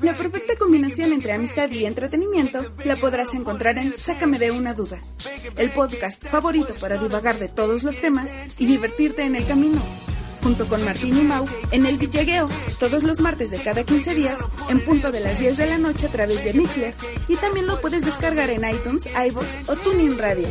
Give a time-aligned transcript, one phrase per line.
[0.00, 5.00] La perfecta combinación entre amistad y entretenimiento la podrás encontrar en Sácame de una duda,
[5.56, 9.80] el podcast favorito para divagar de todos los temas y divertirte en el camino.
[10.42, 14.38] Junto con Martín y Mau en el Villegueo, todos los martes de cada 15 días,
[14.68, 16.94] en punto de las 10 de la noche a través de Mixler,
[17.28, 20.48] y también lo puedes descargar en iTunes, iVoox o TuneIn Radio.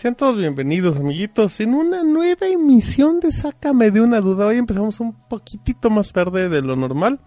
[0.00, 4.46] Sean todos bienvenidos, amiguitos, en una nueva emisión de Sácame de una duda.
[4.46, 7.20] Hoy empezamos un poquitito más tarde de lo normal,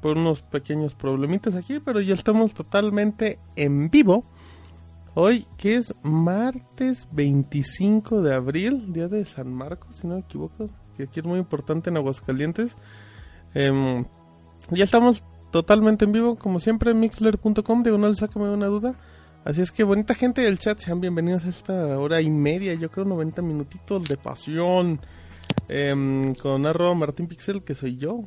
[0.00, 4.24] por unos pequeños problemitas aquí, pero ya estamos totalmente en vivo.
[5.14, 10.70] Hoy, que es martes 25 de abril, día de San Marcos, si no me equivoco,
[10.96, 12.74] que aquí es muy importante en Aguascalientes.
[13.54, 14.06] Em,
[14.72, 15.22] ya estamos
[15.52, 18.96] totalmente en vivo, como siempre, mixler.com, diagonal, sácame de una duda.
[19.44, 22.90] Así es que bonita gente del chat, sean bienvenidos a esta hora y media, yo
[22.90, 25.00] creo 90 minutitos de pasión.
[25.68, 28.20] Em, con arroba Martín Pixel, que soy yo.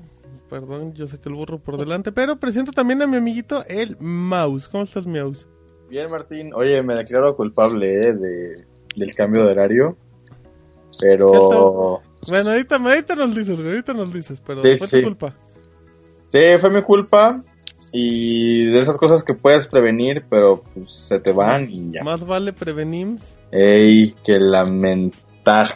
[0.49, 3.97] Perdón, yo sé que el burro por delante, pero presento también a mi amiguito el
[3.99, 4.67] Mouse.
[4.67, 5.47] ¿Cómo estás, Mouse?
[5.89, 6.51] Bien, Martín.
[6.53, 8.65] Oye, me declaro culpable eh, de,
[8.95, 9.97] del cambio de horario.
[10.99, 12.01] Pero.
[12.27, 14.97] Bueno, ahorita, ahorita nos dices, ahorita nos dices, pero Sí, fue sí.
[14.97, 15.35] tu culpa.
[16.27, 17.43] Sí, fue mi culpa.
[17.97, 22.03] Y de esas cosas que puedes prevenir, pero pues se te van y ya.
[22.03, 23.37] Más vale prevenims.
[23.51, 25.67] Ey, que lamentar.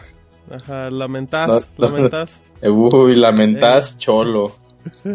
[0.52, 1.66] Ajá, lamentás, No, no.
[1.78, 2.42] lamentás.
[2.62, 4.54] Uy, lamentas cholo.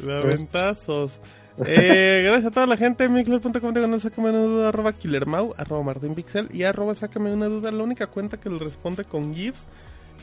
[0.00, 1.20] Lamentazos.
[1.64, 3.08] Eh, gracias a toda la gente.
[3.08, 4.68] Mixler.com digo, no sácame una duda.
[4.70, 7.70] Arroba killermau, arroba martinpixel y arroba sácame una duda.
[7.70, 9.64] La única cuenta que le responde con GIFs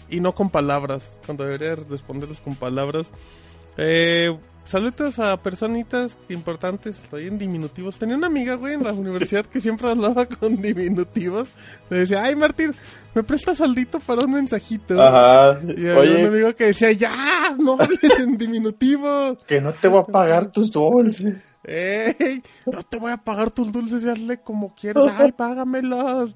[0.10, 1.12] y no con palabras.
[1.26, 3.10] Cuando debería responderles con palabras.
[3.78, 4.38] Eh,
[4.72, 6.98] saludos a personitas importantes.
[7.04, 8.00] Estoy en diminutivos.
[8.00, 11.50] Tenía una amiga, güey, en la universidad que siempre hablaba con diminutivos.
[11.90, 12.74] Me decía, ay, Martín,
[13.14, 15.00] ¿me prestas saldito para un mensajito?
[15.02, 15.60] Ajá.
[15.64, 19.38] Y había un Oye, amigo que decía, ya, no hables en diminutivo.
[19.46, 21.36] que no te voy a pagar tus dulces.
[21.64, 22.42] ¡Ey!
[22.66, 25.06] No te voy a pagar tus dulces y hazle como quieras.
[25.20, 26.36] ¡Ay, págamelos!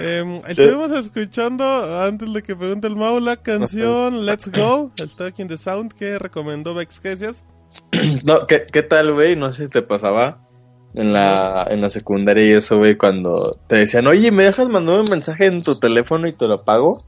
[0.00, 1.64] Em, estuvimos escuchando,
[2.02, 5.92] antes de que pregunte el Mau, la canción Let's Go, el Stuck in the Sound
[5.92, 7.44] que recomendó Vex Quesias.
[8.24, 9.36] No, ¿qué, qué tal, güey?
[9.36, 10.48] No sé si te pasaba
[10.94, 15.00] en la, en la secundaria y eso, güey, cuando te decían, oye, ¿me dejas mandar
[15.00, 17.04] un mensaje en tu teléfono y te lo pago?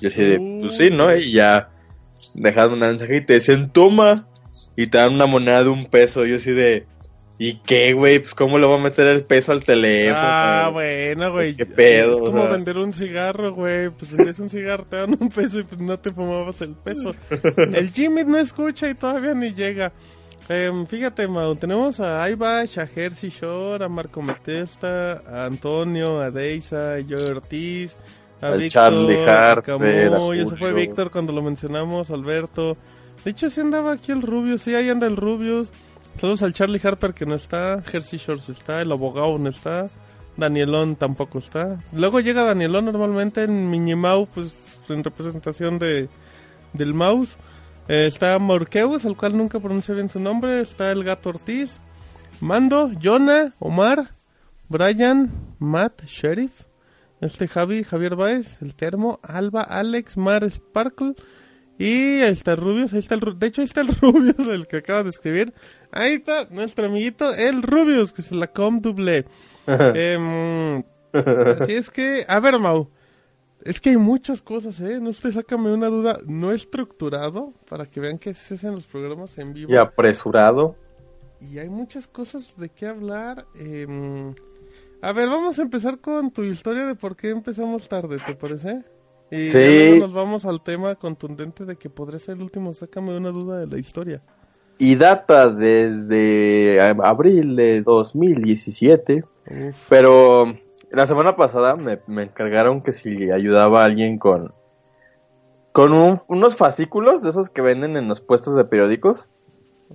[0.00, 1.14] Yo así de, pues sí, ¿no?
[1.14, 1.70] Y ya
[2.34, 4.28] dejas un mensaje y te decían, toma,
[4.76, 6.24] y te dan una moneda de un peso.
[6.26, 6.86] Yo así de,
[7.38, 8.18] ¿y qué, güey?
[8.20, 10.18] Pues cómo le voy a meter el peso al teléfono.
[10.22, 11.54] Ah, bueno, güey.
[11.54, 12.52] ¿Qué pedo, Es como o sea?
[12.52, 13.90] vender un cigarro, güey.
[13.90, 17.14] Pues vendías un cigarro, te dan un peso y pues no te fumabas el peso.
[17.56, 19.92] El Jimmy no escucha y todavía ni llega.
[20.48, 26.30] Em, fíjate, Mau, tenemos a Aibash, a Jersey Shore, a Marco Metesta, a Antonio, a
[26.30, 27.96] Deisa, a Joe Ortiz,
[28.40, 30.72] a Al Víctor, Charlie a Harper, a Camuy, ese fue.
[30.72, 32.76] Víctor cuando lo mencionamos, Alberto.
[33.24, 35.72] De hecho, sí andaba aquí el Rubius, sí, ahí anda el Rubius.
[36.18, 39.88] Saludos al Charlie Harper que no está, Jersey Shores está, el abogado no está,
[40.36, 41.78] Danielón tampoco está.
[41.92, 46.08] Luego llega Danielón normalmente en Minimau, pues en representación de
[46.72, 47.36] del mouse.
[47.88, 50.60] Eh, está Morqueus, el cual nunca pronuncio bien su nombre.
[50.60, 51.80] Está el gato Ortiz,
[52.40, 54.10] Mando, Jonah, Omar,
[54.68, 56.62] Brian, Matt, Sheriff,
[57.20, 61.14] este Javi, Javier Baez, el Termo, Alba, Alex, Mar Sparkle.
[61.78, 64.66] Y ahí está el Rubius, ahí está el de hecho ahí está el Rubius, el
[64.66, 65.52] que acaba de escribir.
[65.90, 69.26] Ahí está nuestro amiguito, el Rubius, que se la com doble.
[69.66, 70.82] Em,
[71.12, 72.88] así es que, a ver, Mau,
[73.62, 75.00] es que hay muchas cosas, ¿eh?
[75.00, 79.36] No usted sácame una duda no estructurado para que vean que se hacen los programas
[79.38, 79.72] en vivo.
[79.72, 80.76] Y apresurado.
[81.40, 83.46] Y hay muchas cosas de qué hablar.
[83.58, 84.34] em,
[85.02, 88.82] a ver, vamos a empezar con tu historia de por qué empezamos tarde, ¿te parece?
[89.30, 89.58] Y Sí.
[89.58, 92.72] luego nos vamos al tema contundente de que podría ser el último.
[92.72, 94.22] Sácame una duda de la historia.
[94.78, 99.24] Y data desde eh, abril de 2017.
[99.24, 100.54] Uf, Pero
[100.90, 104.52] la semana pasada me, me encargaron que si ayudaba a alguien con,
[105.72, 109.28] con un- unos fascículos de esos que venden en los puestos de periódicos.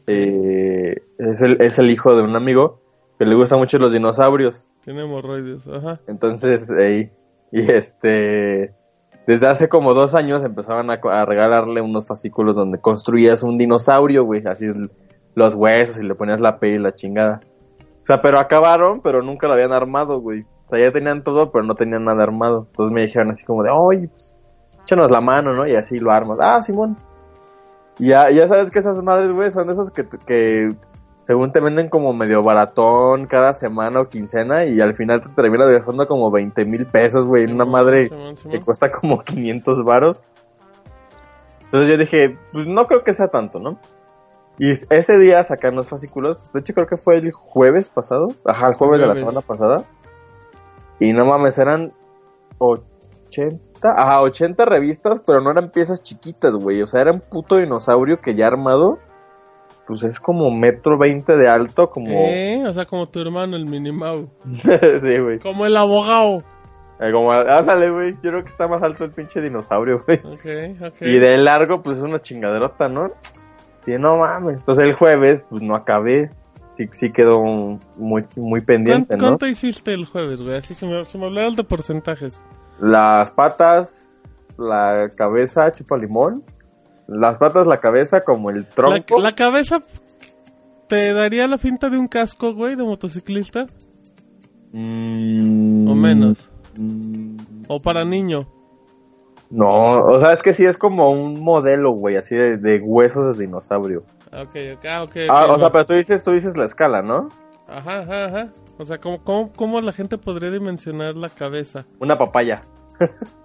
[0.07, 2.81] Eh, es, el, es el hijo de un amigo
[3.19, 4.67] que le gustan mucho los dinosaurios.
[4.83, 5.99] tiene hemorroides, ajá.
[6.07, 7.11] Entonces, ey,
[7.51, 8.73] y este,
[9.31, 14.25] desde hace como dos años empezaban a, a regalarle unos fascículos donde construías un dinosaurio,
[14.25, 14.65] güey, así
[15.35, 17.39] los huesos y le ponías la piel y la chingada.
[18.01, 20.41] O sea, pero acabaron, pero nunca lo habían armado, güey.
[20.41, 22.67] O sea, ya tenían todo, pero no tenían nada armado.
[22.71, 24.35] Entonces me dijeron así como de, oye, pues,
[24.81, 25.65] échanos la mano, ¿no?
[25.65, 26.39] Y así lo armas.
[26.41, 26.97] Ah, Simón.
[27.99, 30.75] Y ya, ya sabes que esas madres, güey, son esas que, que
[31.23, 35.71] según te venden como medio baratón cada semana o quincena y al final te terminas
[35.71, 38.51] gastando como 20 mil pesos, güey, en una madre Simón, Simón.
[38.51, 40.21] que cuesta como 500 varos.
[41.65, 43.77] Entonces yo dije, pues no creo que sea tanto, ¿no?
[44.57, 48.67] Y ese día sacaron los fascículos, de hecho creo que fue el jueves pasado, ajá,
[48.67, 49.85] el jueves de la semana pasada.
[50.99, 51.93] Y no mames, eran
[52.59, 57.55] 80, ajá, 80 revistas, pero no eran piezas chiquitas, güey, o sea, era un puto
[57.55, 58.99] dinosaurio que ya armado,
[59.87, 62.09] pues es como metro 20 de alto, como...
[62.11, 64.29] Eh, o sea, como tu hermano, el Minimau.
[65.01, 65.39] sí, güey.
[65.39, 66.43] Como el abogado.
[66.99, 70.19] Eh, como, ándale, güey, yo creo que está más alto el pinche dinosaurio, güey.
[70.19, 71.01] Ok, ok.
[71.01, 73.11] Y de largo, pues es una chingaderota, ¿no?
[73.85, 74.57] Sí, no mames.
[74.57, 76.29] Entonces el jueves, pues no acabé.
[76.71, 77.43] Sí, sí quedó
[77.97, 79.29] muy, muy pendiente, ¿Cuánto, ¿no?
[79.31, 80.55] cuánto hiciste el jueves, güey?
[80.55, 82.41] Así se me, se me hablaron de porcentajes.
[82.79, 84.23] Las patas,
[84.57, 86.43] la cabeza, chupa limón.
[87.07, 89.19] Las patas, la cabeza, como el tronco.
[89.19, 89.81] la cabeza
[90.87, 93.65] te daría la finta de un casco, güey, de motociclista.
[94.71, 96.51] Mm, O menos.
[96.77, 98.47] mm, O para niño.
[99.49, 103.37] no, o sea, es que sí es como un modelo, güey, así de, de huesos
[103.37, 104.03] de dinosaurio.
[104.31, 105.15] Ok, ok, ah, ok.
[105.29, 105.71] Ah, ok, o sea, va.
[105.73, 107.27] pero tú dices, tú dices la escala, ¿no?
[107.67, 108.49] Ajá, ajá, ajá.
[108.77, 111.85] O sea, ¿cómo, cómo, cómo la gente podría dimensionar la cabeza?
[111.99, 112.63] Una papaya.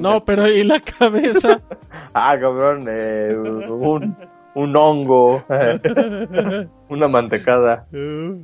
[0.00, 1.60] No, pero ¿y la cabeza?
[2.12, 4.16] Ah, cabrón, eh, un,
[4.54, 5.42] un hongo,
[6.88, 7.86] una mantecada.
[7.92, 8.42] Uh,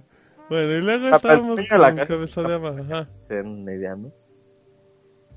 [0.49, 2.14] bueno, y luego Ah, estábamos tenía la con cabeza.
[2.14, 2.68] cabeza de ama.
[2.80, 3.09] Ajá.
[3.26, 4.12] se den una idea, ¿no?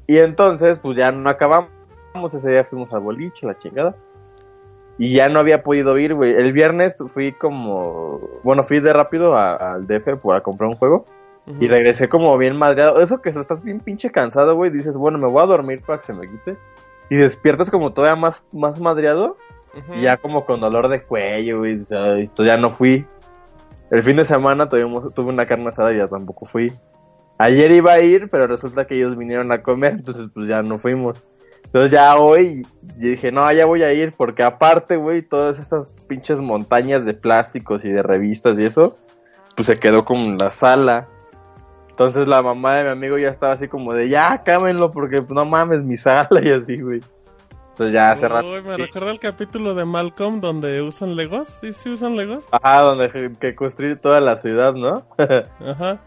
[0.05, 1.72] Y entonces, pues ya no acabamos.
[2.34, 3.96] Ese día fuimos al boliche, la chingada.
[5.00, 6.34] Y ya no había podido ir, güey.
[6.34, 8.19] El viernes fui como.
[8.43, 11.05] Bueno, fui de rápido al DF para comprar un juego.
[11.60, 13.01] Y regresé como bien madreado.
[13.01, 14.70] Eso que estás bien pinche cansado, güey.
[14.72, 16.58] Dices, bueno, me voy a dormir para que se me quite.
[17.10, 19.38] Y despiertas como todavía más, más madreado.
[19.96, 21.79] Y ya como con dolor de cuello, güey.
[21.79, 23.06] O sea, entonces ya no fui.
[23.89, 26.72] El fin de semana tuvimos, tuve una carne asada y ya tampoco fui.
[27.39, 30.77] Ayer iba a ir, pero resulta que ellos vinieron a comer, entonces pues ya no
[30.77, 31.24] fuimos.
[31.65, 32.65] Entonces ya hoy
[32.98, 37.86] dije, no, ya voy a ir, porque aparte, güey, todas esas pinches montañas de plásticos
[37.86, 38.98] y de revistas y eso,
[39.56, 41.08] pues se quedó como en la sala.
[42.00, 45.32] Entonces la mamá de mi amigo ya estaba así como de, ya, cámenlo, porque pues,
[45.32, 47.01] no mames, mi sala y así, güey.
[47.72, 48.48] Entonces ya hace rato.
[48.48, 51.60] Uy, me recuerda el capítulo de Malcolm donde usan Legos.
[51.60, 52.48] ¿Sí, sí usan Legos?
[52.53, 55.03] Ajá, donde que construir toda la ciudad, ¿no?
[55.60, 56.00] Ajá.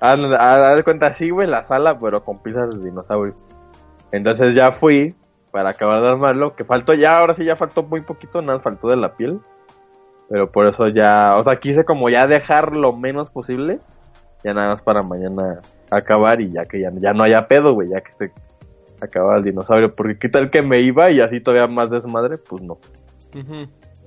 [0.00, 3.34] Ah, no, a dar cuenta así, güey, la sala, pero con piezas de dinosaurio.
[4.12, 5.14] Entonces ya fui
[5.50, 8.88] para acabar de armarlo, que faltó ya, ahora sí ya faltó muy poquito, nada, faltó
[8.88, 9.40] de la piel.
[10.28, 13.80] Pero por eso ya, o sea, quise como ya dejar lo menos posible,
[14.44, 17.90] ya nada más para mañana acabar y ya que ya, ya no haya pedo, güey,
[17.90, 18.32] ya que esté
[19.00, 22.62] acabado el dinosaurio, porque qué tal que me iba y así todavía más desmadre, pues
[22.62, 22.78] no.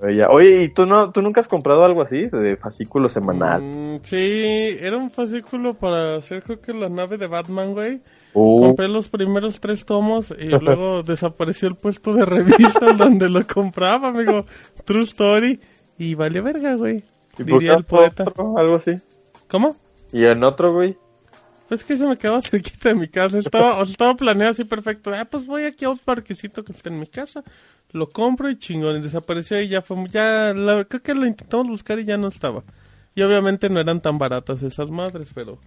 [0.00, 3.62] Oye, ¿y tú no, tú nunca has comprado algo así, de fascículo semanal?
[3.62, 8.02] Mm, sí, era un fascículo para hacer creo que la nave de Batman, güey.
[8.34, 13.46] Uh, Compré los primeros tres tomos y luego desapareció el puesto de revistas donde lo
[13.46, 14.44] compraba, amigo.
[14.84, 15.60] True Story.
[15.96, 17.02] Y valió verga, güey.
[17.38, 18.24] ¿y Diría el poeta.
[18.24, 18.92] otro, algo así?
[19.48, 19.74] ¿Cómo?
[20.12, 20.96] ¿Y en otro, güey?
[21.68, 23.38] Pues que se me quedaba cerquita de mi casa.
[23.38, 25.12] Estaba, o sea, estaba planeado así perfecto.
[25.14, 27.42] Ah, pues voy aquí a un parquecito que está en mi casa.
[27.92, 28.96] Lo compro y chingón.
[28.96, 29.96] Y desapareció y ya fue.
[30.10, 32.62] Ya, la- creo que lo intentamos buscar y ya no estaba.
[33.14, 35.58] Y obviamente no eran tan baratas esas madres, pero.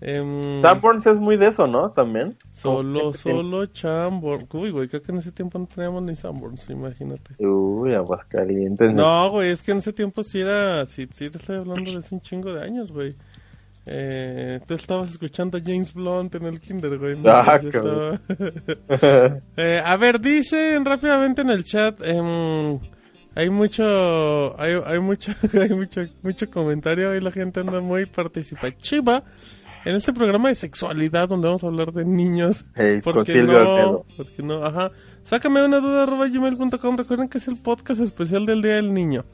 [0.00, 1.90] em, Sanborns es muy de eso, ¿no?
[1.90, 2.36] También.
[2.50, 4.48] Solo, solo Chamborn.
[4.52, 7.34] Uy, güey, creo que en ese tiempo no teníamos ni Sanborns, imagínate.
[7.44, 8.92] Uy, Aguascalientes.
[8.94, 10.84] No, güey, es que en ese tiempo sí era.
[10.86, 13.14] Sí, sí te estoy hablando de hace un chingo de años, güey.
[13.86, 17.16] Eh, tú estabas escuchando a James Blunt en el Kinder, güey.
[17.18, 17.30] ¿no?
[17.30, 18.20] Ah, estaba-
[19.56, 22.00] Eh, a ver, dicen rápidamente en el chat.
[22.04, 22.78] em,
[23.34, 27.14] hay mucho, hay, hay mucho, hay mucho, mucho comentario.
[27.16, 29.24] y la gente anda muy participativa
[29.84, 32.64] en este programa de sexualidad donde vamos a hablar de niños.
[32.76, 33.58] Hey, ¿Por con qué Silvio no?
[33.70, 34.06] Alpedo.
[34.16, 34.64] ¿Por qué no?
[34.64, 34.90] Ajá.
[35.24, 36.96] Sácame una duda arroba gmail.com.
[36.96, 39.24] Recuerden que es el podcast especial del Día del Niño.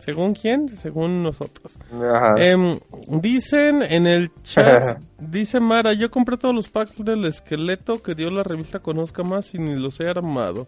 [0.00, 0.68] ¿Según quién?
[0.68, 1.78] Según nosotros.
[1.92, 2.34] Ajá.
[2.38, 2.78] Em,
[3.08, 8.30] dicen en el chat, dice Mara, yo compré todos los packs del esqueleto que dio
[8.30, 10.66] la revista Conozca Más y ni los he armado.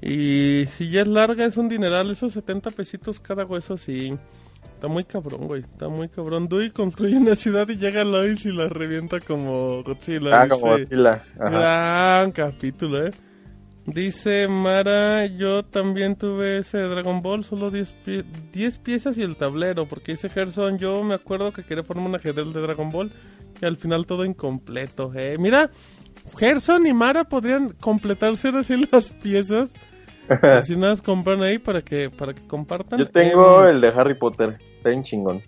[0.00, 4.16] Y si ya es larga es un dineral, esos 70 pesitos cada hueso, sí.
[4.74, 5.60] Está muy cabrón, güey.
[5.60, 6.48] Está muy cabrón.
[6.48, 10.42] Dewey construye una ciudad y llega Lois y la revienta como Godzilla.
[10.42, 10.72] ah, como.
[10.72, 11.24] Godzilla.
[11.38, 11.50] Ajá.
[11.50, 13.12] Gran capítulo, eh.
[13.84, 19.36] Dice Mara, yo también tuve ese Dragon Ball, solo 10 pie- 10 piezas y el
[19.36, 23.12] tablero, porque dice Gerson, yo me acuerdo que quería formar un ajedrez de Dragon Ball
[23.60, 25.10] y al final todo incompleto.
[25.16, 25.36] Eh.
[25.38, 25.70] Mira,
[26.38, 29.74] Gerson y Mara podrían completarse ahora sí las piezas.
[30.42, 33.00] Así nada compran ahí para que, para que compartan.
[33.00, 34.58] Yo tengo Em, el de Harry Potter.
[34.76, 35.42] Está bien chingón.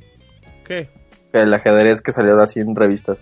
[0.66, 0.88] ¿Qué?
[1.32, 3.18] El ajedrez que salió así en revistas.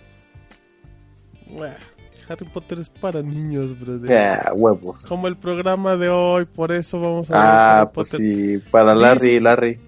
[2.32, 4.16] Harry Potter es para niños, brother.
[4.16, 5.02] Ah, huevos.
[5.02, 8.34] Como el programa de hoy, por eso vamos a ver Ah, Harry pues Potter.
[8.34, 8.58] sí.
[8.70, 9.80] Para Larry, Larry.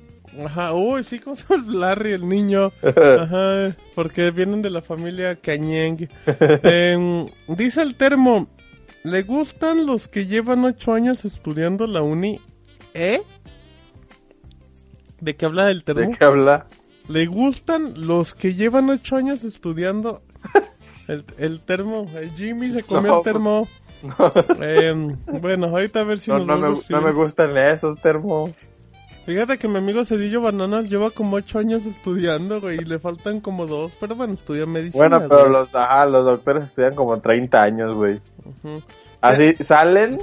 [0.45, 2.73] Ajá, uy, sí, ¿cómo se llama Larry, el niño?
[2.83, 6.09] Ajá, porque vienen de la familia Cañeng.
[6.65, 8.49] Em, dice el termo,
[9.05, 12.41] ¿le gustan los que llevan ocho años estudiando la uni?
[12.95, 13.23] ¿Eh?
[15.21, 16.17] ¿De qué habla el ¿De termo?
[16.19, 16.67] qué habla?
[17.09, 20.23] ¿Le gustan los que llevan ocho años estudiando
[21.09, 22.11] el, el termo?
[22.15, 23.69] El Jimmy se comió No, el termo.
[24.61, 28.51] Em, bueno, ahorita a ver si No, nos no, me, no me gustan esos termos.
[29.25, 33.41] Fíjate que mi amigo Cedillo Bananas lleva como ocho años estudiando, güey, y le faltan
[33.41, 35.09] como dos, pero bueno, estudia medicina.
[35.09, 35.53] Bueno, pero güey.
[35.53, 38.21] los, ajá, los doctores estudian como 30 años, güey.
[39.23, 40.19] Así salen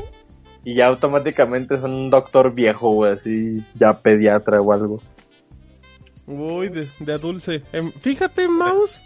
[0.64, 5.02] y ya automáticamente son un doctor viejo, güey, así ya pediatra o algo.
[6.28, 7.64] Uy, de, de dulce.
[7.74, 9.02] Em, fíjate, Mouse,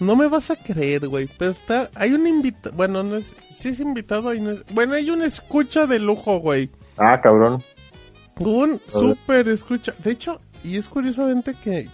[0.00, 3.70] no me vas a creer, güey, pero está, hay un invitado, bueno, no es, sí
[3.70, 6.70] es invitado, y no es, bueno, hay un escucha de lujo, güey.
[6.96, 7.62] Ah, cabrón.
[8.38, 11.88] Un super escucha, de hecho, y es curiosamente que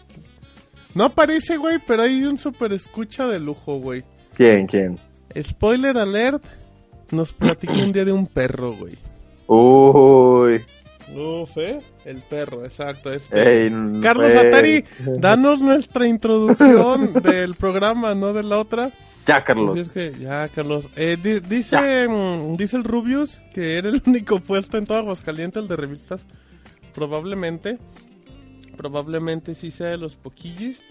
[0.94, 4.04] no aparece, güey, pero hay un super escucha de lujo, güey.
[4.34, 4.98] ¿Quién, quién?
[5.40, 6.44] Spoiler alert,
[7.10, 8.96] nos platicó un día de un perro, güey.
[9.46, 10.62] Uy.
[11.14, 11.80] Uf, ¿eh?
[12.04, 13.10] El perro, exacto.
[13.12, 13.70] Es Ey,
[14.02, 14.84] Carlos Atari,
[15.18, 18.90] danos nuestra introducción del programa, no de la otra.
[19.26, 19.78] Ya, Carlos.
[19.78, 20.86] es que, ya, Carlos.
[20.96, 25.62] Eh, di- dice, mm, dice el Rubius que era el único puesto en todo Aguascalientes,
[25.62, 26.26] el de revistas.
[26.94, 27.78] Probablemente.
[28.76, 30.82] Probablemente sí sea de los poquillis.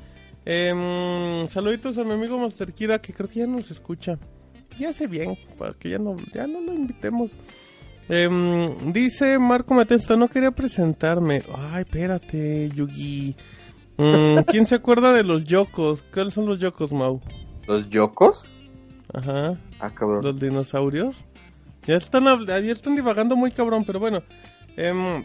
[0.46, 4.17] Em, saluditos a mi amigo Master Kira, que creo que ya nos escucha.
[4.79, 7.32] Ya hace bien, para que ya no, ya no lo invitemos.
[8.10, 11.41] Em, dice Marco Matesta, no quería presentarme.
[11.55, 13.36] Ay, espérate, Yugi.
[13.98, 16.03] Mm, ¿Quién se acuerda de los yokos?
[16.13, 17.22] ¿Cuáles son los yokos, Mau?
[17.67, 18.45] ¿Los yocos?
[19.13, 19.57] Ajá.
[19.79, 20.24] Ah, cabrón.
[20.24, 21.25] Los dinosaurios.
[21.86, 24.24] Ya están, ya están divagando muy cabrón, pero bueno.
[24.75, 25.24] Em,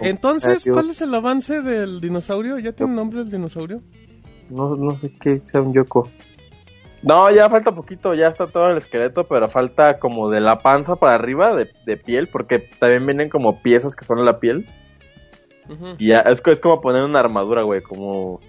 [0.00, 0.64] entonces.
[0.64, 2.58] ¿cuál es el avance del dinosaurio?
[2.58, 3.82] ¿Ya tiene nombre el dinosaurio?
[4.50, 6.08] No, no sé qué sea un yoco.
[7.06, 10.96] No, ya falta poquito, ya está todo el esqueleto, pero falta como de la panza
[10.96, 14.66] para arriba de, de piel, porque también vienen como piezas que son la piel.
[15.98, 18.40] Y ya es, es como poner una armadura, güey, como,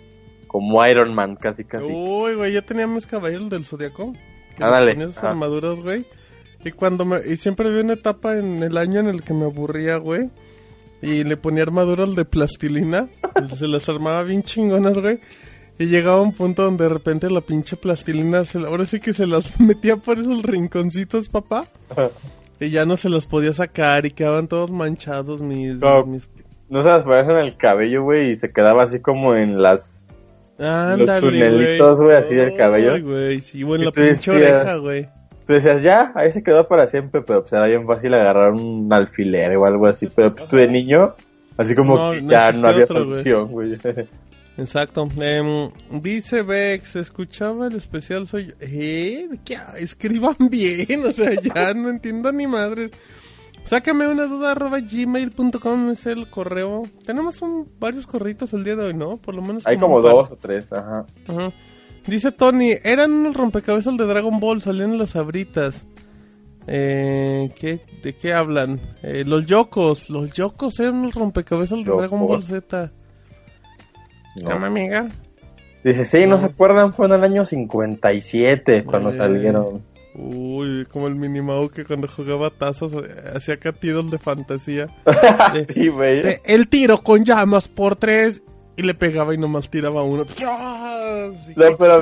[0.47, 1.85] como Iron Man, casi casi.
[1.85, 4.13] Uy, güey, ya tenía mis caballeros del zodiaco.
[4.57, 5.29] Les ponía esas ajá.
[5.29, 6.07] armaduras, güey.
[6.65, 7.19] Y cuando me...
[7.27, 10.31] Y siempre había una etapa en el año en el que me aburría, güey.
[11.03, 13.07] Y le ponía armaduras de plastilina.
[13.45, 15.19] y se las armaba bien chingonas, güey.
[15.79, 19.13] Y llegaba un punto donde de repente la pinche plastilina, se la- ahora sí que
[19.13, 21.65] se las metía por esos rinconcitos, papá.
[22.59, 25.79] y ya no se las podía sacar y quedaban todos manchados mis...
[25.79, 26.05] No.
[26.05, 26.27] mis...
[26.69, 30.07] No se las pones en el cabello, güey, y se quedaba así como en las...
[30.59, 32.93] Ándale, tunelitos, güey, así del cabello.
[32.95, 35.09] Ay, güey, sí, bueno, Y la pinche decías- oreja, güey.
[35.45, 38.91] Tú decías, ya, ahí se quedó para siempre, pero pues era bien fácil agarrar un
[38.91, 41.13] alfiler o algo así, pero pues, tú de niño,
[41.55, 43.77] así como No, que no ya no había otro, solución, güey.
[44.57, 45.07] Exacto.
[45.19, 45.69] Em,
[46.01, 48.53] dice Vex, escuchaba el especial Soy yo.
[48.59, 49.27] ¿Eh?
[49.29, 49.57] ¿De qué?
[49.77, 52.89] Escriban bien, o sea, ya no entiendo ni madres.
[53.63, 56.83] Sácame una duda arroba gmail.com es el correo.
[57.05, 59.17] Tenemos un, varios correitos el día de hoy, ¿no?
[59.17, 59.67] Por lo menos.
[59.67, 60.11] Hay como par.
[60.11, 61.05] dos o tres, ajá.
[61.27, 61.51] Ajá.
[62.05, 65.85] Dice Tony, eran unos rompecabezas de Dragon Ball, salían las abritas.
[66.65, 68.79] Eh, ¿qué, ¿De qué hablan?
[69.03, 71.91] Eh, los Yokos, los Yokos eran unos rompecabezas de.
[71.91, 72.93] Dragon Ball Z.
[74.43, 74.51] No.
[74.51, 75.07] Amiga.
[75.83, 76.93] Dice, sí, ¿no se acuerdan?
[76.93, 79.83] Fue en el año 57 cuando salieron.
[80.15, 82.97] Uy, como el Minimau que cuando jugaba tazos eh,
[83.35, 84.87] hacía acá tiros de fantasía.
[85.55, 86.23] Eh, sí, güey.
[86.23, 88.41] de, el tiro con llamas por tres
[88.75, 90.25] y le pegaba y nomás tiraba uno.
[90.37, 90.43] Y
[91.59, 92.01] No, pero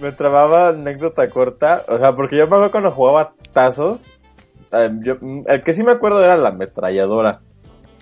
[0.00, 1.84] me- trababa anécdota corta.
[1.88, 4.10] O sea, porque yo me acuerdo cuando jugaba tazos.
[4.72, 7.40] eh, yo- el que sí me acuerdo era la ametralladora.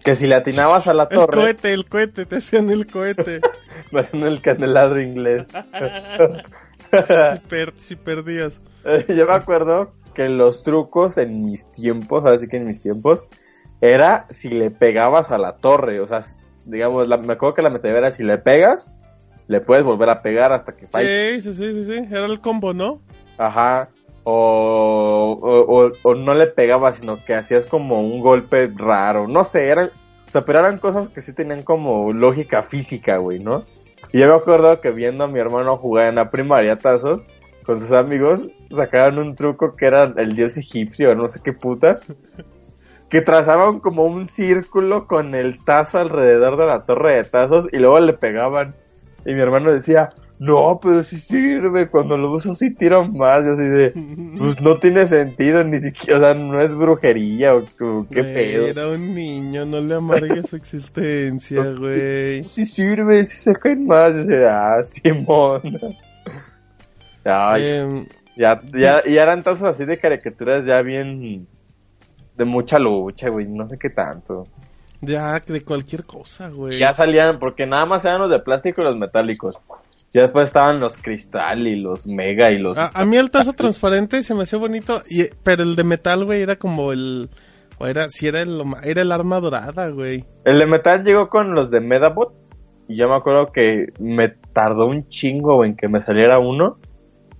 [0.04, 3.40] Que si le atinabas a la El torre, cohete, el cohete, te hacían el cohete.
[3.92, 5.48] me hacían el candelabro inglés.
[7.32, 8.60] si, per- si perdías.
[8.84, 12.80] Eh, yo me acuerdo que los trucos en mis tiempos, ahora sí que en mis
[12.80, 13.26] tiempos,
[13.80, 16.00] era si le pegabas a la torre.
[16.00, 16.22] O sea,
[16.64, 18.92] digamos, la- me acuerdo que la metralladora era si le pegas,
[19.48, 21.40] le puedes volver a pegar hasta que falle.
[21.40, 22.06] Sí, sí, sí, sí, sí.
[22.10, 23.00] Era el combo, ¿no?
[23.38, 23.90] Ajá.
[24.28, 29.28] O, o, o- no le pegabas, sino que hacías como un golpe raro.
[29.28, 29.90] No sé, eran,
[30.26, 33.62] o sea, pero eran cosas que sí tenían como lógica física, güey, ¿no?
[34.12, 37.22] Y yo me acuerdo que viendo a mi hermano jugar en la primaria tazos
[37.64, 38.40] con sus amigos,
[38.74, 42.00] sacaron un truco que era el dios egipcio, no sé qué putas,
[43.08, 47.76] que trazaban como un círculo con el tazo alrededor de la torre de tazos y
[47.78, 48.74] luego le pegaban.
[49.24, 53.48] Y mi hermano decía, no, pero sí sirve, cuando lo uso sí tiran más, y
[53.48, 53.92] así de,
[54.38, 58.34] pues no tiene sentido, ni siquiera, o sea, no es brujería o, o qué Güey,
[58.34, 58.66] pedo.
[58.66, 62.44] Era un niño, no le amargues su existencia, güey.
[62.44, 65.62] Sí sirve, sí se caen más, y dice, ah, Simón.
[67.24, 71.48] Ay, Em, ya, ya, ya eran tazos así de caricaturas ya bien
[72.36, 74.46] de mucha lucha, güey, no sé qué tanto.
[75.00, 76.78] ya, de cualquier cosa, güey.
[76.78, 79.56] Ya salían, porque nada más eran los de plástico y los metálicos.
[80.14, 82.78] Ya después estaban los cristal y los mega y los...
[82.78, 86.24] A, a mí el tazo transparente se me hacía bonito, y, pero el de metal,
[86.24, 87.28] güey, era como el...
[87.78, 90.24] O era, si era el, era el arma dorada, güey.
[90.44, 92.50] El de metal llegó con los de Medabots.
[92.88, 96.78] Y yo me acuerdo que me tardó un chingo en que me saliera uno.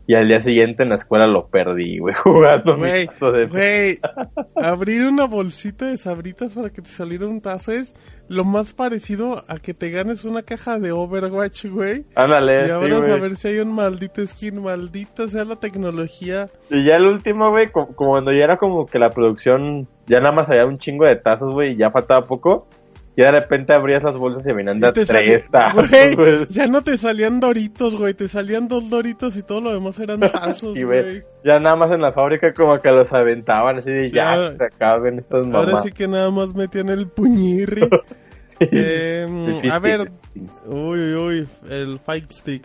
[0.09, 3.47] Y al día siguiente en la escuela lo perdí, güey, jugando Güey, de...
[3.47, 3.99] güey,
[4.55, 7.93] abrir una bolsita de sabritas para que te saliera un tazo es
[8.29, 12.05] lo más parecido a que te ganes una caja de Overwatch, güey.
[12.15, 13.11] Ándale, Y sí, ahora güey.
[13.11, 16.49] a ver si hay un maldito skin, maldita sea la tecnología.
[16.71, 20.21] Y ya el último, güey, co- como cuando ya era como que la producción, ya
[20.21, 22.67] nada más había un chingo de tazos, güey, y ya faltaba poco.
[23.17, 26.99] Y de repente abrías las bolsas y venían de tres tazos, güey, ya no te
[26.99, 31.25] salían doritos, güey, te salían dos doritos y todo lo demás eran tazos, güey.
[31.43, 34.51] ya nada más en la fábrica como que los aventaban así de Sí, ya, ahora-
[34.53, 35.71] que se acaben estos mamás.
[35.73, 37.89] Ahora sí que nada más metían el puñirri.
[38.59, 38.69] Sí.
[38.73, 40.11] Em, a ver,
[40.65, 42.63] uy, uy, uy, el fight stick.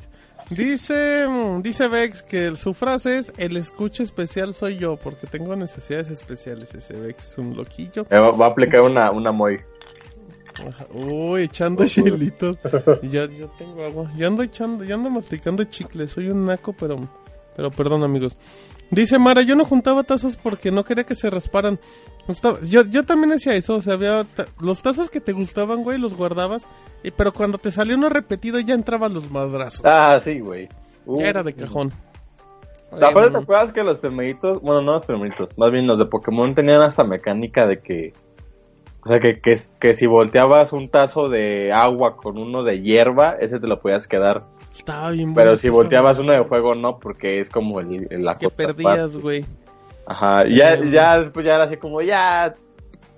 [0.50, 1.26] Dice,
[1.62, 6.74] dice Vex que su frase es el escuche especial soy yo porque tengo necesidades especiales.
[6.76, 8.06] Ese Vex es un loquillo.
[8.12, 9.60] Va va a aplicar una, una muy.
[10.94, 12.58] Uy, echando chilitos.
[13.04, 14.12] Yo, yo tengo agua.
[14.16, 16.08] Yo ando echando, yo ando masticando chicle.
[16.08, 16.98] Soy un naco, pero,
[17.56, 18.38] pero perdón, amigos.
[18.90, 21.80] Dice Mara, yo no juntaba tazos porque no quería que se rasparan.
[22.64, 25.98] Yo, yo también hacía eso, o sea, había ta- los tazos que te gustaban, güey,
[25.98, 26.64] los guardabas.
[27.04, 29.82] y- pero cuando te salió uno repetido ya entraban los madrazos.
[29.86, 30.68] Ah, sí, güey.
[31.06, 31.94] Uh, ya era de cajón.
[32.92, 36.06] Aparte, Em, ¿te acuerdas que los primeritos, bueno, no los primeritos, más bien los de
[36.08, 38.14] Pokémon tenían hasta mecánica de que,
[39.04, 43.36] o sea, que, que, que si volteabas un tazo de agua con uno de hierba,
[43.40, 44.44] ese te lo podías quedar.
[44.72, 48.38] estaba bien Pero si volteabas uno de fuego, no, porque es como el, el la
[48.38, 49.44] Que perdías, güey.
[50.06, 52.54] Ajá, y ya, ya después ya era así como, ya,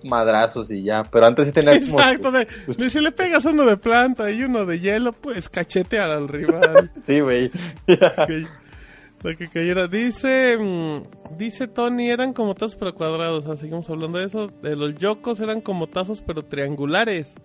[0.04, 2.00] madrazos y ya, pero antes sí tenías como...
[2.00, 6.10] Exacto, de, de si le pegas uno de planta y uno de hielo, pues cachetear
[6.10, 6.92] al rival.
[7.04, 7.52] Sí, güey.
[9.24, 9.88] que, lo que cayera.
[9.88, 13.48] Dice, mm, dice Tony, eran como tazos pero cuadrados.
[13.48, 14.48] Ah, seguimos hablando de eso.
[14.62, 17.36] De los yocos eran como tazos pero triangulares.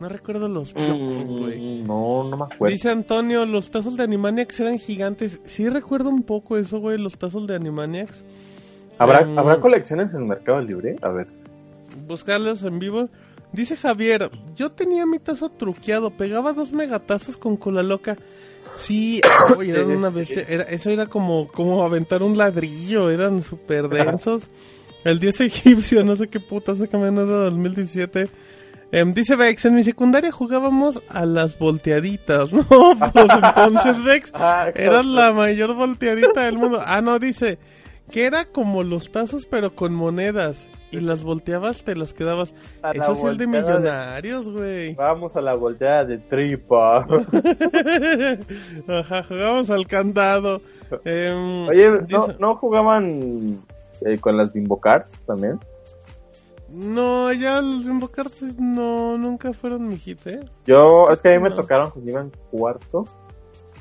[0.00, 1.82] No recuerdo los yocos, güey.
[1.82, 2.72] Mm, no, no me acuerdo.
[2.72, 5.40] Dice Antonio, los tazos de Animaniacs eran gigantes.
[5.44, 8.24] Sí recuerdo un poco eso, güey, los tazos de Animaniacs.
[8.98, 10.96] ¿Habrá, Em, ¿Habrá colecciones en Mercado Libre?
[11.02, 11.26] A ver.
[12.06, 13.08] buscarlos en vivo.
[13.52, 18.16] Dice Javier, yo tenía mi tazo truqueado, pegaba dos megatazos con cola loca.
[18.76, 19.20] Sí,
[19.56, 20.44] oye, eran una bestia.
[20.48, 24.48] Era, eso era como, como aventar un ladrillo, eran súper densos.
[25.04, 28.28] El 10 egipcio, no sé qué puta, sácame una de 2017.
[28.92, 32.64] Em, dice Vex, en mi secundaria jugábamos a las volteaditas, ¿no?
[32.64, 36.80] Pues entonces Vex Ah, era la mayor volteadita del mundo.
[36.84, 37.58] Ah, no, dice
[38.10, 40.68] que era como los tazos pero con monedas.
[40.92, 42.54] Y las volteabas, te las quedabas.
[42.82, 44.94] A Eso es volteada de- millonarios, güey.
[44.94, 46.98] Vamos a la volteada de tripa.
[48.88, 50.60] Ajá, jugábamos al candado.
[51.04, 53.62] Em, Oye, ¿no, dice- ¿no jugaban
[54.02, 55.58] eh, con las Bimbo Cards también?
[56.68, 60.40] No, ya los Rainbow Cards no, nunca fueron mi hit, ¿eh?
[60.64, 63.04] Yo, es que a mí me tocaron cuando iba en cuarto.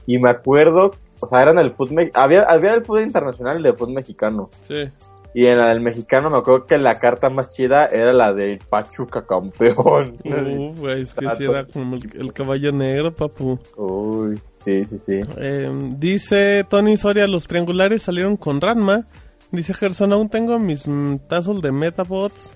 [0.06, 2.12] Y me acuerdo, o sea, eran el fútbol.
[2.14, 4.50] Había, había el fútbol internacional y el fútbol mexicano.
[4.68, 4.90] Sí.
[5.34, 8.60] Y en la del mexicano me acuerdo que la carta más chida era la del
[8.60, 10.18] Pachuca campeón.
[10.78, 13.58] Güey, es que sí era como el, el caballo negro, papu.
[13.78, 15.22] Uy, sí, sí, sí.
[15.38, 19.08] Em, dice Tony Soria, los triangulares salieron con Ranma.
[19.52, 22.56] Dice Gerson, aún tengo mis mm, tazos de Metabots.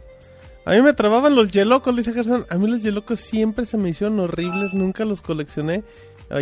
[0.65, 2.45] A mí me trababan los Yelocos, dice Gerson.
[2.49, 5.83] A mí los Yelocos siempre se me hicieron horribles, nunca los coleccioné.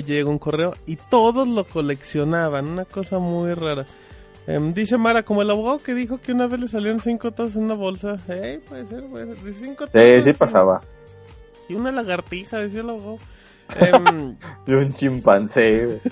[0.05, 3.85] Llegó un correo y todos lo coleccionaban, una cosa muy rara.
[4.47, 7.55] Em, dice Mara, como el abogado que dijo que una vez le salieron cinco tazos
[7.55, 8.17] en una bolsa.
[8.27, 9.53] Ey, puede ser, puede ser.
[9.53, 10.81] Cinco Sí, tazos sí y- pasaba.
[11.69, 13.19] Y una lagartija, decía el abogado.
[13.79, 14.35] Em,
[14.67, 16.01] Y un chimpancé.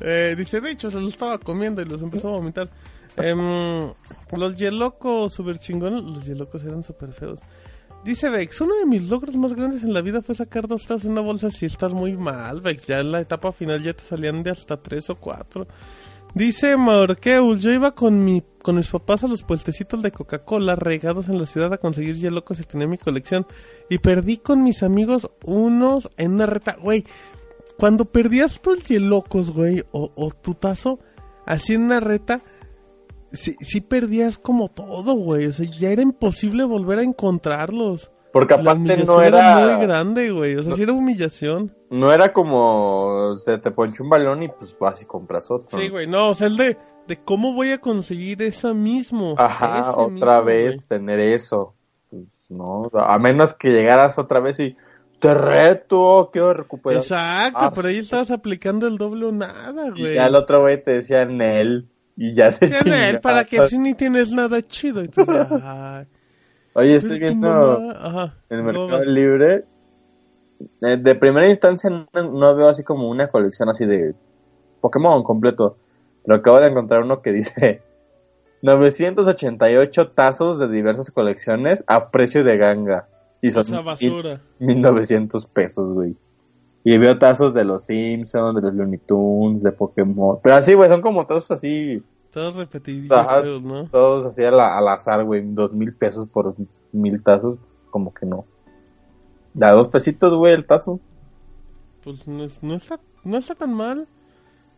[0.00, 2.68] Eh, dice, de hecho, se los estaba comiendo y los empezó a vomitar.
[3.16, 3.92] Em,
[4.32, 7.40] los yelocos super chingones, los yelocos eran super feos.
[8.04, 11.04] Dice Vex, uno de mis logros más grandes en la vida fue sacar dos tazas
[11.06, 12.86] en una bolsa si estás muy mal, Vex.
[12.86, 15.66] Ya en la etapa final ya te salían de hasta tres o cuatro.
[16.38, 21.28] Dice Maorkeus, yo iba con mi con mis papás a los puestecitos de Coca-Cola regados
[21.28, 23.44] en la ciudad a conseguir yelocos y tenía mi colección.
[23.90, 26.76] Y perdí con mis amigos unos en una reta.
[26.80, 27.04] Güey,
[27.76, 31.00] cuando perdías tus yelocos, güey, o, o tu tazo,
[31.44, 32.40] así en una reta,
[33.32, 35.46] sí, sí perdías como todo, güey.
[35.46, 38.12] O sea, ya era imposible volver a encontrarlos.
[38.32, 39.76] Porque La aparte humillación no era era.
[39.76, 40.56] muy grande, güey.
[40.56, 41.74] O sea, sí era humillación.
[41.90, 45.78] No era como se te ponchó un balón y pues vas y compras otro.
[45.78, 49.34] Sí, güey, no, o sea, el de, de cómo voy a conseguir eso mismo.
[49.38, 50.10] Ajá, otra
[50.40, 51.74] mismo, vez tener eso.
[52.10, 54.76] Pues no, a menos que llegaras otra vez y
[55.18, 57.02] te reto, quiero recuperar.
[57.02, 60.14] Exacto, Ah, pero ahí estabas aplicando el doble o nada, Y güey.
[60.14, 63.68] ya el otro güey te decía Nel y ya se Decían a él, para que
[63.68, 65.02] si ni tienes nada chido.
[65.02, 65.22] Y tú
[66.78, 68.34] Oye, pues, estoy viendo Ajá.
[68.50, 69.64] en el Mercado Libre.
[70.82, 74.14] eh, De primera instancia no, no veo así como una colección así de
[74.80, 75.76] Pokémon completo.
[76.24, 77.82] Pero acabo de encontrar uno que dice
[78.62, 83.06] 988 tazos de diversas colecciones a precio de ganga.
[83.40, 84.40] Y son Esa basura.
[84.58, 86.16] 1900 pesos, güey.
[86.84, 90.38] Y veo tazos de los Simpsons, de los Looney Tunes, de Pokémon.
[90.42, 92.02] Pero así, güey, son como tazos así,
[92.38, 93.84] Todos feos, ¿no?
[93.88, 95.42] todos así al, al azar, güey.
[95.44, 96.54] Dos mil pesos por
[96.92, 97.58] mil tazos.
[97.90, 98.44] como que no.
[99.54, 101.00] Da dos pesitos, güey, el tazo.
[102.04, 104.06] Pues no, es- no está, no está tan mal.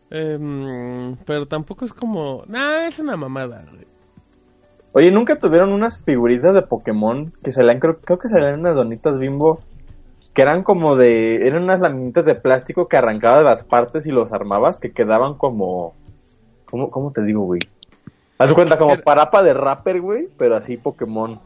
[0.09, 2.43] Em, pero tampoco es como...
[2.47, 3.85] Nah, es una mamada, güey.
[4.93, 9.17] Oye, ¿nunca tuvieron unas figuritas de Pokémon que salían, creo, creo que salían unas donitas
[9.19, 9.61] bimbo?
[10.33, 14.33] Que eran como de, eran unas laminitas de plástico que arrancabas las partes y los
[14.33, 15.93] armabas, que quedaban como,
[16.71, 17.59] ¿cómo, cómo te digo, güey?
[18.37, 21.39] Haz cuenta, como parapa de rapper, güey, pero así Pokémon.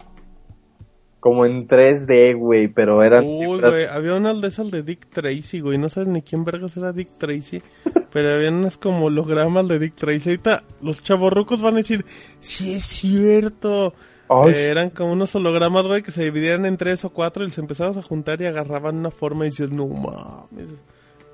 [1.19, 3.25] Como en 3D, güey, pero eran...
[3.25, 5.77] Uy, güey, había unas de esas de Dick Tracy, güey.
[5.77, 7.61] No sabes ni quién vergas era Dick Tracy.
[8.11, 10.29] pero había unas como hologramas de Dick Tracy.
[10.29, 12.05] Ahorita los chavorrucos van a decir,
[12.39, 13.93] sí es cierto.
[14.29, 17.57] Eh, eran como unos hologramas, güey, que se dividían en tres o cuatro y los
[17.57, 20.69] empezabas a juntar y agarraban una forma y dices, no mames,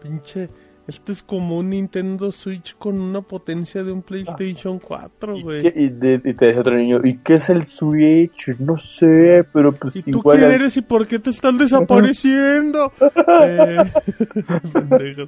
[0.01, 0.49] pinche,
[0.91, 5.67] esto es como un Nintendo Switch con una potencia de un PlayStation 4, ¿Y, güey.
[5.75, 8.55] y te decía otro niño, ¿y qué es el Switch?
[8.59, 10.37] No sé, pero pues ¿Y tú igual...
[10.37, 12.91] quién al- eres y por qué te están desapareciendo?
[13.43, 15.27] Eh.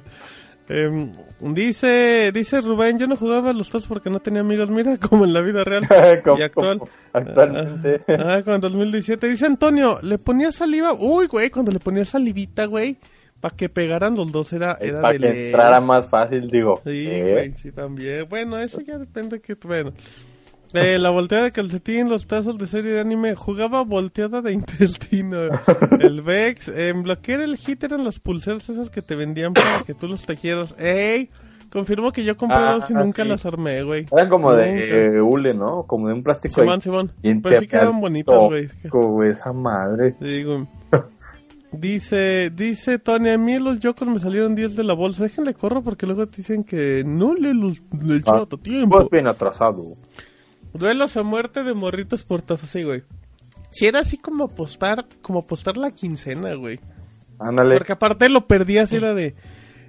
[0.66, 4.96] Em, dice, dice Rubén, yo no jugaba a los tazos porque no tenía amigos, mira,
[5.08, 6.80] como en la vida real y actual.
[7.12, 8.00] actualmente.
[8.08, 9.28] Ah, como en 2017.
[9.28, 10.94] Dice Antonio, le ponía saliva.
[10.94, 12.96] Uy, güey, cuando le ponía salivita, güey,
[13.44, 15.46] para que pegaran los dos era, era para que ley.
[15.48, 16.80] entrara más fácil, digo.
[16.82, 17.30] Sí, ¿eh?
[17.30, 18.26] güey, sí, también.
[18.26, 19.54] Bueno, eso ya depende que...
[19.54, 19.92] Bueno.
[20.72, 23.34] Eh, la volteada de calcetín, los tazos de serie de anime.
[23.34, 25.36] Jugaba volteada de intestino.
[26.00, 26.68] El Vex.
[26.68, 29.92] En lo que era el hit eran las pulseras esas que te vendían para que
[29.92, 30.74] tú los tejieras.
[30.78, 31.28] ¡Ey!
[31.70, 33.28] Confirmo que yo compré Ah, dos y nunca sí.
[33.28, 34.06] las armé, güey.
[34.10, 34.62] Eran como Nunca.
[34.62, 35.82] de eh, hule, ¿no?
[35.82, 36.54] Como de un plástico.
[36.62, 36.80] Simón, ahí.
[36.80, 37.12] Simón.
[37.42, 38.68] Pero sí quedaban bonitas, güey.
[38.84, 40.14] güey, esa madre.
[40.18, 40.66] Digo,
[41.78, 45.24] dice, dice Tony, a mí los Jokers me salieron 10 de la bolsa.
[45.24, 48.96] Déjenle corro porque luego te dicen que no le los le echó Ah, tiempo.
[48.98, 49.96] Pues bien atrasado.
[50.72, 53.02] Duelos a muerte de morritos por tazos, sí, güey.
[53.70, 56.80] Si era así como apostar, como apostar la quincena, güey.
[57.38, 57.76] Ándale.
[57.76, 59.34] Porque aparte lo perdí así era de,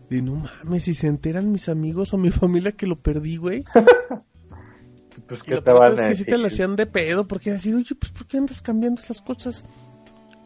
[0.10, 3.64] de no mames, si se enteran mis amigos o mi familia que lo perdí, güey.
[5.28, 7.26] Pues Y que lo te van es a que sí te la hacían de pedo
[7.28, 9.64] porque así, oye, pues ¿por qué andas cambiando esas cosas?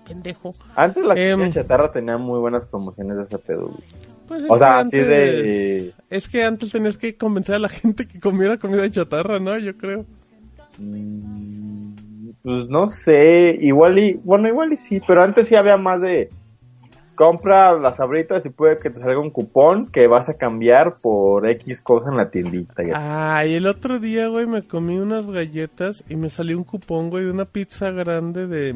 [0.10, 0.54] Pendejo.
[0.76, 3.84] Antes la Em, comida chatarra tenía muy buenas promociones de ese pedo, güey.
[4.28, 5.94] Pues es O sea, así de...
[6.10, 9.58] Es que antes tenías que convencer a la gente que comiera comida chatarra, ¿no?
[9.58, 10.06] Yo creo.
[10.78, 14.14] mm, Pues no sé, igual y...
[14.24, 16.30] Bueno, igual y sí, pero antes sí había más de...
[17.16, 21.46] Compra las abritas y puede que te salga un cupón que vas a cambiar por
[21.50, 22.82] X cosa en la tiendita.
[22.82, 22.94] y así.
[23.06, 27.26] Ay, el otro día, güey, me comí unas galletas y me salió un cupón, güey,
[27.26, 28.74] de una pizza grande de,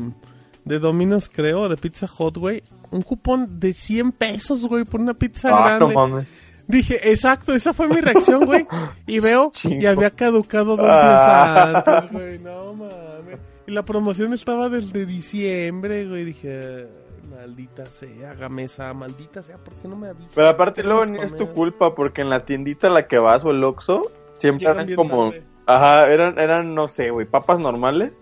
[0.66, 2.64] de Domino's, creo, de Pizza Hot, güey.
[2.92, 5.96] Un cupón de 100 pesos, güey, por una pizza Ah, no grande.
[5.96, 6.28] mames.
[6.68, 8.66] Dije, exacto, esa fue mi reacción, güey.
[9.08, 12.40] Y veo, y había caducado dos días antes, güey.
[12.40, 13.40] No mames.
[13.68, 16.24] Y la promoción estaba desde diciembre, güey.
[16.26, 20.32] Dije, "Ay, maldita sea, gamesa, maldita sea, ¿por qué no me avisas?
[20.36, 23.18] Pero aparte ¿Qué luego ni es tu culpa porque en la tiendita a la que
[23.20, 25.32] vas o el Oxxo siempre Llegan eran como...
[25.32, 25.44] tarde.
[25.66, 28.22] Ajá, eran, eran, no sé, güey, papas normales.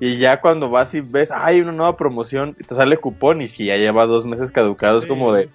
[0.00, 3.46] Y ya cuando vas y ves, hay una nueva promoción, y te sale cupón y
[3.46, 5.08] si ya lleva dos meses caducados, Sí.
[5.08, 5.50] como de,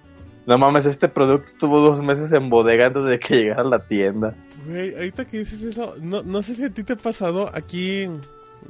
[0.46, 3.86] no mames, este producto tuvo dos meses en bodega antes de que llegara a la
[3.86, 4.36] tienda.
[4.68, 8.08] Güey, ahorita que dices eso, no, no sé si a ti te ha pasado, aquí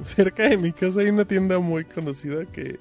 [0.03, 2.79] cerca de mi casa hay una tienda muy conocida que,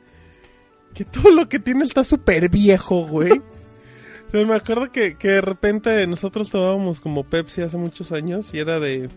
[0.95, 3.33] que todo lo que tiene está súper viejo, güey.
[3.33, 8.53] O sea, me acuerdo que, que de repente nosotros tomábamos como Pepsi hace muchos años
[8.55, 9.09] y era de, de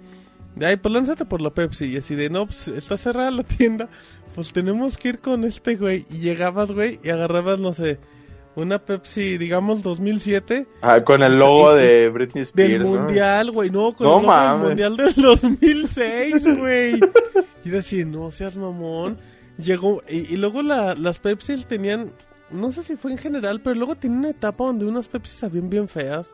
[0.61, 3.89] ay, pues lánzate por la Pepsi y así de, no, pues está cerrada la tienda,
[4.35, 7.99] pues tenemos que ir con este güey y llegabas, güey, y agarrabas, no sé,
[8.55, 12.71] una Pepsi, digamos, 2007 Ah, con el logo de Britney Spears.
[12.73, 12.89] del ¿no?
[12.89, 16.99] mundial, güey, no, con No el logo del mundial del 2006, güey.
[17.63, 19.17] Y era así, no seas mamón.
[19.57, 22.11] Llegó, y, y luego la- las Pepsi tenían,
[22.51, 25.69] no sé si fue en general, pero luego tenía una etapa donde unas Pepsi sabían
[25.69, 26.33] bien feas.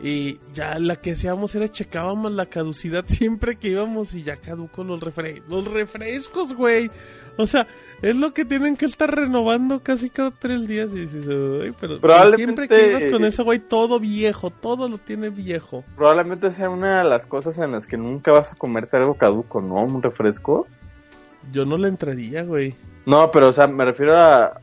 [0.00, 4.84] Y ya la que hacíamos era checábamos la caducidad siempre que íbamos y ya caducó
[4.84, 6.90] los, refre los refrescos, güey.
[7.36, 7.66] O sea,
[8.02, 10.90] es lo que tienen que estar renovando casi cada tres días.
[10.92, 14.88] Y dices, "Ay, pero, pero Probablemente- siempre que ibas con eso, güey, todo viejo, todo
[14.88, 15.84] lo tiene viejo.
[15.96, 19.60] Probablemente sea una de las cosas en las que nunca vas a comerte algo caduco,
[19.60, 19.76] ¿no?
[19.82, 20.66] Un refresco.
[21.52, 22.74] Yo no le entraría, güey.
[23.06, 24.60] No, pero o sea, me refiero a...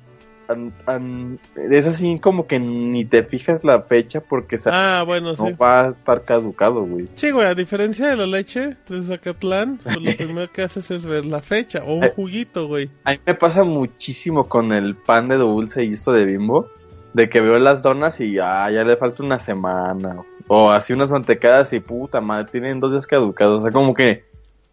[1.70, 5.44] es así como que ni te fijas la fecha porque Ah, bueno, sí.
[5.44, 7.08] no va a estar caducado, güey.
[7.16, 11.06] Sí, güey, a diferencia de la leche de Zacatlán, pues lo primero que haces es
[11.06, 12.90] ver la fecha o un juguito, güey.
[13.04, 16.68] A mí me pasa muchísimo con el pan de dulce y esto de bimbo,
[17.14, 21.12] de que veo las donas y ah, ya le falta una semana, o así unas
[21.12, 24.24] mantecadas y puta madre, tienen dos días caducados, o sea, como que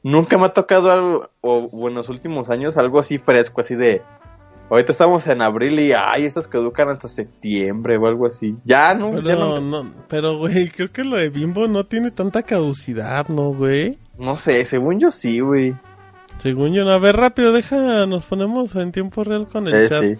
[0.02, 3.74] nunca me ha tocado algo, o, o en los últimos años, algo así fresco, así
[3.74, 4.02] de,
[4.70, 8.54] Ahorita estamos en abril y ay, esas caducan hasta septiembre o algo así.
[8.64, 12.10] Ya no, ya Pero, no, no, pero, güey, creo que lo de Bimbo no tiene
[12.10, 13.98] tanta caducidad, ¿no, güey?
[14.18, 15.74] no sé, según yo sí, güey.
[16.38, 16.90] Según yo, no.
[16.92, 20.02] a ver, rápido, deja, nos ponemos en tiempo real con el Eh, chat.
[20.02, 20.14] sí.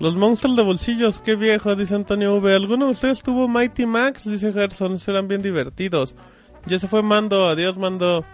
[0.00, 2.54] Los monstruos de bolsillos, qué viejo, dice Antonio V.
[2.54, 4.24] ¿Alguno de ustedes tuvo Mighty Max?
[4.30, 6.14] Dice Gerson, serán bien divertidos.
[6.66, 8.24] Ya se fue Mando, adiós Mando.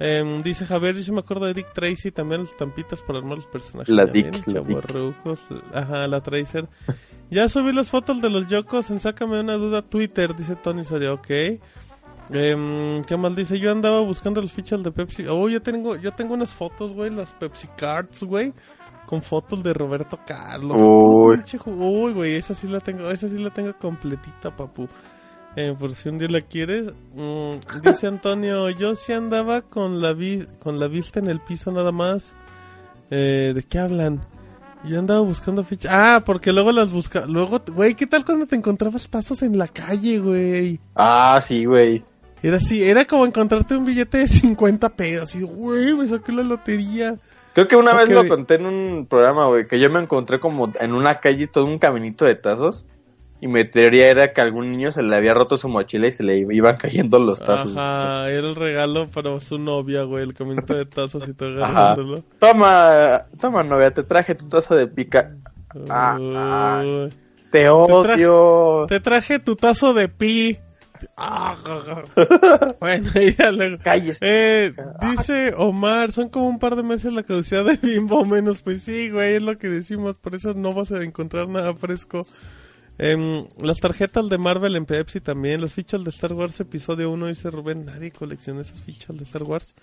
[0.00, 3.46] Em, dice Javier, yo me acuerdo de Dick Tracy, también los tampitas para armar los
[3.46, 3.92] personajes.
[3.92, 4.84] La Dick, ven, la Dick.
[5.74, 6.68] Ajá, la Tracer.
[7.30, 11.12] ya subí las fotos de los Yokos en Sácame una duda Twitter, dice Tony Soria,
[11.12, 11.30] ok.
[12.30, 13.58] Em, ¿Qué más dice?
[13.58, 15.26] Yo andaba buscando los fichas de Pepsi.
[15.26, 18.52] Oh, yo tengo, yo tengo unas fotos, güey, las Pepsi Cards, güey.
[19.06, 20.76] Con fotos de Roberto Carlos.
[21.66, 24.86] Uy, güey, esa sí la tengo, esa sí la tengo completita, papu.
[25.56, 26.92] Eh, por si un día la quieres.
[27.14, 31.72] Mm, dice Antonio, yo sí andaba con la, vi con la vista en el piso
[31.72, 32.34] nada más.
[33.10, 34.20] Eh, ¿De qué hablan?
[34.84, 35.92] Yo andaba buscando fichas.
[35.92, 37.26] Ah, porque luego las busca.
[37.26, 40.78] Luego, güey, ¿qué tal cuando te encontrabas tazos en la calle, güey?
[40.94, 42.04] Ah, sí, güey.
[42.42, 45.34] Era así, era como encontrarte un billete de 50 pesos.
[45.34, 47.16] Y, güey, me saqué la lotería.
[47.54, 50.72] Creo que una vez lo conté en un programa, güey, que yo me encontré como
[50.78, 52.86] en una calle todo un caminito de tazos.
[53.40, 56.12] Y mi teoría era que a algún niño se le había roto su mochila y
[56.12, 57.76] se le iban cayendo los tazos.
[57.76, 61.92] Ajá, era el regalo para su novia, güey, el caminito de tazos y todo Ajá.
[61.92, 62.24] agarrándolo.
[62.40, 65.36] Toma, toma novia, te traje tu tazo de pica.
[65.88, 67.08] Ah, ah.
[67.50, 68.86] Te odio.
[68.88, 70.58] Te traje tu tazo de pi.
[71.16, 71.56] Ah,
[72.80, 73.78] bueno, ya luego.
[73.82, 74.18] Cállese.
[74.66, 78.62] Eh, dice Omar, son como un par de meses la caducidad de Bimbo menos.
[78.62, 80.16] Pues sí, güey, es lo que decimos.
[80.16, 82.26] Por eso no vas a encontrar nada fresco.
[82.98, 85.60] Em, las tarjetas de Marvel en Pepsi también.
[85.60, 87.84] Las fichas de Star Wars Episodio 1, dice Rubén.
[87.86, 89.74] Nadie colecciona esas fichas de Star Wars.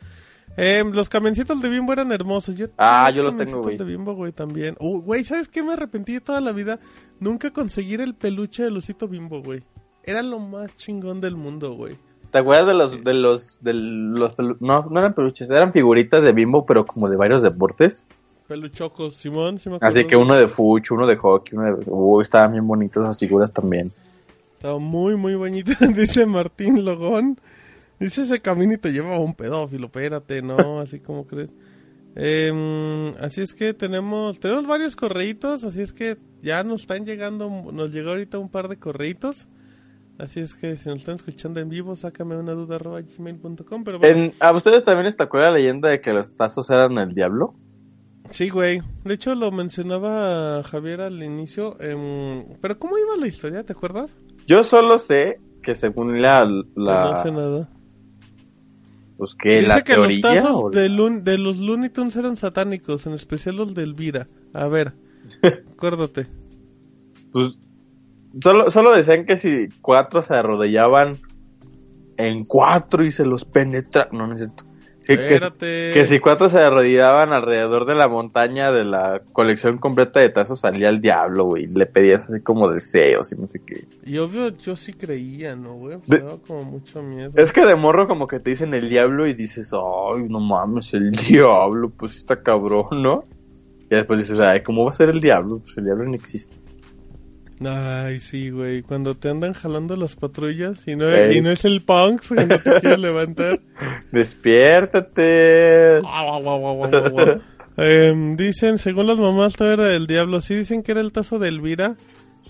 [0.58, 2.56] Em, los camioncitos de Bimbo eran hermosos.
[2.56, 3.78] Yo Ah, yo los tengo, güey.
[3.78, 4.76] de Bimbo, güey, también.
[4.80, 5.64] Uh, güey, ¿sabes qué?
[5.64, 6.80] Me arrepentí de toda la vida.
[7.20, 9.64] Nunca conseguir el peluche de Lucito Bimbo, güey.
[10.04, 11.96] Era lo más chingón del mundo, güey.
[12.32, 16.34] ¿Te acuerdas de los, de los, de los, no, no eran peluches, eran figuritas de
[16.34, 18.06] bimbo, pero como de varios deportes?
[18.48, 19.98] Peluchocos, Simón, sí me acuerdo.
[20.00, 23.18] Así que uno de fucho, uno de hockey, uno de, uy, estaban bien bonitas esas
[23.18, 23.92] figuras también.
[24.54, 27.40] Estaba muy, muy bonita, dice Martín Logón.
[28.00, 30.80] Dice ese camino y te lleva a un pedófilo, espérate, ¿no?
[30.80, 31.52] Así como crees.
[32.18, 37.50] Em, así es que tenemos, tenemos varios correitos, así es que ya nos están llegando,
[37.74, 39.48] nos llegó ahorita un par de correitos.
[40.18, 43.84] Así es que si nos están escuchando en vivo, sácame una duda arroba gmail.com.
[43.84, 46.98] Pero bueno, En- ¿A ustedes también les tocó la leyenda de que los tazos eran
[47.00, 47.54] el diablo?
[48.32, 48.82] Sí, güey.
[49.04, 51.78] De hecho, lo mencionaba Javier al inicio.
[51.80, 53.64] em, pero ¿cómo iba la historia?
[53.64, 54.16] ¿Te acuerdas?
[54.48, 57.70] Yo solo sé que según la, la No sé nada.
[59.18, 62.36] pues que Dice la que teoría los tazos de, Loon- de los Looney Tunes eran
[62.36, 64.28] satánicos, en especial los de Elvira.
[64.54, 64.94] A ver,
[65.74, 66.28] acuérdate.
[67.32, 67.58] pues,
[68.42, 71.18] solo, solo decían que si cuatro se arrodillaban
[72.18, 74.64] en cuatro y se los penetra, no, no es cierto.
[75.08, 75.38] Que,
[75.94, 80.60] que- si cuatro se arrodillaban alrededor de la montaña de la colección completa de tazos
[80.62, 81.68] salía el diablo, güey.
[81.68, 83.86] Le pedías así como deseos y no sé qué.
[84.04, 85.98] Y obvio, yo sí creía, ¿no, güey?
[86.08, 87.32] Me daba como mucho miedo.
[87.36, 90.94] Es que de morro como que te dicen el diablo y dices, ay, no mames,
[90.94, 93.24] el diablo, pues está cabrón, ¿no?
[93.90, 95.60] Y después dices, ay, ¿cómo va a ser el diablo?
[95.60, 96.56] Pues el diablo no existe.
[97.64, 98.82] Ay, sí, güey.
[98.82, 102.60] Cuando te andan jalando las patrullas y no, y no es el punks que no
[102.62, 103.62] te quiere levantar.
[104.12, 106.02] Despiértate.
[107.78, 110.42] Em, dicen, según las mamás, todo era del diablo.
[110.42, 111.96] Sí, dicen que era el tazo de Elvira.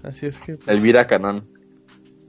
[0.03, 1.47] Así es que Elvira Canón.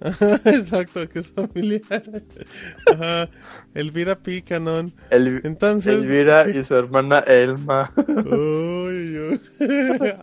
[0.44, 2.02] Exacto, que es familiar.
[2.92, 3.28] Ajá.
[3.74, 4.42] Elvira P.
[4.42, 4.92] Canon.
[5.10, 5.94] El, Entonces.
[5.94, 7.92] Elvira y su hermana Elma.
[8.06, 9.40] Uy, uy.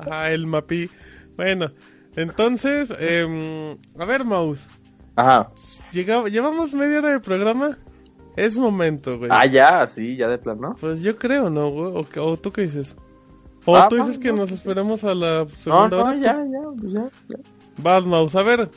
[0.10, 0.90] Ah, el Mapi.
[1.36, 1.72] Bueno,
[2.16, 4.66] entonces, em, a ver, Mouse.
[5.16, 5.52] Ajá.
[5.92, 7.78] llevamos media hora de programa.
[8.36, 9.30] Es momento, güey.
[9.32, 10.76] Ah, ya, sí, ya de plano.
[10.80, 11.94] Pues yo creo, ¿no, güey?
[12.18, 12.98] ¿O, o tú qué dices?
[13.66, 14.38] ¿O Ah, tú dices que no.
[14.38, 16.16] nos esperemos a la No, segunda no, hora?
[16.18, 17.38] ya, ya, pues ya, ya.
[17.78, 18.36] Vas, Mouse.
[18.36, 18.70] A ver,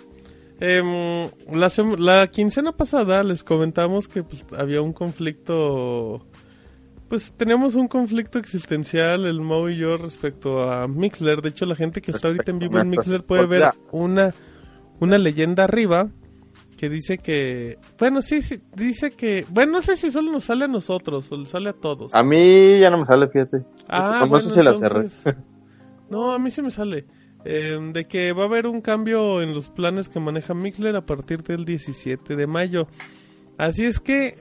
[0.60, 6.26] em, la, la quincena pasada les comentamos que pues, había un conflicto.
[7.08, 11.40] Pues teníamos un conflicto existencial, el Mo y yo, respecto a Mixler.
[11.40, 14.34] De hecho, la gente que está ahorita en vivo en Mixler puede ver una,
[14.98, 16.08] una leyenda arriba
[16.76, 17.78] que dice que.
[17.98, 19.46] Bueno, sí, sí, dice que.
[19.50, 22.12] Bueno, no sé si solo nos sale a nosotros o le sale a todos.
[22.14, 23.64] A mí ya no me sale, fíjate.
[23.88, 25.24] Ah, bueno, eso se la entonces-
[26.10, 27.06] No, a mí sí me sale.
[27.44, 31.06] Eh, de que va a haber un cambio en los planes que maneja Mixler a
[31.06, 32.88] partir del 17 de mayo.
[33.56, 34.36] Así es que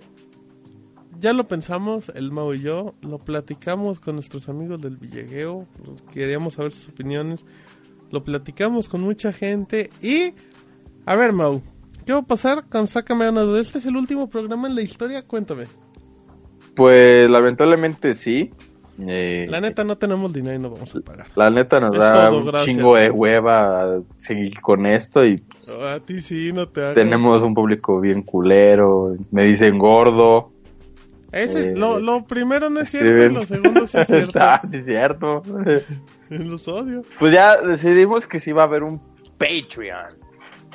[1.25, 5.65] ya lo pensamos, el Mau y yo, lo platicamos con nuestros amigos del Villegueo,
[6.13, 7.45] queríamos saber sus opiniones,
[8.11, 10.33] lo platicamos con mucha gente y...
[11.07, 11.63] A ver, Mau,
[12.05, 13.59] ¿qué va a pasar con Sácame una duda?
[13.59, 15.65] Este es el último programa en la historia, cuéntame.
[16.75, 18.51] Pues lamentablemente sí.
[18.99, 21.27] Eh, La neta no tenemos dinero y no vamos a pagar.
[21.35, 22.75] la neta nos Es da todo, un gracias.
[22.75, 25.41] chingo de hueva seguir con esto y
[25.87, 26.93] a ti sí, no te hago.
[26.93, 29.15] tenemos un público bien culero.
[29.31, 30.51] Me dicen gordo.
[31.35, 34.39] Ese, eh, lo, lo primero no es cierto y lo segundo sí es cierto.
[34.41, 35.43] ah, sí es cierto.
[36.29, 37.03] Los odio.
[37.19, 38.99] Pues ya decidimos que sí va a haber un
[39.37, 40.17] Patreon.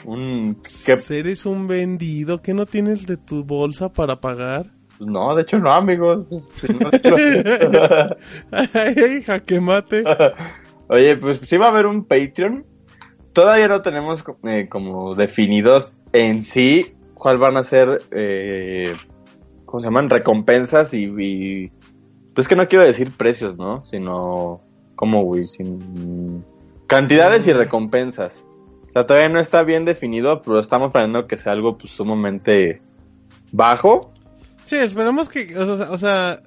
[0.05, 0.57] Un
[0.87, 4.67] que Eres un vendido que no tienes de tu bolsa para pagar.
[4.99, 6.27] pues no, de hecho no, amigos.
[8.53, 10.05] Ay, jaque mate.
[10.89, 12.65] Oye, pues sí va a haber un Patreon.
[13.33, 18.95] Todavía no tenemos eh, como definidos en sí cuál van a ser, eh,
[19.71, 20.11] ¿cómo se llaman?
[20.11, 21.73] Recompensas y, y-
[22.35, 23.85] Pues que no quiero decir precios, ¿no?
[23.87, 24.61] Sino,
[24.97, 25.47] ¿cómo, güey?
[25.47, 26.45] Sin...
[26.87, 28.45] Cantidades y recompensas.
[28.89, 32.83] O sea, todavía no está bien definido, pero estamos planeando que sea algo pues sumamente
[33.53, 34.13] bajo.
[34.65, 36.43] Sí, esperemos que, o sea, o sea,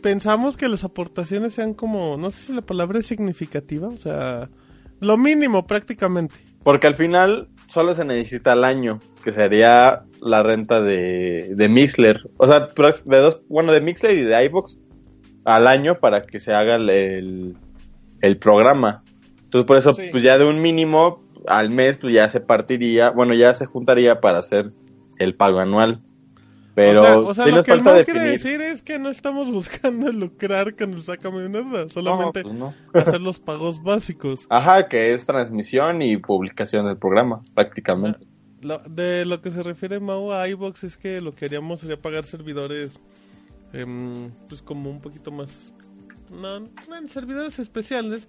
[0.00, 4.48] pensamos que las aportaciones sean como, no sé si la palabra es significativa, o sea,
[5.00, 6.34] lo mínimo prácticamente.
[6.62, 12.28] Porque al final solo se necesita al año, que sería la renta de, de Mixler.
[12.36, 12.68] O sea,
[13.04, 14.80] de dos, bueno, de Mixler y de iBox
[15.44, 17.56] al año para que se haga el, el,
[18.20, 19.02] el programa.
[19.44, 20.08] Entonces por eso, Sí.
[20.10, 24.20] pues ya de un mínimo al mes, pues ya se partiría, bueno, ya se juntaría
[24.20, 24.72] para hacer
[25.18, 26.02] el pago anual.
[26.74, 29.00] Pero o sea, o sea, sí lo nos que falta Mau quiere decir es que
[29.00, 32.74] no estamos buscando lucrar con el duda, solamente No, pues no.
[33.00, 34.46] hacer los pagos básicos.
[34.48, 38.20] Ajá, que es transmisión y publicación del programa, prácticamente.
[38.62, 41.96] Lo- de lo que se refiere Mau a iBox es que lo que haríamos sería
[42.00, 42.98] pagar servidores,
[43.72, 45.72] em, pues como un poquito más,
[46.30, 48.26] no, no en servidores especiales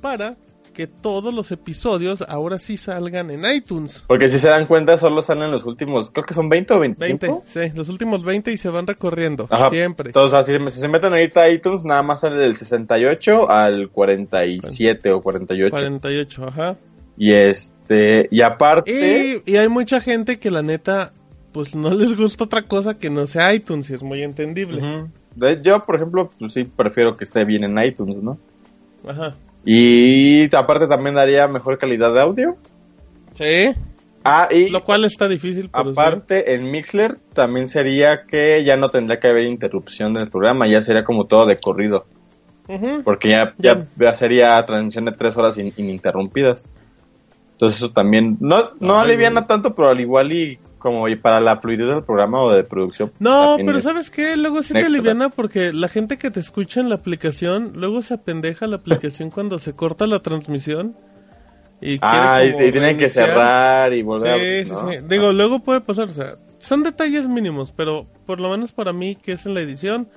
[0.00, 0.36] para
[0.72, 4.04] que todos los episodios ahora sí salgan en iTunes.
[4.08, 7.42] Porque si se dan cuenta, solo salen los últimos, creo que son 20 o 25.
[7.44, 9.70] 20, sí, los últimos 20 y se van recorriendo, Ajá.
[9.70, 10.08] siempre.
[10.08, 15.12] Entonces, así, si se meten ahorita a iTunes, nada más sale del 68 al 47
[15.12, 15.70] o 48.
[15.70, 16.76] 48, ajá.
[17.16, 21.12] Y este, y aparte, Y, y hay mucha gente que la neta,
[21.52, 24.82] pues no les gusta otra cosa que no sea iTunes y es muy entendible.
[25.62, 28.38] Yo, por ejemplo, pues sí prefiero que esté bien en iTunes, ¿no?
[29.06, 29.34] Ajá.
[29.64, 32.56] Y aparte también daría mejor calidad de audio.
[33.34, 33.72] Sí,
[34.26, 35.68] Ah, y lo cual está difícil.
[35.72, 40.80] aparte en Mixler también sería que ya no tendría que haber interrupción del programa, ya
[40.80, 42.06] sería como todo de corrido.
[42.66, 43.02] Ujú.
[43.04, 46.70] Porque ya, ya, ya sería transmisión de tres horas in- ininterrumpidas.
[47.54, 51.40] Entonces eso también, no, no Ay, aliviana tanto, pero al igual y como y para
[51.40, 53.12] la fluidez del programa o de producción.
[53.18, 54.36] No, pero es- ¿sabes qué?
[54.36, 58.14] Luego sí te aliviana porque la gente que te escucha en la aplicación, luego se
[58.14, 60.94] apendeja la aplicación cuando se corta la transmisión.
[61.80, 64.90] Y Ah, y, tienen que cerrar y volver a Sí, abrir, sí, ¿no?
[64.90, 64.98] sí.
[65.08, 69.16] Digo, luego puede pasar, o sea, son detalles mínimos, pero por lo menos para mí,
[69.16, 70.08] que es en la edición,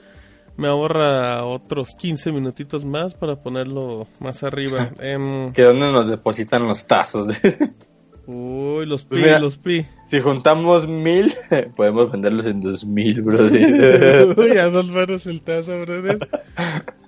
[0.58, 4.90] me ahorra otros 15 minutitos más para ponerlo más arriba.
[5.00, 7.28] Em, Que donde nos depositan los tazos.
[8.28, 9.40] uy, los pi, Pues mira.
[9.40, 9.86] los pi.
[10.08, 11.34] si juntamos mil,
[11.76, 14.34] podemos venderlos en dos mil, brother.
[14.38, 16.28] Uy, a dos varos el tazo, brother.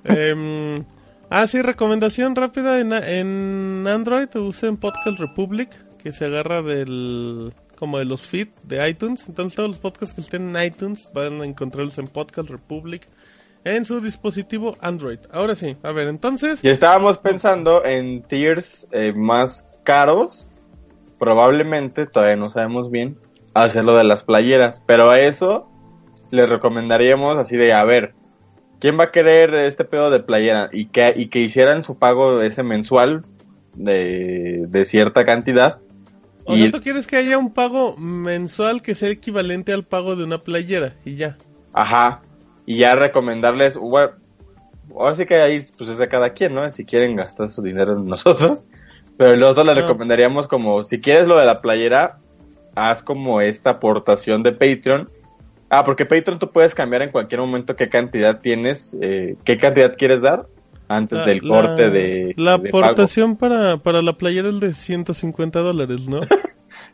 [0.05, 0.83] Em,
[1.29, 5.69] ah, sí, recomendación rápida en, en Android, usen Podcast Republic,
[6.01, 9.25] que se agarra del como de los feed de iTunes.
[9.27, 13.07] Entonces todos los podcasts que estén en iTunes van a encontrarlos en Podcast Republic
[13.63, 15.19] en su dispositivo Android.
[15.31, 16.63] Ahora sí, a ver, entonces...
[16.63, 20.49] y estábamos pensando en tiers eh, más caros,
[21.17, 23.17] probablemente, todavía no sabemos bien,
[23.53, 24.81] hacerlo de las playeras.
[24.85, 25.69] Pero a eso
[26.31, 28.13] les recomendaríamos así de, a ver,
[28.79, 30.69] ¿quién va a querer este pedo de playera?
[30.71, 33.25] Y que, y que hicieran su pago ese mensual
[33.75, 35.79] de, de cierta cantidad.
[36.45, 40.23] O Y- tú quieres que haya un pago mensual que sea equivalente al pago de
[40.23, 41.37] una playera y ya.
[41.73, 42.21] Ajá.
[42.71, 44.11] Y ya recomendarles, bueno,
[44.95, 46.69] ahora sí que ahí pues es de cada quien, ¿no?
[46.69, 48.63] Si quieren gastar su dinero en nosotros.
[49.17, 52.19] Pero nosotros les recomendaríamos como, si quieres lo de la playera,
[52.75, 55.09] haz como esta aportación de Patreon.
[55.71, 59.95] Ah, porque Patreon tú puedes cambiar en cualquier momento qué cantidad tienes, eh, qué cantidad
[59.97, 60.45] quieres dar
[60.87, 62.83] antes La- del la- corte de, La de pago.
[62.85, 66.19] aportación para, para la playera es de 150 dólares, ¿no?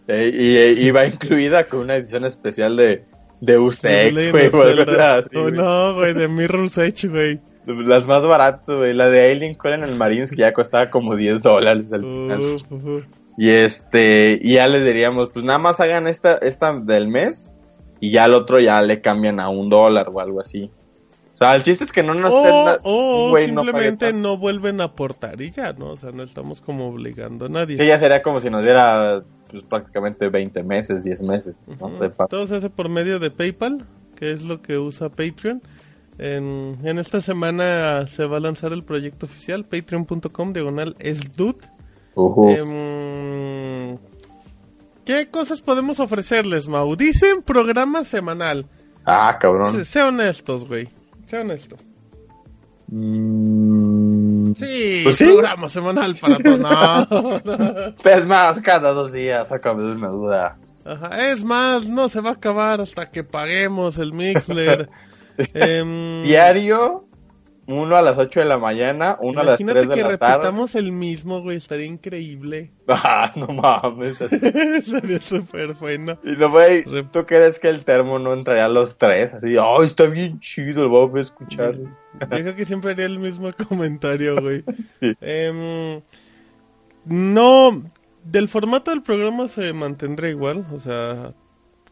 [0.08, 3.04] Eh, y, eh, y va incluida con una edición especial de,
[3.46, 7.40] de De Usex, Legend güey, o Oh, no, güey, de Mirror's Edge, güey.
[7.66, 8.94] Las más baratas, güey.
[8.94, 12.40] La de Alien Core en el Marines que ya costaba como 10 dólares al final.
[12.42, 13.04] Uh, uh, uh.
[13.38, 17.46] Y este, y ya les diríamos, pues nada más hagan esta, esta del mes.
[18.00, 20.70] y ya al otro ya le cambian a un dólar o algo así.
[21.34, 24.80] O sea, el chiste es que no nos O, o no pague simplemente no vuelven
[24.80, 25.92] a aportar y ya, ¿no?
[25.92, 27.78] O sea, no estamos como obligando a nadie.
[27.78, 31.56] Sí, ya sería como si nos diera pues, prácticamente 20 meses, 10 meses.
[31.80, 31.90] ¿no?
[32.28, 33.86] Todo se hace por medio de PayPal,
[34.16, 35.62] que es lo que usa Patreon.
[36.18, 41.56] En, en esta semana se va a lanzar el proyecto oficial, patreon.com, diagonal esdud.
[42.16, 42.50] Ujú.
[42.50, 43.98] Em,
[45.04, 46.96] ¿Qué cosas podemos ofrecerles, Mau?
[46.96, 48.66] Dicen programa semanal.
[49.06, 49.76] Ah, cabrón.
[49.76, 50.90] Sé, sé honestos, güey.
[51.26, 51.76] Sé honesto.
[52.88, 55.26] Mm, Sí, Pues sí.
[55.26, 56.60] programa semanal para todos.
[56.60, 58.10] No, no.
[58.12, 60.58] Es más, cada dos días, sácame de una duda.
[60.86, 64.90] Ajá, Es más, no se va a acabar hasta que paguemos el Mixler.
[65.54, 67.05] Em, Diario,
[67.68, 70.18] uno a las 8 de la mañana, uno a las Imagínate 3 de que la
[70.18, 70.34] tarde.
[70.36, 72.72] repitamos el mismo, güey, estaría increíble.
[72.88, 74.18] Ah, no mames.
[74.84, 76.20] Sería súper bueno.
[76.24, 79.34] Y no, güey, ¿tú crees que el termo no entraría a los tres?
[79.34, 81.76] Así, ay, está bien chido, lo vamos a escuchar.
[81.78, 84.64] Yo creo que siempre haría el mismo comentario, güey.
[85.00, 85.14] Sí.
[85.20, 86.02] Em,
[87.06, 87.84] no,
[88.24, 91.34] del formato del programa se mantendrá igual, o sea,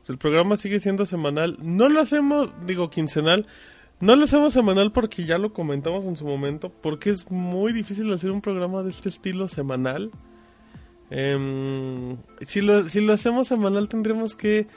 [0.07, 1.57] el programa sigue siendo semanal.
[1.61, 3.47] No lo hacemos, digo, quincenal.
[4.03, 8.11] No lo hacemos semanal porque ya lo comentamos en su momento, porque es muy difícil
[8.11, 10.11] hacer un programa de este estilo semanal.
[11.09, 14.67] Em, si, lo, si lo hacemos semanal tendremos que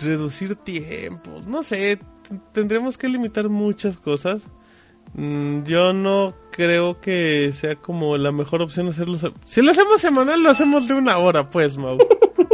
[0.00, 1.98] reducir tiempos, no sé,
[2.54, 4.40] tendremos que limitar muchas cosas.
[5.12, 9.18] Mm, Yo no creo que sea como la mejor opción hacerlo.
[9.44, 11.98] Si lo hacemos semanal, lo hacemos de una hora, pues, Mau.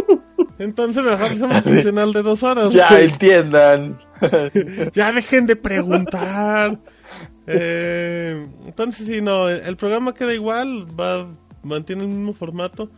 [0.58, 2.72] Entonces mejor lo hacemos quincenal de dos horas.
[2.72, 3.04] Ya güey.
[3.04, 4.00] entiendan.
[4.94, 6.78] Ya dejen de preguntar.
[7.46, 11.28] Eh, entonces, sí, no, el, programa queda igual, va,
[11.62, 12.88] mantiene el mismo formato.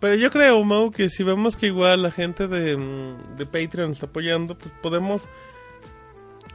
[0.00, 3.92] Pero yo creo, Mau, que si vemos que igual la gente de, mm, de Patreon
[3.92, 5.28] está apoyando, pues podemos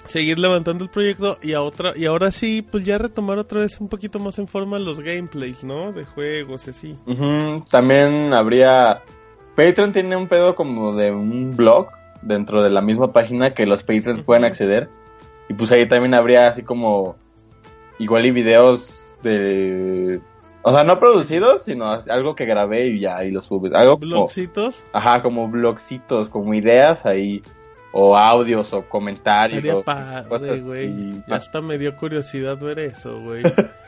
[0.05, 3.79] seguir levantando el proyecto y a otra y ahora sí, pues ya retomar otra vez
[3.81, 5.91] un poquito más en forma los gameplays, ¿no?
[5.91, 6.97] De juegos y así.
[7.05, 9.01] Ujú, También habría...
[9.55, 11.87] Patreon tiene un pedo como de un blog
[12.25, 14.89] dentro de la misma página que los Patreons pueden acceder.
[15.47, 17.15] Y pues ahí también habría así como...
[17.97, 20.19] Igual y videos de...
[20.61, 23.73] O sea, no producidos, sino algo que grabé y ya ahí lo subes.
[23.73, 24.11] Algo como...
[24.11, 24.83] Blogcitos.
[24.91, 27.41] Ajá, como blogcitos, como ideas ahí.
[27.93, 29.59] O audios o comentarios.
[29.59, 31.23] Estaría o padre, güey.
[31.29, 33.43] hasta me dio curiosidad ver eso, güey.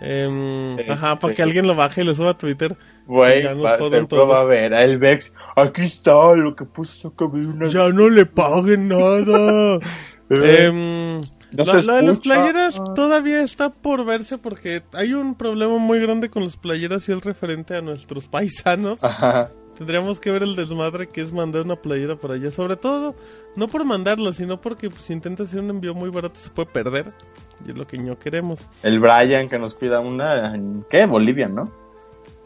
[0.00, 2.76] Em, Este- Ajá, para que alguien lo baje y lo suba a Twitter.
[3.06, 3.42] Güey,
[4.28, 4.74] va- a ver.
[4.74, 9.78] a El Vex, aquí está lo que puso una Ya no le paguen nada.
[10.30, 15.34] Em, No lo, se lo de las playeras todavía está por verse porque hay un
[15.34, 19.02] problema muy grande con las playeras y el referente a nuestros paisanos.
[19.02, 19.48] Ajá.
[19.78, 22.50] Tendríamos que ver el desmadre que es mandar una playera para allá.
[22.50, 23.14] Sobre todo,
[23.56, 26.68] no por mandarlo, sino porque pues, si intenta hacer un envío muy barato se puede
[26.70, 27.12] perder.
[27.64, 28.60] Y es lo que no queremos.
[28.82, 30.54] El Brian que nos cuida una.
[30.54, 31.06] ¿en ¿Qué?
[31.06, 31.70] Bolivia, ¿no?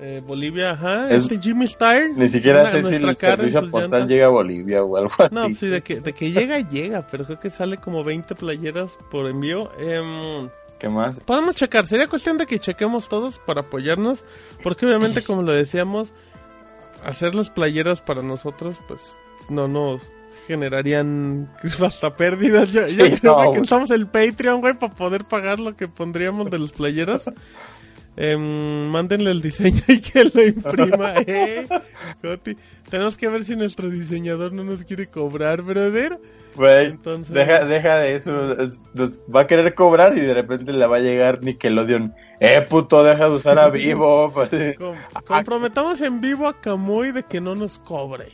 [0.01, 1.11] Eh, Bolivia, ajá.
[1.11, 2.11] Es- Este Jimmy Star.
[2.17, 4.09] Ni siquiera una- sé si el servicio postal llantas.
[4.11, 5.35] llega a Bolivia o algo así.
[5.35, 7.07] No, pues sí, de que, de que llega, llega.
[7.11, 9.71] Pero creo que sale como 20 playeras por envío.
[9.79, 11.21] Em, ¿Qué más?
[11.21, 14.25] Podemos checar, sería cuestión de que chequemos todos para apoyarnos,
[14.65, 16.13] porque obviamente como lo decíamos,
[17.05, 19.01] hacer las playeras para nosotros, pues
[19.49, 20.03] no nos
[20.47, 21.51] generarían
[21.85, 22.71] hasta pérdidas.
[22.73, 25.89] Yo, yo Sí, creo no, que usamos el Patreon, güey, para poder pagar lo que
[25.89, 27.31] pondríamos de las playeras.
[28.17, 31.67] Em, mándenle el diseño y que lo imprima, eh.
[32.91, 36.19] Tenemos que ver si nuestro diseñador no nos quiere cobrar, brother.
[36.55, 38.53] Güey, Entonces- deja, deja de eso.
[38.61, 42.15] es- nos va a querer cobrar y de repente le va a llegar Nickelodeon.
[42.41, 44.31] Eh, puto, deja de usar a vivo.
[44.77, 44.97] Com-
[45.27, 48.27] comprometamos en vivo a Kamui de que no nos cobre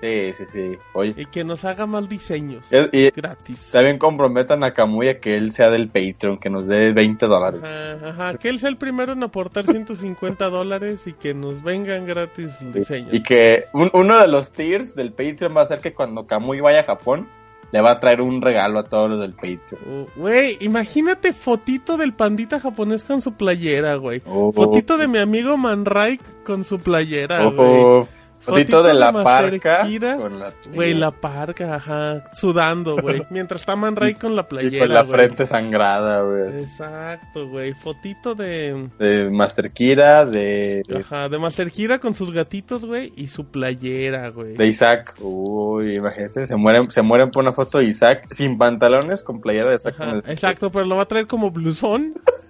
[0.00, 0.78] sí, sí, sí.
[0.94, 1.14] Oye.
[1.16, 3.70] y que nos haga mal diseños Y, y gratis.
[3.72, 7.62] también comprometan a Camuya que él sea del Patreon, que nos dé 20 dólares.
[7.62, 12.06] Ajá, ajá, que él sea el primero en aportar 150 dólares y que nos vengan
[12.06, 13.12] gratis diseños.
[13.12, 16.60] Y que un- uno de los tiers del Patreon va a ser que cuando Kamui
[16.60, 17.28] vaya a Japón,
[17.72, 19.80] le va a traer un regalo a todos los del Patreon.
[19.86, 24.22] Uh, Güey, imagínate fotito del pandita japonés con su playera, güey.
[24.26, 24.52] Oh.
[24.52, 27.56] Fotito de mi amigo Manray con su playera, güey.
[27.80, 28.08] Ojo,
[28.50, 30.16] fotito de la de parca Kira.
[30.16, 33.22] con la, Güey, la parca, ajá, sudando, güey.
[33.30, 35.12] Mientras está Manray con la y playera, con la güey.
[35.12, 36.62] frente sangrada, güey.
[36.62, 37.72] Exacto, güey.
[37.74, 38.88] Fotito de...
[38.98, 44.28] De Master Kira, de, Ajá, de Master Gira con sus gatitos, güey, y su playera,
[44.30, 44.54] güey.
[44.56, 45.14] de Isaac.
[45.20, 49.70] Uy, imagínense, se mueren, se mueren por una foto de Isaac sin pantalones, con playera
[49.70, 49.94] de Isaac.
[49.98, 52.14] Ajá, exacto, pero lo va a traer como blusón.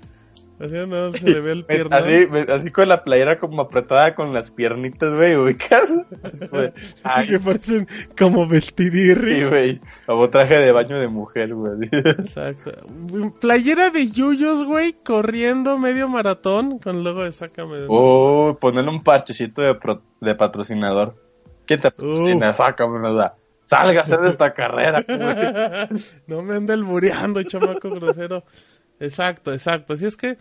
[0.61, 1.97] Así no se le ve el pierna.
[1.97, 5.91] Así, así con la playera como apretada con las piernitas, güey, ubicas.
[7.03, 7.89] Así que parecen
[8.19, 9.41] como vestidirri.
[9.41, 9.81] sí, güey.
[10.07, 11.89] Como traje de baño de mujer, güey.
[11.91, 12.73] Exacto.
[13.41, 17.87] Playera de yuyos, güey, corriendo medio maratón con logo de Sácame de...
[17.89, 21.17] Oh, ponerle un parchecito de, pro- de patrocinador.
[21.67, 22.51] ¿Quién te patrocina?
[22.51, 22.57] Uf.
[22.57, 23.37] Sácame una duda.
[23.65, 26.01] Sálgase de esta carrera, güey.
[26.27, 28.43] no me ande albureando, chamaco grosero.
[29.01, 29.95] Exacto, exacto.
[29.95, 30.39] Así es que...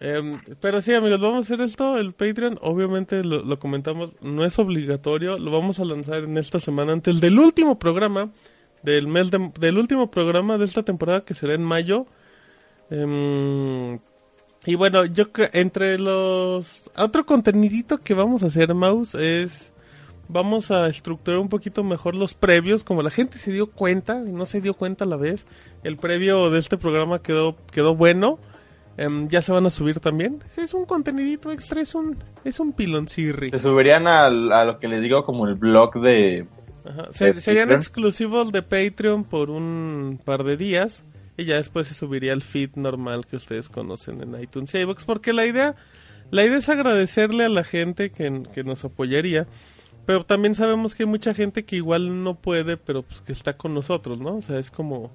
[0.00, 4.44] em, pero sí, amigos, vamos a hacer esto, el Patreon, obviamente lo, lo comentamos, no
[4.44, 8.30] es obligatorio, lo vamos a lanzar en esta semana antes del último programa,
[8.82, 12.06] del mes de- del último programa de esta temporada que será en mayo.
[12.90, 13.98] Em,
[14.66, 16.90] y bueno, yo que entre los...
[16.96, 19.72] Otro contenidito que vamos a hacer, Mouse, es...
[20.32, 24.30] Vamos a estructurar un poquito mejor los previos, como la gente se dio cuenta, y
[24.32, 25.46] no se dio cuenta a la vez.
[25.82, 28.38] El previo de este programa quedó, quedó bueno.
[28.96, 30.42] Em, ya se van a subir también.
[30.56, 33.50] Es un contenidito extra, es un, es un piloncirri.
[33.50, 36.46] Se subirían al- a, lo que les digo como el blog de...
[36.84, 37.08] Ajá.
[37.10, 37.80] Se- ¿De serían Patreon?
[37.80, 41.02] exclusivos de Patreon por un par de días.
[41.36, 45.04] Y ya después se subiría el feed normal que ustedes conocen en iTunes y iVoox.
[45.04, 45.74] Porque la idea,
[46.30, 49.46] la idea es agradecerle a la gente que, que nos apoyaría.
[50.10, 53.56] Pero también sabemos que hay mucha gente que igual no puede, pero pues que está
[53.56, 54.38] con nosotros, ¿no?
[54.38, 55.12] O sea, es como...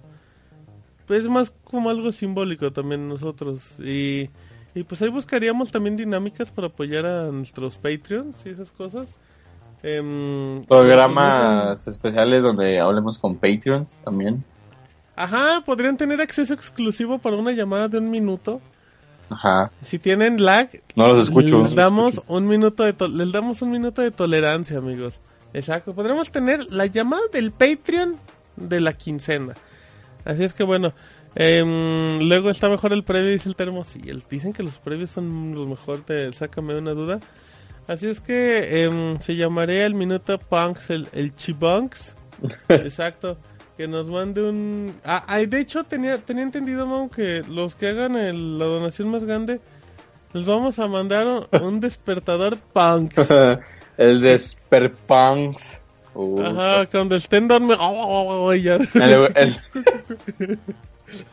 [1.05, 3.77] Pues es más como algo simbólico también nosotros.
[3.77, 4.29] Y,
[4.73, 9.09] y pues ahí buscaríamos también dinámicas para apoyar a nuestros Patreons y esas cosas.
[9.83, 14.45] Em, Programas especiales donde hablemos con Patreons también.
[15.17, 18.61] Ajá, podrían tener acceso exclusivo para una llamada de un minuto.
[19.29, 19.71] Ajá.
[19.81, 21.63] Si tienen lag, No los escucho.
[21.63, 25.19] les damos un minuto de to- les damos un minuto de tolerancia, amigos.
[25.53, 28.17] Exacto, podremos tener la llamada del Patreon
[28.55, 29.53] de la quincena.
[30.25, 30.93] Así es que bueno,
[31.35, 33.83] em, luego está mejor el previo, dice el termo.
[33.85, 37.19] Sí, el- dicen que los previos son los mejores, te sácame una duda.
[37.87, 42.15] Así es que em, se llamaría el minuto punks, el, el chibunks.
[42.69, 43.37] Exacto.
[43.77, 44.95] Que nos mande un...
[45.03, 49.09] Ah, ah, de hecho tenía, tenía entendido, Mau, que los que hagan el- la donación
[49.09, 49.59] más grande,
[50.33, 53.29] les vamos a mandar un, un despertador punks.
[53.97, 55.81] el de Sperpunks.
[56.15, 57.77] Uh, Ajá, cuando estén dormidos...
[57.81, 58.75] ¡Oh, ya.
[58.75, 60.59] el- el-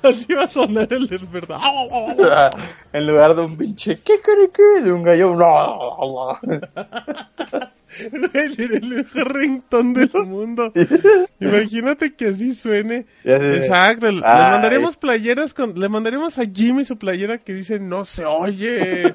[0.03, 1.63] Así va a sonar el despertador.
[2.93, 4.19] en lugar de un pinche ¿qué?
[4.83, 5.35] De un gallo.
[7.89, 10.73] Sería el mejor ringtone del mundo.
[11.41, 13.07] Imagínate que así suene.
[13.25, 14.11] Exacto.
[14.11, 15.79] Le mandaremos playeras con.
[15.79, 19.15] Le mandaremos a Jimmy su playera que dice no se oye.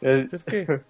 [0.00, 0.80] Es que.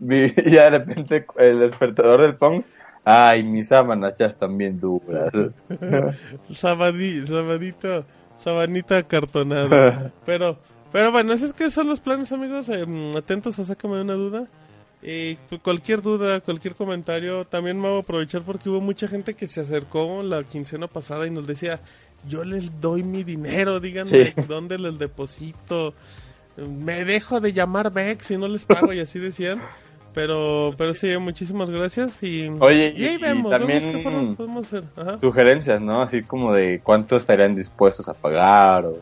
[0.00, 2.68] Ya de repente el despertador del Punks.
[3.04, 5.30] Ay, mis sábanas ya están bien duras.
[6.52, 8.04] Sabadí, sabadito,
[8.36, 10.12] sabanita acartonada.
[10.26, 10.58] Pero,
[10.92, 12.68] pero bueno, esos que son los planes, amigos.
[12.68, 14.46] Em, atentos a sácame una duda.
[15.02, 19.46] Pues, cualquier duda, cualquier comentario, también me voy a aprovechar porque hubo mucha gente que
[19.46, 21.80] se acercó la quincena pasada y nos decía,
[22.26, 24.42] yo les doy mi dinero, díganme Sí.
[24.48, 25.92] dónde les deposito.
[26.56, 29.60] Me dejo de llamar Bex y no les pago y así decían.
[30.14, 34.36] Pero, pero sí, muchísimas gracias y, Oye, y ahí y- vemos, también- vemos qué formas
[34.36, 34.84] podemos hacer.
[34.96, 35.18] Ajá.
[35.18, 36.02] Sugerencias, ¿no?
[36.02, 38.86] Así como de cuánto estarían dispuestos a pagar.
[38.86, 38.98] O,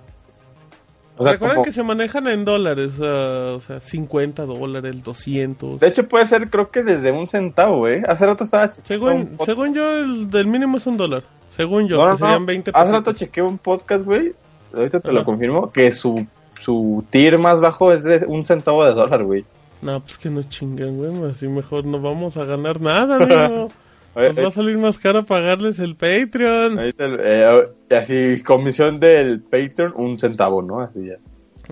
[1.19, 5.81] o sea, Recuerden como- que se manejan en dólares, ah, o sea, 50 dólares, 200.
[5.81, 8.03] De hecho, puede ser, creo que desde un centavo, ¿eh?
[8.09, 11.25] Hace rato estaba un según, según yo, el del mínimo es un dólar.
[11.51, 12.47] Según yo, No, no, que serían no.
[12.47, 14.33] 20 Hace rato chequeé un podcast, güey.
[14.75, 15.71] Ahorita te lo confirmo.
[15.71, 16.27] Que su,
[16.63, 19.45] su tier más bajo es de un centavo de dólar, güey.
[19.83, 21.30] No, pues que no chingan, güey.
[21.30, 23.68] Así mejor no vamos a ganar nada, amigo.
[24.14, 26.78] Oye, Nos va a salir más caro pagarles el Patreon.
[26.78, 30.80] Ahorita, eh, así, comisión del Patreon, un centavo, ¿no?
[30.83, 31.14] Así ya.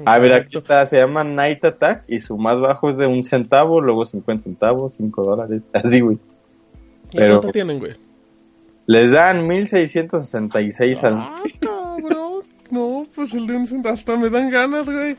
[0.07, 3.25] A ver, aquí está, se llama Night Attack y su más bajo es de un
[3.25, 6.17] centavo, luego 50 centavos, 5 dólares, así, güey.
[7.13, 7.93] ¿Y pero- ¿Cuánto tienen, güey?
[8.87, 11.15] Les dan 1666 al...
[11.17, 12.43] Ah, cabrón.
[12.71, 13.95] No, pues el de un centavo.
[13.95, 15.17] Hasta me dan ganas, güey.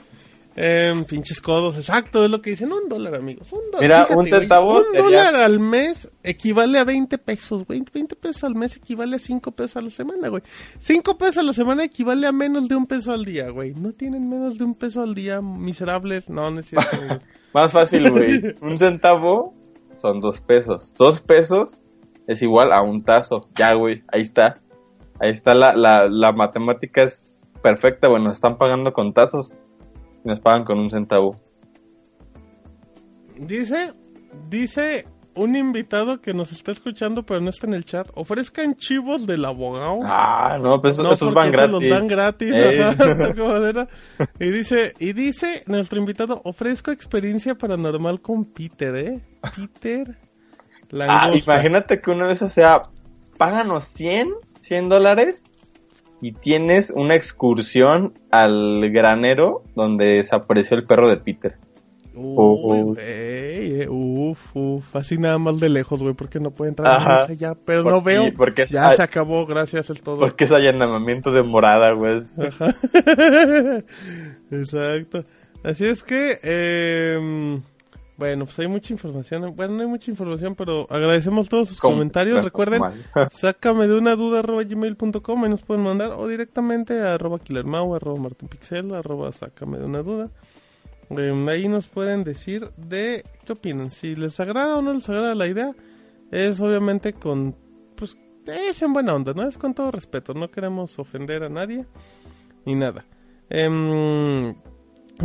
[0.53, 2.73] Em, pinches codos, exacto, es lo que dicen.
[2.73, 3.51] Un dólar, amigos.
[3.53, 3.81] Un dólar.
[3.81, 7.81] Mira, Fíjate, un güey, centavo Un sería- dólar al mes equivale a 20 pesos, güey.
[7.93, 10.43] 20 pesos al mes equivale a 5 pesos a la semana, güey.
[10.79, 13.73] 5 pesos a la semana equivale a menos de un peso al día, güey.
[13.73, 16.29] No tienen menos de un peso al día, miserables.
[16.29, 17.23] No, no es cierto, amigos.
[17.53, 18.55] Más fácil, güey.
[18.61, 19.53] Un centavo
[19.99, 20.93] son dos pesos.
[20.97, 21.79] Dos pesos
[22.27, 23.47] es igual a un tazo.
[23.55, 24.59] Ya, güey, ahí está.
[25.21, 28.09] Ahí está la, la, la matemática es perfecta.
[28.09, 29.55] Bueno, nos están pagando con tazos.
[30.23, 31.35] Y nos pagan con un centavo.
[33.37, 33.91] Dice,
[34.49, 39.25] dice un invitado que nos está escuchando pero no está en el chat, ofrezcan chivos
[39.25, 39.99] del abogado.
[40.03, 41.71] Ah, no, pues esos, no, esos porque van se gratis.
[41.71, 42.53] los dan gratis.
[42.53, 43.87] Ajá, era.
[44.39, 49.21] y dice, y dice nuestro invitado, ofrezco experiencia paranormal con Peter, ¿eh?
[49.55, 50.17] Peter
[50.93, 51.53] Ah, Langosta.
[51.53, 52.83] imagínate que uno de esos sea,
[53.37, 54.27] páganos 100,
[54.59, 55.45] 100 dólares
[56.21, 61.55] y tienes una excursión al granero donde desapareció el perro de Peter.
[62.13, 62.55] Uy, Oh.
[62.83, 67.07] güey, eh, uf, uf, así nada más de lejos, güey, porque no puede entrar Ajá.
[67.09, 68.25] más allá, pero no veo.
[68.35, 70.19] porque- ya se acabó, gracias, es todo.
[70.19, 72.19] Porque es allanamiento de morada, güey.
[72.45, 72.75] Ajá.
[74.51, 75.23] Exacto.
[75.63, 77.59] Así es que, eh,
[78.17, 79.53] bueno, pues hay mucha información.
[79.55, 82.43] Bueno, no hay mucha información, pero agradecemos todos sus comentarios.
[82.43, 82.93] Recuerden, mal.
[83.31, 87.95] sácame de una duda arroba gmail.com, ahí nos pueden mandar, o directamente a arroba killermau,
[87.95, 90.29] arroba martinpixel, arroba sácame de una duda.
[91.17, 93.91] Eh, ahí nos pueden decir de qué opinan.
[93.91, 95.75] Si les agrada o no les agrada la idea,
[96.31, 97.55] es obviamente con,
[97.95, 99.47] pues, es en buena onda, ¿no?
[99.47, 101.85] Es con todo respeto, no queremos ofender a nadie
[102.65, 103.05] ni nada.
[103.49, 104.53] Em,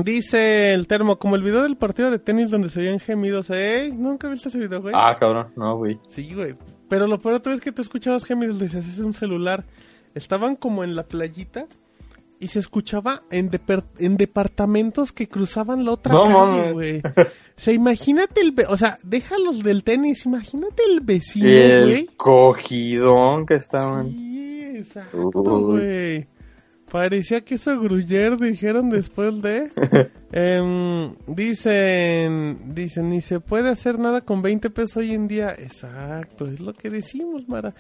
[0.05, 3.49] dice el termo, como el video del partido de tenis donde se oían gemidos.
[3.51, 3.91] ¿Eh?
[3.95, 4.95] ¿Nunca viste ese video, güey?
[4.97, 5.99] Ah, cabrón, no, güey.
[6.09, 6.55] Sí, güey.
[6.89, 9.65] Pero lo peor otra vez que tú escuchabas gemidos, decías, es un celular.
[10.15, 11.67] Estaban como en la playita
[12.39, 16.99] y se escuchaba en, deper- en departamentos que cruzaban la otra No calle, güey.
[17.01, 17.13] O
[17.57, 18.53] sea, imagínate el...
[18.53, 22.07] ve- O sea, déjalos del tenis, imagínate el vecino, el güey.
[22.17, 24.11] cogidón que estaban.
[24.11, 25.63] Sí, exacto, Uy.
[25.81, 26.27] güey.
[26.91, 29.71] Parecía que eso Gruyer dijeron después de...
[30.33, 35.55] Em, dicen, dicen, ni se puede hacer nada con 20 pesos hoy en día.
[35.57, 37.75] Exacto, es lo que decimos, Mara.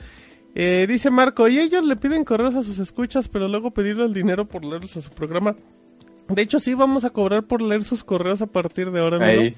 [0.54, 4.14] Eh, dice Marco, y ellos le piden correos a sus escuchas, pero luego pedirle el
[4.14, 5.54] dinero por leerlos a su programa.
[6.28, 9.54] De hecho, sí, vamos a cobrar por leer sus correos a partir de ahora, amigo.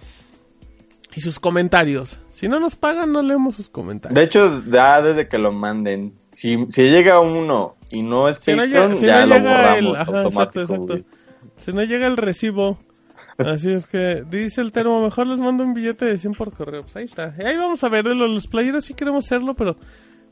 [1.15, 2.21] Y sus comentarios.
[2.31, 4.15] Si no nos pagan, no leemos sus comentarios.
[4.17, 6.15] De hecho, da desde que lo manden.
[6.33, 9.35] Si, si llega uno y no es Si no Patreon, llega, si ya no lo
[9.37, 9.87] llega el...
[9.89, 10.87] Ajá, exacto, automático, exacto.
[10.87, 11.05] güey.
[11.57, 12.79] Si no llega el recibo.
[13.39, 16.83] Así es que dice el termo, mejor les mando un billete de 100 por correo.
[16.83, 17.35] Pues ahí está.
[17.39, 19.77] Y ahí vamos a ver, lo- los playeros sí queremos hacerlo, pero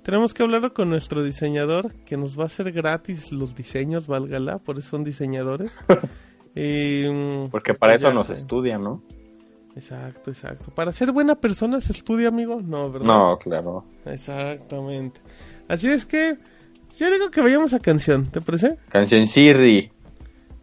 [0.02, 4.58] tenemos que hablarlo con nuestro diseñador, que nos va a hacer gratis los diseños, válgala,
[4.58, 5.72] por eso son diseñadores.
[6.56, 8.38] y, mm, Porque para pues eso ya, nos güey.
[8.40, 9.02] estudia, ¿no?
[9.76, 10.72] Exacto, exacto.
[10.74, 12.60] Para ser buena persona se estudia, amigo.
[12.64, 13.06] No, ¿verdad?
[13.06, 13.84] No, claro.
[14.06, 15.20] Exactamente.
[15.68, 16.38] Así es que
[16.98, 18.76] yo digo que vayamos a canción, ¿te parece?
[18.88, 19.90] Canción Siri.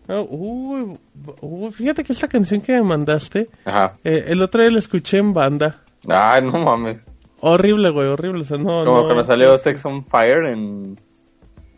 [0.07, 0.97] Ah, uy,
[1.41, 3.97] uy, fíjate que esta canción que me mandaste, Ajá.
[4.03, 5.81] eh, el otro día la escuché en banda.
[6.09, 7.07] Ay, no mames.
[7.39, 8.41] Horrible, güey, horrible.
[8.41, 8.83] O sea, no.
[8.83, 10.97] Como no, cuando salió no, Sex on Fire en...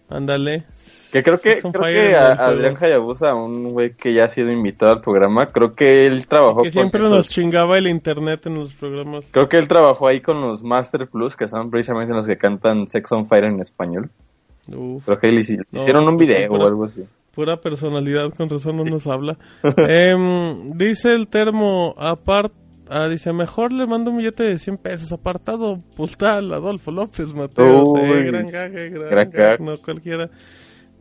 [0.09, 0.65] Ándale.
[1.11, 2.31] Que creo que, Sex on creo que a-.
[2.33, 6.63] Adrián Hayabusa, un güey que ya ha sido invitado al programa, creo que él trabajó
[6.63, 9.25] Que siempre con nos esos- chingaba el internet en los programas.
[9.31, 12.87] Creo que él trabajó ahí con los Master Plus, que son precisamente los que cantan
[12.87, 14.09] Sex on Fire en español.
[14.67, 17.03] Uf, No, hicieron un video pura- o algo así.
[17.33, 19.37] pura personalidad, con razón no nos habla.
[19.77, 22.53] Em, dice el termo, apart,
[22.89, 27.87] ah, dice, mejor le mando un billete de 100 pesos, apartado postal, Adolfo López Mateos.
[27.93, 30.29] Uy, eh, gran gag, eh, gran, no cualquiera.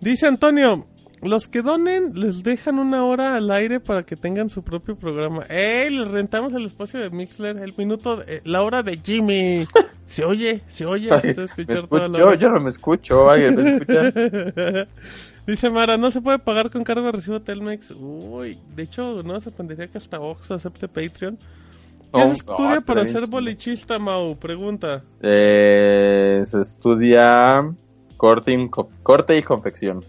[0.00, 0.86] Dice Antonio,
[1.22, 5.44] los que donen les dejan una hora al aire para que tengan su propio programa.
[5.48, 5.88] ¡Ey!
[5.88, 9.66] Les rentamos el espacio de Mixler, el minuto, de- eh, la hora de Jimmy.
[10.07, 13.57] Se oye, se oye, se puede Me escuchar toda la yo no me escucho, alguien
[13.57, 14.86] me escucha.
[15.46, 17.90] Dice Mara, no se puede pagar con cargo de recibo Telmex.
[17.98, 21.36] Uy, de hecho, no se sorprendería que hasta Oxxo acepte Patreon.
[21.36, 24.36] ¿Qué Oh, se estudia para ser bolichista, Mau?
[24.36, 25.02] Pregunta.
[25.20, 27.74] Eh, se estudia
[28.16, 30.05] corte y, co- corte y confección.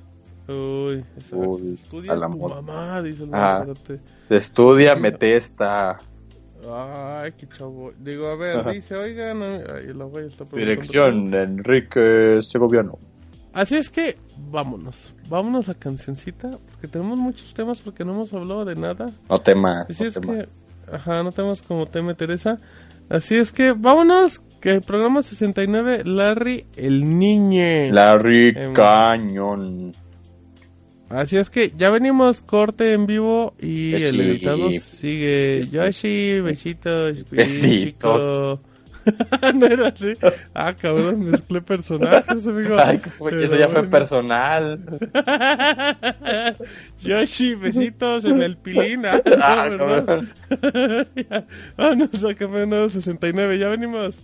[0.48, 1.04] Uy.
[1.32, 3.66] Uy, estudia a la tu mamá, dice el Ah.
[4.20, 6.00] Se estudia Metesta.
[6.72, 7.91] Ay, qué chavo.
[7.99, 8.72] Digo, a ver, Ajá.
[8.72, 10.59] dice, oigan, ay, la güey está preguntando.
[10.59, 12.97] Dirección de Enrique Segoviano.
[13.53, 14.18] Así es que,
[14.51, 15.16] vámonos.
[15.30, 19.05] Vámonos a cancioncita, porque tenemos muchos temas, porque no hemos hablado de nada.
[19.30, 19.89] No temas.
[19.89, 20.38] Así no es temas.
[20.39, 20.47] que,
[20.93, 22.59] ajá, no tenemos como tema Teresa.
[23.07, 27.91] Así es que vámonos, que el programa 69, Larry el Niñe.
[27.91, 28.74] Larry Em.
[28.74, 29.93] Cañón.
[31.10, 35.68] Así es que ya venimos corte en vivo y Que el editado sigue.
[35.72, 37.82] Yoshi, besitos, Besitos.
[37.84, 38.62] chico.
[39.53, 40.14] no era así.
[40.56, 42.76] Ah, cabrón, mezclé personajes, amigo.
[42.80, 43.89] Ay, Pero eso ya fue bueno.
[43.91, 44.80] personal.
[47.01, 49.06] Yoshi, besitos en el pilín.
[49.06, 51.45] Ah, Ah, no, ¿verdad?
[51.78, 52.34] Vámonos a
[52.66, 54.20] Nuevo 69, ya venimos.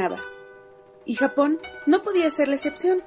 [0.00, 0.34] Habas.
[1.04, 3.02] Y Japón no podía ser la excepción.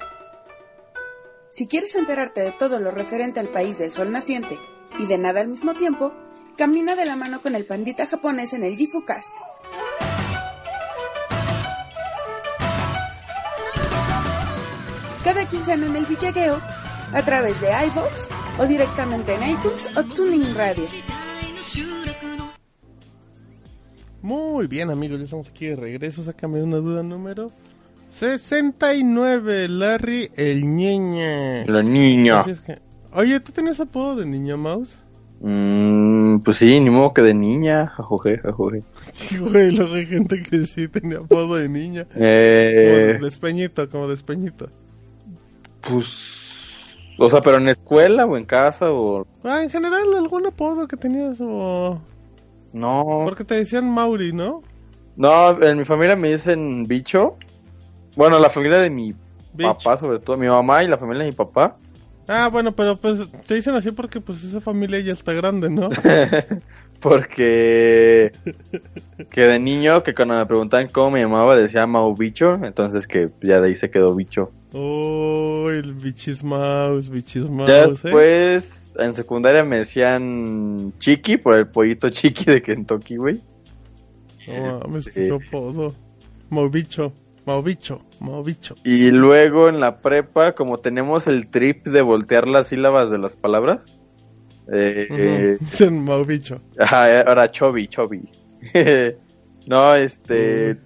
[1.49, 4.59] Si quieres enterarte de todo lo referente al país del sol naciente
[4.99, 6.13] y de nada al mismo tiempo,
[6.57, 9.33] camina de la mano con el pandita japonés en el Gifocast.
[15.23, 16.59] Cada quincena en el Villagueo,
[17.13, 20.85] a través de iVoox o directamente en iTunes o Tuning Radio.
[24.21, 26.23] Muy bien, amigos, ya estamos aquí de regreso.
[26.23, 27.51] Sácame una duda número
[28.11, 29.67] 69.
[29.67, 31.65] Larry el ñeña.
[31.65, 32.39] La niña.
[32.39, 32.79] Así es que-
[33.13, 34.99] Oye, ¿tú tenías apodo de niña mouse?
[35.39, 37.87] Mm, pues sí, ni modo que de niña.
[37.87, 38.83] Jajoje, jajoje.
[39.39, 42.05] Güey, luego hay gente que sí tenía apodo de niña.
[42.05, 44.67] Como Eh, de despeñito, como despeñito.
[45.81, 47.15] pues.
[47.19, 49.25] O sea, pero en escuela o en casa o.
[49.43, 51.99] Ah, en general, algún apodo que tenías o...
[52.73, 53.21] No.
[53.23, 54.61] Porque te decían Mauri, ¿no?
[55.15, 57.37] No, en mi familia me dicen bicho.
[58.15, 59.13] Bueno, la familia de mi
[59.57, 61.77] papá, sobre todo, mi mamá y la familia de mi papá.
[62.27, 65.89] Ah, bueno, pero pues te dicen así porque pues esa familia ya está grande, ¿no?
[66.99, 68.31] Porque
[69.31, 73.29] que de niño, que cuando me preguntaban cómo me llamaba, decía Mau Bicho, entonces que
[73.41, 74.51] ya de ahí se quedó bicho.
[74.73, 77.87] Oh, el bichis mouse, bichis mouse, Ya ¿eh?
[77.89, 83.37] después, en secundaria me decían Chiqui, por el pollito Chiqui de Kentucky, güey.
[84.47, 85.95] No mames, Este- apodo.
[86.49, 87.11] Maubicho,
[87.45, 88.75] Maubicho, Maubicho.
[88.83, 93.35] Y luego en la prepa, como tenemos el trip de voltear las sílabas de las
[93.35, 93.97] palabras,
[94.71, 96.61] eh, eh, Dicen Maubicho.
[96.77, 98.21] Ajá, ahora Chobi, Chobi.
[99.67, 100.77] no, este.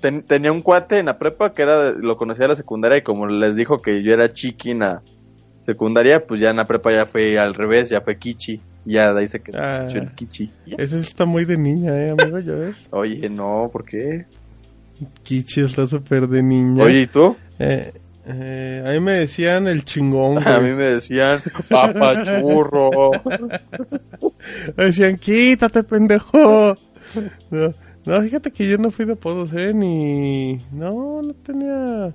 [0.00, 3.02] ten- tenía un cuate en la prepa que era lo conocía de la secundaria y
[3.02, 5.02] como les dijo que yo era chiqui en la
[5.60, 8.60] secundaria, pues ya en la prepa ya fue al revés, ya fue Kichi.
[8.86, 9.86] Ya de ahí se quedó Ah.
[9.92, 10.50] el Kichi.
[10.78, 12.86] Ese está muy de niña, eh, amigo, ¿ya ves?
[12.90, 14.24] Oye, no, ¿por qué?
[15.22, 16.82] Kichi está súper de niña.
[16.84, 17.36] Oye, ¿y tú?
[17.58, 17.92] Eh,
[18.26, 23.10] eh, a mí me decían el chingón, A mí me decían papachurro.
[24.76, 26.76] Me decían, quítate, pendejo.
[27.50, 29.72] No, no, fíjate que yo no fui de apodos, ¿eh?
[29.74, 30.64] Ni...
[30.70, 32.14] No, no tenía...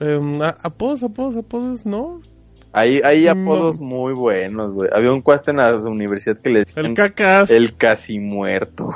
[0.00, 2.20] em, apodos, apodos, apodos, ¿no?
[2.72, 3.30] Hay, hay No.
[3.30, 4.90] apodos muy buenos, güey.
[4.92, 7.50] Había un cuate en la universidad que le decían El cacas.
[7.50, 8.90] el casi muerto.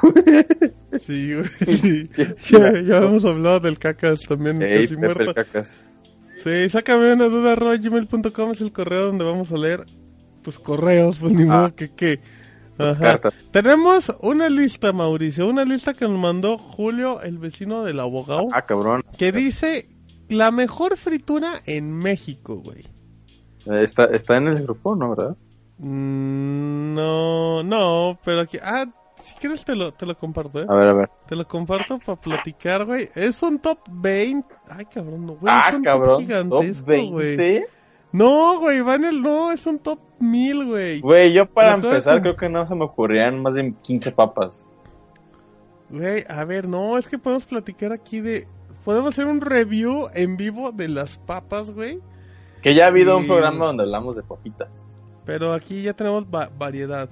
[1.01, 2.11] Sí, güey, sí.
[2.51, 5.34] Ya, ya hemos hablado del cacas también, Ey, casi Pepe el muerto.
[5.34, 5.82] cacas.
[6.43, 9.84] Sí, sácame una duda, gmail.com es el correo donde vamos a leer,
[10.43, 12.20] pues correos, pues ni modo que qué.
[12.76, 12.99] Pues.
[13.53, 18.62] Tenemos una lista, Mauricio, una lista que nos mandó Julio, el vecino del abogado, Ah,
[18.66, 19.03] cabrón.
[19.18, 19.88] que dice
[20.28, 22.82] la mejor fritura en México, güey.
[23.66, 25.11] Está, está en el grupo, ¿no?
[25.14, 25.36] ¿Verdad?
[25.78, 28.86] Mm, no, no, pero aquí, ah,
[29.43, 30.66] quieres te lo, te lo comparto, eh.
[30.68, 31.11] A ver, a ver.
[31.26, 33.11] Te lo comparto para platicar, güey.
[33.14, 34.49] Es un top 20.
[34.68, 35.53] Ay, cabrón, no, güey.
[35.55, 36.09] ah, es un top cabrón.
[36.11, 37.36] Top gigantesco, güey.
[37.36, 37.66] 20.
[38.12, 39.20] No, güey, va en el.
[39.22, 41.01] No, es un top 1000, güey.
[41.01, 43.74] Güey, yo para Pero creo empezar que- creo que no se me ocurrían más de
[43.82, 44.64] 15 papas.
[45.90, 48.47] Güey, a ver, no, es que podemos platicar aquí de.
[48.84, 52.01] Podemos hacer un review en vivo de las papas, güey.
[52.62, 54.68] Que ya ha habido un programa donde hablamos de papitas.
[55.24, 57.09] Pero aquí ya tenemos va- variedad.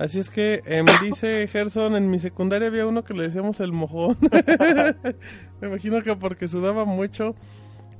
[0.00, 3.70] Así es que em, dice Gerson, en mi secundaria había uno que le decíamos el
[3.70, 4.16] mojón.
[5.60, 7.34] Me imagino que porque sudaba mucho.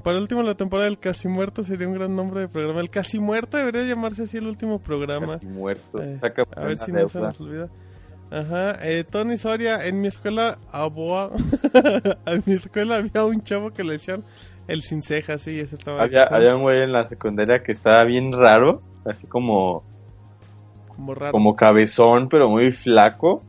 [0.02, 2.80] Para el último la temporada del Casi Muerto sería un gran nombre de programa.
[2.80, 5.26] El Casi Muerto debería llamarse así el último programa.
[5.26, 6.02] Casi muerto.
[6.02, 6.18] Eh,
[6.56, 7.68] a ver si no se nos olvida.
[8.30, 11.30] Ajá, eh, Tony Soria, en mi escuela, aboa,
[12.26, 14.24] en mi escuela había un chavo que le decían
[14.68, 18.04] el sin cejas, sí, ese estaba Había, había un güey en la secundaria que estaba
[18.04, 19.82] bien raro, así como,
[21.00, 21.32] como raro.
[21.32, 23.42] como cabezón, pero muy flaco.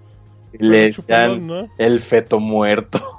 [0.54, 3.00] Y Pero le decían el feto muerto.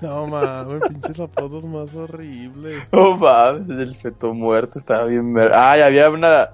[0.00, 2.82] No mames, pinches apodos más horribles.
[2.92, 5.52] No mames, el feto muerto estaba bien ver.
[5.54, 6.50] Ay, había una,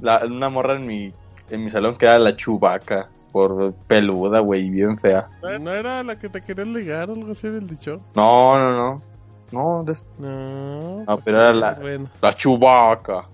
[0.00, 1.12] la- una morra en mi,
[1.50, 3.10] en mi salón que era la chubaca.
[3.32, 5.28] Por peluda, güey, bien fea.
[5.60, 8.00] ¿No era la que te querías ligar o algo así del dicho?
[8.14, 9.02] No, no, no.
[9.52, 11.04] No, des- No.
[11.04, 12.08] No, pero era la- pues bueno.
[12.22, 13.28] la chubaca.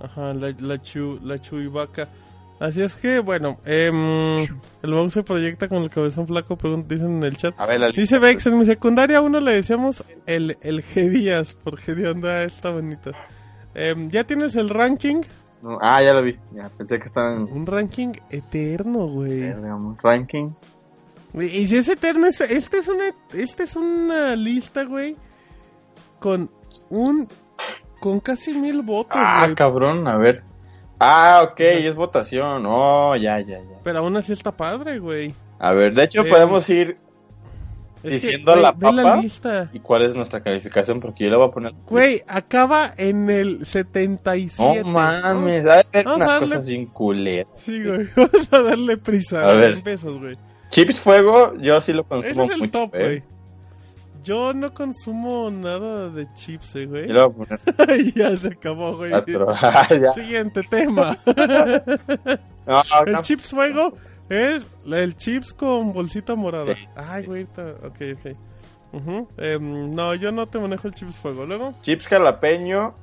[0.00, 2.08] Ajá, la, la, chu, la chuivaca.
[2.60, 4.38] Así es que, bueno, em,
[4.82, 7.54] el mouse se proyecta con el cabezón flaco, pregun- dicen en el chat.
[7.58, 7.90] A ver, la.
[7.90, 12.04] Dice Vex, en mi secundaria a uno le decíamos el, el G Díaz, por G
[12.10, 13.12] onda está bonito.
[13.74, 15.20] Em, ¿Ya tienes el ranking?
[15.62, 16.36] No, ah, ya lo vi.
[16.52, 19.52] Ya, pensé que estaban Un ranking eterno, güey.
[20.02, 20.50] ranking.
[21.34, 25.14] Y si es eterno, es- este es una, este es una lista, güey,
[26.18, 26.50] con
[26.90, 27.28] un,
[28.00, 29.54] con casi mil votos, Ah, güey.
[29.54, 30.42] cabrón, a ver.
[31.00, 32.64] Ah, ok, es votación.
[32.66, 33.78] Oh, ya, ya, ya.
[33.84, 35.34] Pero aún así está padre, güey.
[35.58, 36.98] A ver, de hecho Eh, podemos ir
[38.02, 39.16] Diciendo que, la güey, ve papa.
[39.16, 39.70] la lista.
[39.72, 41.72] y cuál es nuestra calificación porque yo le voy a poner.
[41.86, 44.82] Güey, acaba en el 77.
[44.84, 47.46] No mames, ser Vamos unas a darle- cosas bien culeras.
[47.54, 48.06] Sí, güey.
[48.16, 49.48] Vamos a darle prisa.
[49.48, 49.82] A ver.
[49.82, 50.36] Pesos, güey.
[50.70, 52.70] Chips fuego, yo sí lo Ese consumo es el mucho.
[52.70, 53.24] top, eh.
[54.28, 54.38] Güey.
[54.38, 57.08] Yo no consumo nada de chips, eh, güey.
[57.08, 57.58] Yo poner
[58.14, 59.12] ya se acabó, güey.
[59.12, 60.12] Ah, ya.
[60.12, 61.16] Siguiente tema.
[62.68, 63.94] No, el no, chips fuego
[64.28, 66.74] es el chips con bolsita morada.
[66.74, 66.80] Sí.
[66.94, 67.42] Ay, güey.
[67.44, 67.96] está- Ok,
[68.92, 69.28] ok.
[69.38, 71.46] Em, no, yo no te manejo el chips fuego.
[71.46, 72.94] Luego, chips jalapeño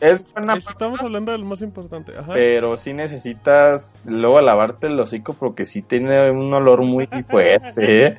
[0.00, 2.12] es buena, estamos hablando del más importante.
[2.18, 2.32] Ajá.
[2.34, 8.06] pero sí necesitas luego lavarte el hocico porque sí tiene un olor muy fuerte.
[8.06, 8.18] ¿eh?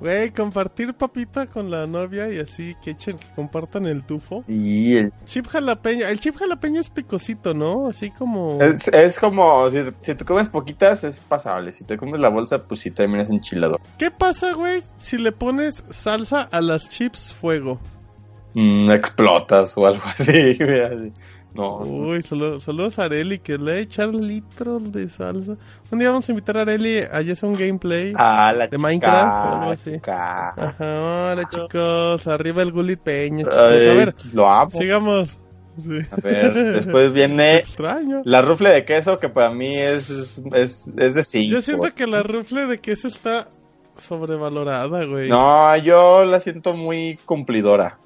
[0.00, 4.44] Güey, compartir papita con la novia y así que echen, que compartan el tufo.
[4.46, 6.06] Y el- Chip jalapeño.
[6.06, 7.88] El chip jalapeño es picosito, ¿no?
[7.88, 8.58] Así como.
[8.62, 12.62] es, es como si, si te comes poquitas es pasable, si te comes la bolsa
[12.64, 13.78] pues sí terminas enchilado.
[13.98, 17.80] ¿Qué pasa, güey, si le pones salsa a las chips fuego?
[18.54, 20.54] Mm, explotas o algo así.
[20.58, 21.12] güey, así.
[21.54, 25.56] No, Uy, solo- saludos a Areli, que le va a echar litros de salsa.
[25.90, 28.12] Un día vamos a invitar a Areli a hacer un gameplay.
[28.14, 29.90] Ah, la de chica, Minecraft o algo así.
[29.92, 30.48] chica.
[30.50, 33.54] Ajá, hola chicos, arriba el Gulit Peña, chicos.
[33.56, 34.70] Ay, a ver, lo amo.
[34.70, 35.38] sigamos.
[35.78, 35.98] Sí.
[36.10, 38.20] A ver, después viene Extraño.
[38.24, 40.10] la rufle de queso que para mí es,
[40.52, 41.50] es, es, de 5.
[41.52, 43.48] Yo siento que la rufle de queso está
[43.96, 45.28] sobrevalorada, güey.
[45.28, 47.98] No, yo la siento muy cumplidora.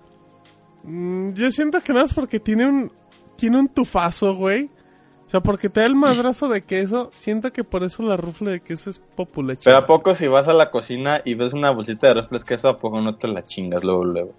[0.83, 2.91] Mm, Yo siento que no es porque tiene un
[3.41, 4.71] tiene un tufazo, güey.
[5.27, 8.51] O sea, porque te da el madrazo de queso, siento que por eso la rufle
[8.51, 9.57] de queso es popular.
[9.63, 12.69] Pero a poco si vas a la cocina y ves una bolsita de rufles queso,
[12.69, 14.35] a poco no te la chingas luego, luego.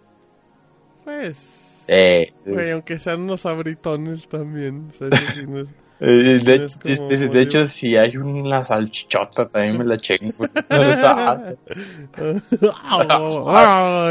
[1.06, 1.84] Pues...
[1.88, 4.88] Eh, Güey, aunque sean unos abritones también.
[4.90, 7.66] O sea, eso sí no es- eh, de, es como de- de- de muy- hecho,
[7.66, 10.46] si hay una salchichota, también me la chingo.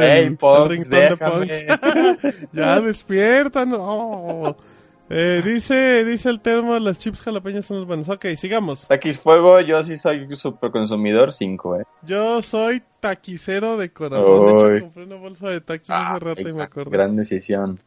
[0.01, 0.31] Ey,
[1.11, 1.47] déjame.
[1.47, 2.49] Punks.
[2.53, 3.73] ya despiertan.
[3.77, 4.57] Oh.
[5.13, 8.09] Eh, dice, dice el tema, las chips jalapeñas son los buenos.
[8.09, 8.87] Ok, sigamos.
[8.87, 11.85] Taquis Fuego, yo sí soy super consumidor 5, eh.
[12.03, 14.47] Yo soy taquicero de corazón.
[14.47, 14.77] De Uy.
[14.77, 16.91] hecho, compré una bolsa de taquis hace rato y me acordé.
[16.91, 17.81] gran decisión.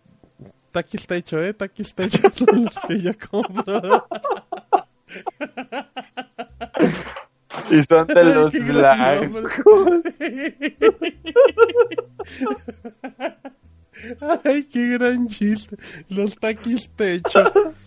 [0.72, 1.54] Taquis está hecho, ¿eh?
[1.54, 4.06] Taquis está hecho son los que yo compro.
[7.70, 9.50] Y son de los blancos.
[14.44, 15.76] Ay, qué gran chiste.
[16.10, 17.44] Los taquis techo.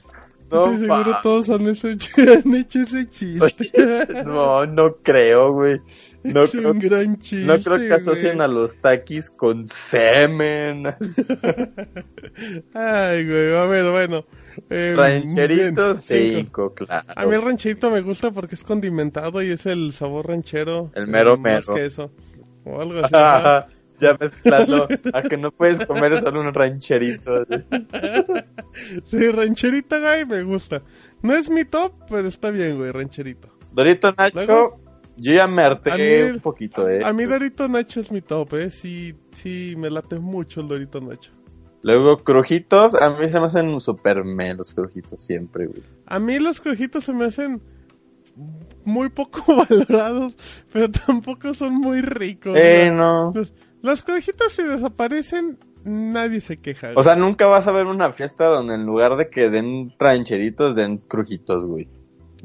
[0.49, 1.89] No, De seguro todos han hecho,
[2.19, 4.23] han hecho ese chiste.
[4.25, 5.81] no, no creo, güey.
[6.23, 7.45] No es creo, un gran chiste.
[7.45, 8.45] no creo que asocien güey.
[8.45, 10.85] a los taquis con semen.
[12.75, 14.25] Ay, güey, a ver, bueno.
[14.71, 15.95] Eh, cinco.
[15.97, 17.09] cinco, claro.
[17.17, 20.93] A mí el rancherito me gusta porque es condimentado y es el sabor ranchero.
[20.95, 21.75] El mero eh, Más mero.
[21.75, 22.13] que eso.
[22.65, 23.15] O algo así.
[24.01, 27.45] ya mezclando a que no puedes comer solo un rancherito.
[29.05, 30.83] Sí, rancherita, güey, me gusta.
[31.23, 33.49] No es mi top, pero está bien, güey, rancherito.
[33.73, 34.81] Dorito Nacho, Luego,
[35.17, 37.03] yo ya me harté a mí- un poquito, eh.
[37.05, 38.71] A mí Dorito Nacho es mi top, eh.
[38.71, 41.33] Sí, sí, me late mucho el Dorito Nacho.
[41.83, 45.83] Luego crujitos, a mí se me hacen super me los crujitos siempre, güey.
[46.07, 47.63] A mí los crujitos se me hacen
[48.85, 49.41] muy poco
[49.71, 50.37] valorados,
[50.73, 52.57] pero tampoco son muy ricos.
[52.57, 52.91] Eh, güey.
[52.97, 53.33] no.
[53.87, 56.91] Los crujitos si desaparecen, nadie se queja.
[56.97, 60.75] O sea, nunca vas a ver una fiesta donde en lugar de que den rancheritos,
[60.75, 61.89] den crujitos, güey.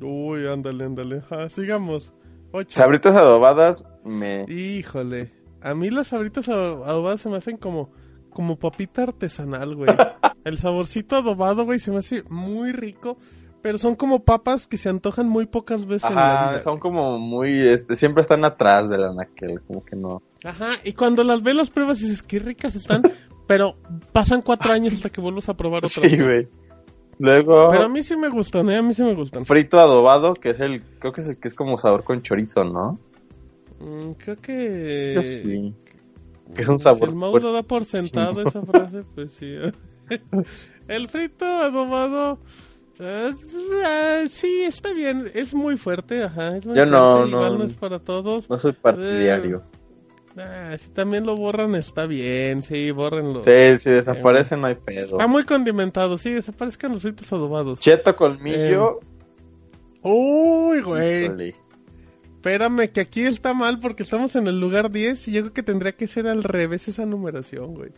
[0.01, 1.23] Uy, ándale, ándale.
[1.31, 2.13] Ah, sigamos.
[2.51, 2.69] Ocho.
[2.71, 4.45] Sabritas adobadas, me...
[4.47, 5.31] Híjole.
[5.61, 7.91] A mí las sabritas ado- adobadas se me hacen como,
[8.29, 9.89] como papita artesanal, güey.
[10.43, 13.17] El saborcito adobado, güey, se me hace muy rico.
[13.61, 16.61] Pero son como papas que se antojan muy pocas veces en la Ajá, vida.
[16.61, 17.59] son como muy...
[17.59, 20.23] Este, siempre están atrás de la naquel, como que no.
[20.43, 23.01] Ajá, y cuando las ves, las pruebas dices, qué ricas están.
[23.47, 23.75] pero
[24.13, 26.25] pasan cuatro años hasta que vuelves a probar otra Sí, vez.
[26.25, 26.47] güey.
[27.19, 28.77] Luego, Pero a mí sí me gustan, ¿eh?
[28.77, 29.45] A mí sí me gustan.
[29.45, 30.81] frito adobado, que es el...
[30.99, 32.97] Creo que es el que es como sabor con chorizo, ¿no?
[33.79, 35.11] Mm, creo que...
[35.15, 35.73] Yo sí.
[36.55, 39.53] Que es un Si sabor el Mau lo da por sentado esa frase, pues sí.
[40.87, 42.39] el frito adobado...
[42.99, 43.31] eh,
[43.85, 45.29] eh, sí, está bien.
[45.35, 46.57] Es muy fuerte, ajá.
[46.57, 47.37] Es muy Yo no, fuerte, no.
[47.37, 48.49] Igual no es para todos.
[48.49, 49.61] No soy partidario.
[50.37, 52.63] Ah, si también lo borran, está bien.
[52.63, 53.43] Sí, bórrenlo.
[53.43, 55.17] Sí, si desaparece no hay pedo.
[55.17, 57.79] Está muy condimentado, sí, desaparezcan los fritos adobados.
[57.79, 58.99] Cheto colmillo.
[60.01, 61.25] Uy, güey.
[61.25, 61.55] híjole.
[62.35, 65.61] Espérame, que aquí está mal porque estamos en el lugar 10 y yo creo que
[65.61, 67.91] tendría que ser al revés esa numeración, güey.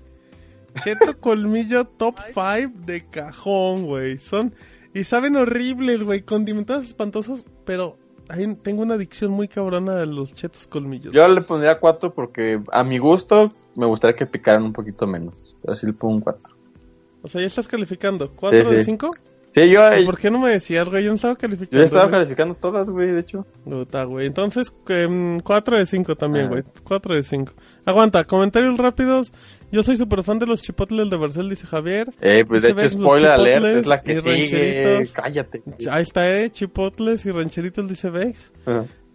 [0.84, 4.18] Cheto Colmillo Top 5 de cajón, güey.
[4.18, 4.54] Son...
[4.94, 6.24] Y saben horribles, güey.
[6.24, 7.96] Condimentados espantosos, pero
[8.34, 11.14] ahí tengo una adicción muy cabrona a los chetos colmillos.
[11.14, 15.56] Yo le pondría 4 porque a mi gusto me gustaría que picaran un poquito menos.
[15.62, 16.42] Pero sí le pongo un 4.
[17.22, 18.36] O sea, ya estás calificando.
[18.36, 18.92] ¿4 Sí, de sí.
[18.92, 19.12] 5?
[19.52, 21.04] Sí, yo, ¿Por qué no me decías, güey?
[21.04, 21.74] Yo no estaba calificando.
[21.74, 22.14] yo ya estaba güey.
[22.14, 23.46] calificando todas, güey, de hecho.
[23.64, 24.26] Puta, güey.
[24.26, 24.74] Entonces,
[25.44, 26.50] 4 de 5 también, Ah.
[26.50, 26.64] güey.
[26.84, 27.54] 4 de 5.
[27.86, 29.32] Aguanta, comentarios rápidos.
[29.74, 32.14] Yo soy súper fan de los chipotles de Barcel, dice Javier.
[32.22, 35.10] Eh, pues de hecho, spoiler alert, chipotles es la que sigue.
[35.12, 35.64] Cállate.
[35.90, 36.52] Ahí está, eh.
[36.52, 38.52] Chipotles y rancheritos, dice Vex.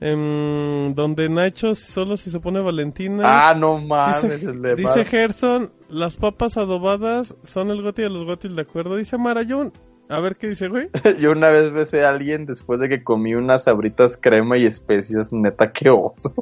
[0.00, 3.22] Em, donde Nacho solo si se pone Valentina.
[3.24, 4.40] Ah, no mames.
[4.40, 8.62] dice el de dice Gerson, las papas adobadas son el goti de los gotis, ¿de
[8.62, 8.96] acuerdo?
[8.96, 9.72] Dice Marayun.
[10.08, 10.90] A ver qué dice, güey.
[11.20, 15.32] Yo una vez besé a alguien después de que comí unas sabritas crema y especias.
[15.32, 16.34] Neta, qué oso.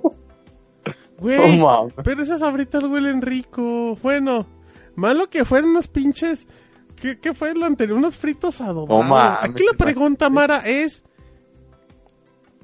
[1.18, 1.60] Güey,
[2.04, 3.96] pero esas abritas huelen rico.
[4.02, 4.46] Bueno,
[4.94, 6.46] malo que fueran unos pinches.
[6.94, 7.98] ¿Qué, qué fue lo anterior?
[7.98, 9.06] Unos fritos adobados.
[9.06, 11.04] Mames, Aquí la pregunta, Mara, es.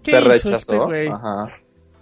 [0.03, 0.57] ¿Qué Te hizo rechazó.
[0.57, 1.09] este güey?
[1.09, 1.49] Ajá.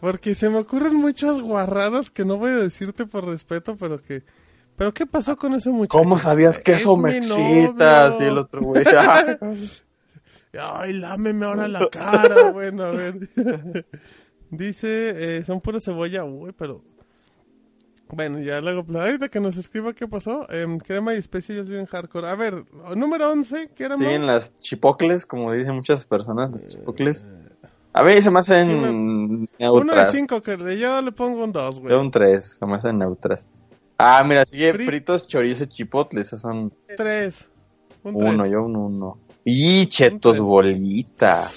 [0.00, 4.22] Porque se me ocurren muchas guarradas que no voy a decirte por respeto, pero que.
[4.76, 5.98] ¿Pero qué pasó con ese muchacho?
[6.02, 8.06] ¿Cómo sabías que Es eso me excita?
[8.06, 8.82] Así el otro güey.
[10.58, 12.50] Ay, lámeme ahora la cara.
[12.50, 13.28] bueno, a ver.
[14.50, 16.24] Dice, eh, son pura cebolla.
[16.24, 16.82] Uy, pero.
[18.12, 20.50] Bueno, ya luego, ahorita que nos escriba qué pasó.
[20.50, 22.26] Em, crema y especias en hardcore.
[22.26, 22.64] A ver,
[22.96, 27.28] número 11, ¿qué era Sí, en las chipocles, como dicen muchas personas, las chipocles.
[27.92, 30.10] A ver, se me hacen Sí, Uno de neutras.
[30.12, 31.92] 5, que yo le pongo un 2, güey.
[31.92, 33.46] Yo un 3, se me hacen neutras.
[33.96, 37.48] Ah, mira, sigue Fri- fritos, chorizo y chipotles, esos son 3.
[38.02, 38.52] Un uno, tres.
[38.52, 39.18] yo un uno.
[39.44, 40.40] Y chetos tres.
[40.40, 41.48] bolita.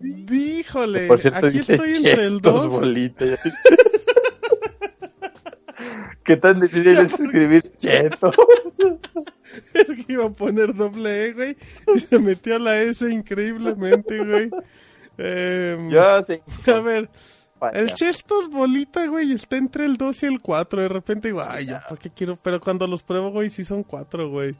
[0.00, 2.68] Híjole, Por cierto, aquí dice estoy entre el chetos 2.
[2.68, 3.24] bolita.
[6.24, 8.34] ¿Qué tan difícil es escribir chetos?
[9.72, 11.56] Es que iba a poner doble E, güey.
[11.94, 14.50] Y se metió la S increíblemente, güey.
[15.16, 16.34] Em, Yo sí.
[16.70, 17.08] a ver,
[17.58, 17.80] Vaya.
[17.80, 20.82] el Chestos bolita, güey, está entre el 2 y el 4.
[20.82, 22.36] De repente digo, ay, yo, ¿para qué quiero?
[22.36, 24.54] Pero cuando los pruebo, güey, sí son 4, güey.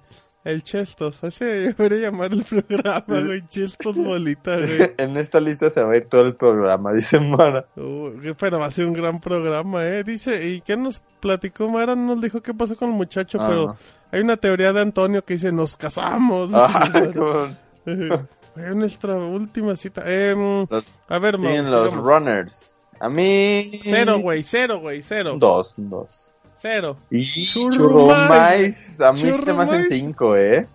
[0.48, 3.44] El Chestos, así debería llamar el programa, güey.
[3.46, 4.92] Chestos bolita, güey.
[4.96, 7.66] En esta lista se va a ir todo el programa, dice Mara.
[7.76, 10.02] Uh, pero va a ser un gran programa, ¿eh?
[10.04, 11.94] Dice, ¿y qué nos platicó Mara?
[11.94, 13.46] No nos dijo qué pasó con el muchacho, Ah.
[13.48, 13.76] pero
[14.10, 16.50] hay una teoría de Antonio que dice, nos casamos.
[16.54, 17.50] Ah,
[17.84, 20.02] Fue nuestra última cita.
[20.06, 22.90] Em, los- a ver, siguen los runners.
[23.00, 23.78] A mí.
[23.84, 25.36] Cero, güey, cero, güey, cero.
[25.38, 26.27] Dos, dos.
[26.60, 26.96] Cero.
[27.10, 29.00] Y Churrumais.
[29.00, 30.66] a mí se me hacen cinco, ¿eh?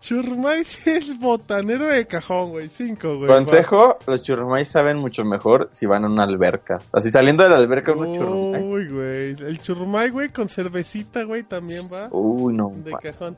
[0.00, 2.68] Churrumais es botanero de cajón, güey.
[2.68, 3.28] Cinco, güey.
[3.28, 6.78] Consejo, los churrumais saben mucho mejor si van a una alberca.
[6.92, 8.68] Así saliendo de la alberca unos churrumais.
[8.68, 9.30] Uy, güey.
[9.48, 12.08] El churrumay, güey, con cervecita, güey, también va.
[12.10, 12.72] Uy, no.
[12.84, 13.36] De cajón.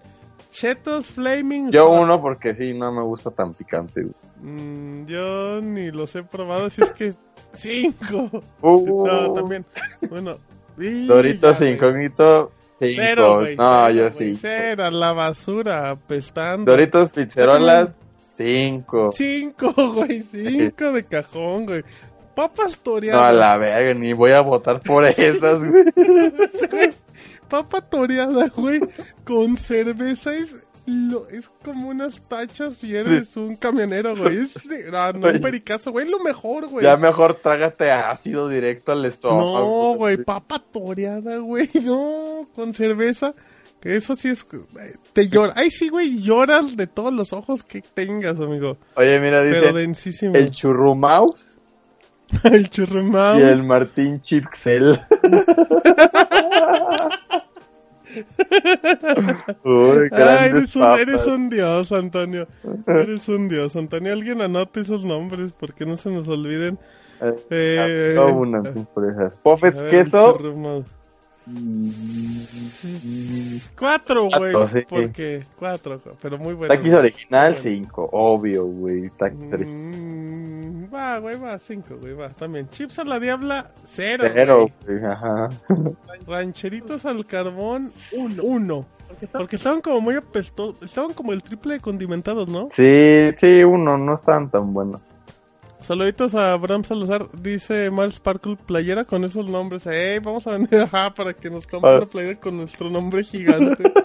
[0.51, 2.03] Chetos Flaming Yo Hot.
[2.03, 4.03] uno porque sí, no me gusta tan picante.
[4.03, 4.15] güey.
[4.41, 7.13] Mm, yo ni los he probado, así es que
[7.53, 8.31] cinco.
[8.63, 9.67] Uh, No, también.
[10.09, 10.37] Bueno.
[10.79, 12.95] Y Doritos ya, incógnito, cinco.
[13.01, 14.37] Cero, no, cero, yo sí.
[14.37, 16.71] Cero, la basura, apestando.
[16.73, 19.11] Doritos pizzerolas, cinco.
[19.13, 21.85] Cinco, güey, cinco de cajón, güey.
[22.35, 23.23] Papas No, toreadas.
[23.23, 25.85] a la verga, ni voy a votar por esas, güey.
[27.49, 28.81] Papa toreada, güey,
[29.23, 30.57] con cerveza es,
[30.87, 34.39] lo, es como unas tachas si eres un camionero, güey.
[34.39, 36.85] Es, no, no, un pericazo, güey, lo mejor, güey.
[36.85, 39.59] Ya mejor trágate ácido directo al estómago.
[39.59, 43.35] No, güey, papa toreada, güey, no, con cerveza.
[43.81, 44.47] Que eso sí es.
[45.13, 45.53] Te llora.
[45.57, 48.79] Ay, sí, güey, lloras de todos los ojos que tengas, amigo.
[48.97, 50.35] Oye, mira, Pero dice densísimo.
[50.35, 51.55] el churrumaus
[52.45, 53.39] el churrumao.
[53.39, 55.01] y el Martín Chipsel.
[59.65, 62.47] Uy, Ay, eres un, eres un dios, Antonio.
[62.87, 64.13] Eres un dios, Antonio.
[64.13, 66.79] Alguien anote esos nombres porque no se nos olviden.
[67.21, 70.39] Eh, Eh, no, una ver, el queso.
[73.79, 74.55] Cuatro, güey.
[74.73, 74.81] Sí.
[74.89, 76.75] Porque cuatro, pero muy bueno.
[76.75, 78.09] Taquis original, cinco.
[78.13, 79.11] Obvio, güey.
[79.11, 80.01] Taquis original.
[80.01, 82.69] Mm, va, güey, va, cinco, güey, va, también.
[82.71, 84.25] Chips a la diabla, cero.
[84.33, 84.99] Cero, güey.
[84.99, 85.13] güey.
[85.13, 85.51] Ajá.
[86.27, 88.43] Rancheritos al carbón, uno.
[88.43, 88.87] uno.
[89.33, 92.69] Porque estaban como muy apestosos, estaban como el triple de condimentados, ¿no?
[92.71, 93.99] Sí, sí, uno.
[93.99, 95.01] No están tan buenos.
[95.87, 99.87] Saluditos a Abraham Salazar, dice Mar Sparkle playera con esos nombres.
[99.87, 101.97] Ey, vamos a vender ajá, para que nos compre Ah.
[101.99, 103.83] una playera con nuestro nombre gigante.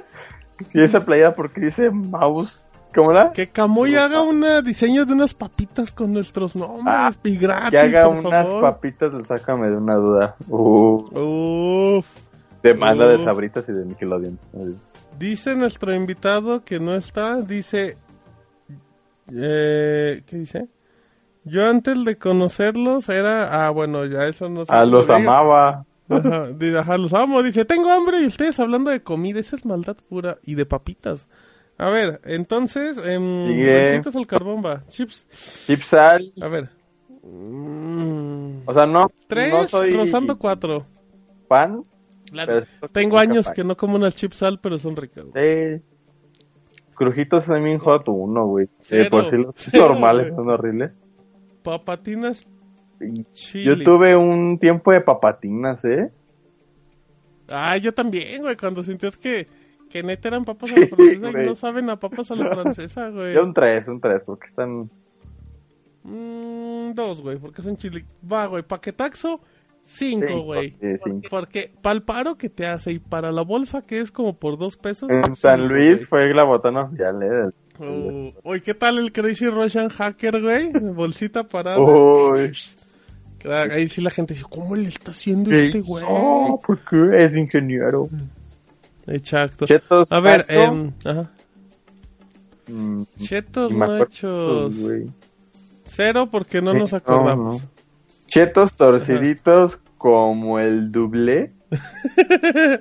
[0.74, 2.66] Y esa playera porque dice mouse.
[2.94, 3.32] ¿Cómo era?
[3.32, 7.78] que Camuy haga un diseño de unas papitas con nuestros nombres Ah, y gratis, Que
[7.80, 8.62] haga por unas favor.
[8.64, 10.36] papitas Sácame de una duda.
[10.50, 12.08] Uh, Uf.
[12.62, 13.24] demanda de.
[13.24, 14.38] Sabritas y de Nickelodeon.
[15.18, 17.96] Dice nuestro invitado que no está, dice...
[19.34, 20.68] Eh, ¿Qué dice?
[21.50, 23.66] Yo antes de conocerlos era...
[23.66, 24.72] Ah, bueno, ya eso no sé.
[24.74, 25.86] Ah, los amaba.
[26.10, 27.44] Ajá, di- ajá, los amo.
[27.44, 29.40] Dice, tengo hambre y ustedes hablando de comida.
[29.40, 30.38] Esa es maldad pura.
[30.44, 31.28] Y de papitas.
[31.78, 32.98] A ver, entonces...
[33.06, 34.84] em, ranchitos al carbón va.
[34.88, 35.26] Chips.
[35.68, 36.34] Chipsal.
[36.42, 36.70] A ver.
[37.24, 39.12] Mm, O sea, no.
[39.28, 40.86] tres, no soy rozando cuatro.
[42.32, 45.26] estoy Tengo años que no como unas chips sal, pero son ricas.
[45.34, 45.82] Sí.
[46.96, 48.66] Crujitos Flaming Hot uno, güey.
[48.68, 49.10] Sí, Cero.
[49.12, 50.92] por si los Cero, normales son horribles.
[51.64, 52.48] Papatinas
[53.54, 56.12] Yo tuve un tiempo de papatinas, ¿eh?
[57.48, 59.48] Ah, yo también, güey, cuando sentías que,
[59.90, 63.10] que neta eran papas a la francesa y no saben a papas a la francesa,
[63.10, 63.34] güey.
[63.34, 64.90] Yo un 3, un 3, porque están...
[66.04, 68.06] Mm, dos, güey, porque son chili.
[68.32, 69.42] Va, güey, paquetaxo,
[69.84, 70.72] cinco, cinco, güey.
[70.80, 71.28] sí, cinco.
[71.30, 74.58] Porque para el paro que te hace y para la bolsa que es como por
[74.58, 75.10] dos pesos.
[75.12, 76.06] En San Luis güey.
[76.06, 77.50] fue la botana oficial, ¿eh?
[77.80, 80.72] Oh, Oye, ¿qué tal el Crazy Russian Hacker, güey?
[80.72, 81.80] Bolsita parada.
[81.80, 82.52] Uy.
[83.38, 86.04] Claro, Ahí sí la gente dice, ¿cómo le está haciendo ¿qué este güey?
[86.04, 86.60] hizo?
[86.66, 87.24] ¿Por qué?
[87.24, 88.10] Es ingeniero.
[89.08, 89.66] Exacto.
[89.66, 91.32] Chetos A ver, em, ajá.
[92.68, 94.78] mm, Chetos acuerdo, nachos.
[94.80, 95.10] güey.
[95.86, 97.64] Cero porque no nos no, acordamos.
[97.64, 97.70] no.
[98.28, 101.54] Chetos torciditos como el dublé.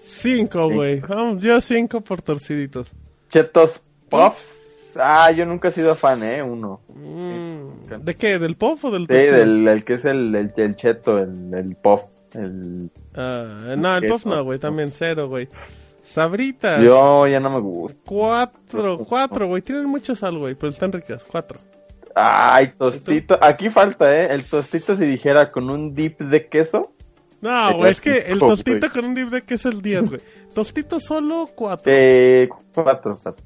[0.00, 1.02] Cinco, güey.
[1.38, 2.90] Yo cinco por torciditos.
[3.28, 4.94] Chetos Puffs.
[4.98, 6.42] Ah, yo nunca he sido fan, ¿eh?
[6.42, 6.80] Uno.
[6.88, 8.38] Mm, ¿De qué?
[8.38, 11.76] ¿Del pop o del Sí, del el que es el, el, el cheto, el, el
[11.76, 12.02] puff.
[12.34, 12.90] El...
[13.14, 14.14] Ah, no, el Queso.
[14.14, 14.58] pop no, güey.
[14.58, 15.48] También cero, güey.
[16.02, 16.82] Sabritas.
[16.82, 17.98] Yo ya no me gusta.
[18.06, 19.60] Cuatro, cuatro, güey.
[19.60, 21.24] Tienen mucho sal, güey, pero están ricas.
[21.24, 21.58] Cuatro.
[22.14, 23.38] Ay, tostito.
[23.42, 24.28] Aquí falta, ¿eh?
[24.30, 26.92] El tostito si dijera con un dip de queso.
[27.42, 30.20] No, güey, es que el tostito con un dip de queso es el 10, güey.
[30.54, 31.92] Tostito solo cuatro.
[31.94, 33.44] Eh, cuatro, cuatro.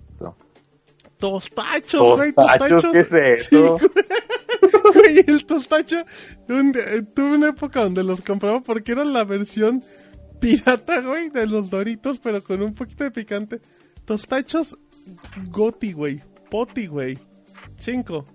[1.21, 2.87] Tostachos, güey, Tostachos.
[2.93, 3.49] ¿qué es eso?
[3.51, 3.91] Sí, güey.
[4.95, 5.97] Güey, el tostacho.
[6.49, 9.83] un- eh, tuve una época donde los compraba porque era la versión
[10.41, 13.61] pirata, güey, de los doritos, pero con un poquito de picante.
[14.05, 14.77] Tostachos
[15.51, 16.21] Goti, güey.
[16.51, 17.19] Poti, güey.
[17.79, 18.27] Cinco.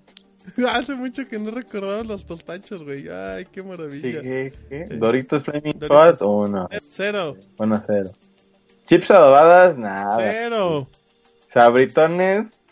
[0.70, 3.08] Hace mucho que no recordaba los tostachos, güey.
[3.10, 4.22] Ay, qué Sí, maravilla.
[4.22, 4.54] ¿qué?
[4.70, 4.86] ¿Qué?
[4.96, 5.80] Doritos Flaming.
[5.90, 6.70] Hot, uno.
[6.90, 7.36] Cero.
[7.58, 8.12] Bueno, cero.
[8.86, 10.18] Chips adobadas, nada.
[10.20, 10.88] Cero.
[11.50, 12.65] Sabritones.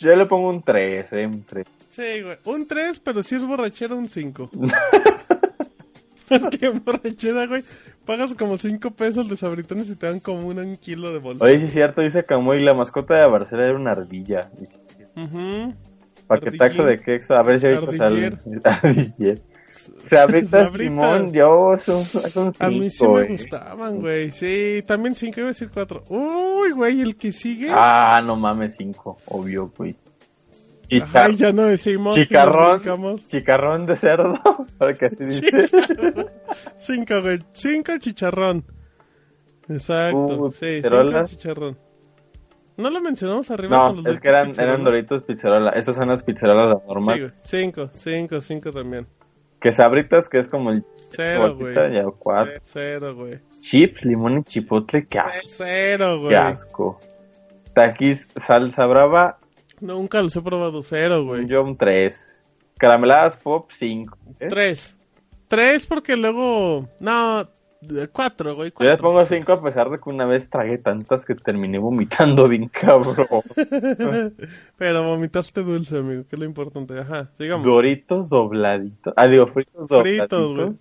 [0.00, 1.66] Yo le pongo un 3, eh, un 3.
[1.90, 2.38] Sí, güey.
[2.44, 4.50] Un 3, pero si es borrachera, un 5.
[6.60, 7.64] Qué borrachera, güey.
[8.04, 11.44] Pagas como 5 pesos de sabritones y te dan como un, kilo de bolsa.
[11.44, 14.50] Oye, sí es cierto, dice Camuy, la mascota de Barcela era una ardilla.
[14.58, 14.78] Sí, sí.
[15.16, 15.74] Ujú.
[16.26, 18.38] Paquetaxo de quexo, a ver si ahorita sale.
[18.64, 19.42] Ardiller.
[20.02, 21.32] Sabritas, Sabritas.
[21.32, 23.26] Yo son, son A mí sí cinco, me eh.
[23.28, 24.30] gustaban, güey.
[24.30, 26.04] Sí, también 5, iba a decir 4.
[26.08, 27.68] Uy, güey, el que sigue.
[27.70, 29.96] Ah, no mames, cinco, obvio, güey.
[30.88, 32.16] Chicar- ya no decimos.
[32.16, 33.26] chicarrón, brincamos.
[33.26, 34.40] chicarrón de cerdo,
[34.78, 35.68] porque así dice.
[36.76, 37.38] Cinco, güey.
[37.52, 38.64] Cinco chicharrón.
[39.68, 40.18] Exacto.
[40.18, 41.78] Uh, sí, cinco chicharrón.
[42.76, 44.84] No lo mencionamos arriba No, con los es que eran, eran pizzerolas?
[44.84, 45.70] Doritos pizzerola.
[45.72, 47.30] Estas son las pizzerolas las Sí, güey.
[47.40, 49.06] Cinco, cinco, cinco también.
[49.60, 51.74] Que sabritas, que es como el Cero, güey.
[52.62, 53.40] Cero, güey.
[53.60, 55.42] Chips, limón y chipotle, qué asco.
[55.48, 56.30] Cero, güey.
[56.30, 57.00] Qué asco.
[57.74, 59.40] Taquis, salsa brava,
[59.80, 60.82] Nunca los he probado.
[60.82, 61.46] Cero, güey.
[61.46, 62.38] yo un 3.
[62.78, 64.16] Carameladas pop, 5.
[64.48, 64.96] Tres.
[65.48, 66.88] Tres porque luego...
[67.00, 67.48] No,
[68.12, 68.70] cuatro, güey.
[68.70, 68.92] Yo Cuatro.
[68.92, 72.68] les pongo 5 a pesar de que una vez tragué tantas que terminé vomitando bien
[72.68, 73.16] cabrón.
[74.78, 76.24] Pero vomitaste dulce, amigo.
[76.28, 76.98] Que es lo importante.
[76.98, 77.66] Ajá, sigamos.
[77.66, 79.14] Doritos dobladitos.
[79.16, 80.28] Ah, digo, fritos dobladitos.
[80.28, 80.72] Fritos, güey.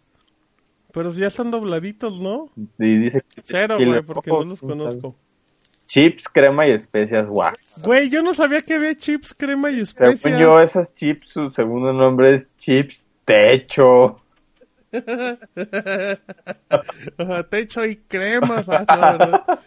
[0.92, 2.50] Pero ya están dobladitos, ¿no?
[2.80, 5.16] Y dice que- Cero, que güey, le porque no los conozco.
[5.86, 7.54] Chips, crema y especias, guau.
[7.84, 10.40] Güey, yo no sabía que había chips, crema y Según especias.
[10.40, 14.20] yo, esas chips, su segundo nombre es chips techo.
[17.50, 18.68] Techo y cremas.
[18.70, 19.60] Ah, no, ¿verdad?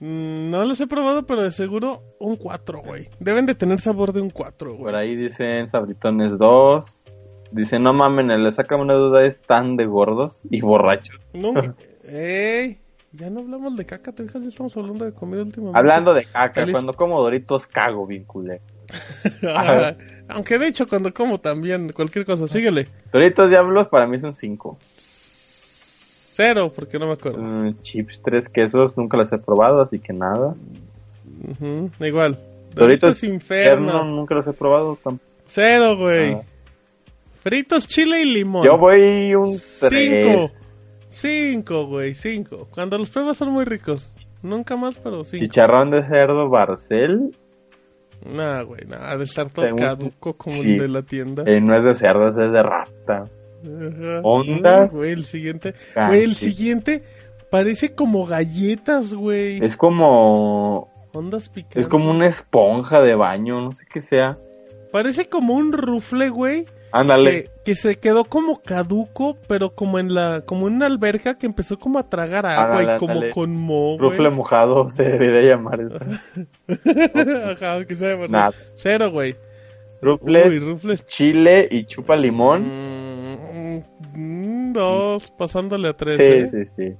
[0.00, 3.08] Mm, no los he probado, pero de seguro un 4, güey.
[3.18, 4.94] Deben de tener sabor de un 4, Por güey.
[4.94, 7.04] ahí dicen sabritones 2.
[7.52, 11.20] Dicen, no mamen, le saca una duda, es tan de gordos y borrachos.
[11.32, 11.74] Nunca...
[12.04, 12.80] Ey,
[13.12, 15.78] ya no hablamos de caca, te fijas, ya estamos hablando de comida últimamente.
[15.78, 18.60] Hablando de caca, cuando como doritos cago bien culé.
[19.54, 19.96] Ajá.
[20.28, 22.88] Aunque de hecho cuando como también, cualquier cosa, síguele.
[23.12, 24.78] Doritos diablos para mí son 5.
[24.82, 27.72] Cero, porque no me acuerdo.
[27.80, 30.54] chips, tres quesos, nunca los he probado, así que nada.
[31.48, 32.38] Ujú, Igual.
[32.74, 34.04] Doritos Doritos Inferno.
[34.04, 34.98] Nunca los he probado.
[35.02, 35.24] tampoco.
[35.48, 36.34] Cero, güey.
[36.34, 36.42] Ah.
[37.42, 38.66] Fritos, chile y limón.
[38.66, 39.88] Yo voy un 3.
[39.88, 40.50] Cinco.
[41.08, 42.68] Cinco, güey, cinco.
[42.70, 44.10] Cuando los pruebas son muy ricos.
[44.42, 45.42] Nunca más, pero cinco.
[45.42, 47.34] Chicharrón de cerdo Barcel.
[48.34, 50.72] Nah, güey, nada, de estar todo Según- caduco como sí.
[50.72, 51.42] el de la tienda.
[51.46, 53.24] Eh, no es de cerdo, es de rata.
[53.64, 54.20] Ajá.
[54.22, 54.92] ondas.
[54.92, 55.74] Güey, el siguiente.
[55.96, 57.02] Ah, Güey, el siguiente
[57.50, 59.64] parece como galletas, güey.
[59.64, 60.90] Es como.
[61.12, 61.80] Ondas picantes.
[61.82, 64.38] Es como una esponja de baño, no sé qué sea.
[64.92, 66.66] Parece como un rufle, güey.
[67.00, 67.30] Ándale.
[67.44, 71.46] Que, que se quedó como caduco, pero como en la, como en una alberca que
[71.46, 73.32] empezó como a tragar agua Ándale, y como ándale.
[73.32, 73.98] con mo, güey.
[73.98, 75.80] Rufle mojado se debería llamar.
[75.80, 75.98] eso.
[77.52, 78.28] Ajá, que sea verdad.
[78.30, 78.52] Nada.
[78.74, 79.36] Cero, güey.
[80.02, 81.06] Rufles, Uy, rufles.
[81.06, 82.62] chile y chupa limón.
[82.64, 83.80] Mm,
[84.14, 86.16] mm, dos, pasándole a tres.
[86.18, 86.46] sí, ¿eh?
[86.46, 86.96] sí, sí.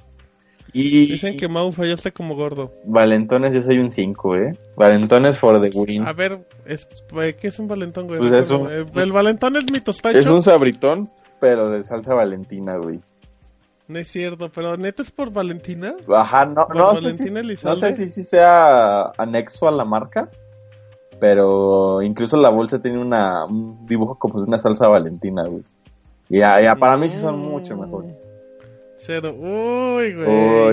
[0.78, 2.70] Y Dicen que Mau fallaste como gordo.
[2.84, 4.58] Valentones, yo soy un 5, ¿eh?
[4.76, 6.02] Valentones for the win.
[6.06, 6.86] A ver, es,
[7.18, 8.18] eh, ¿qué es un valentón, güey?
[8.18, 10.18] Pues es un- Eh, El valentón es mi tostacho.
[10.18, 13.00] Es un sabritón, pero de salsa valentina, güey.
[13.88, 15.94] No es cierto, pero neta es por Valentina.
[16.14, 17.30] Ajá, no, ¿Por no, sé si,
[17.64, 20.28] no sé si, si sea anexo a la marca,
[21.18, 25.62] pero incluso la bolsa tiene una, un dibujo como de una salsa valentina, güey.
[26.28, 27.48] Y ya, ya, para mí sí son Mm.
[27.48, 28.20] mucho mejores.
[28.98, 29.32] Cero.
[29.35, 30.28] Uy, güey.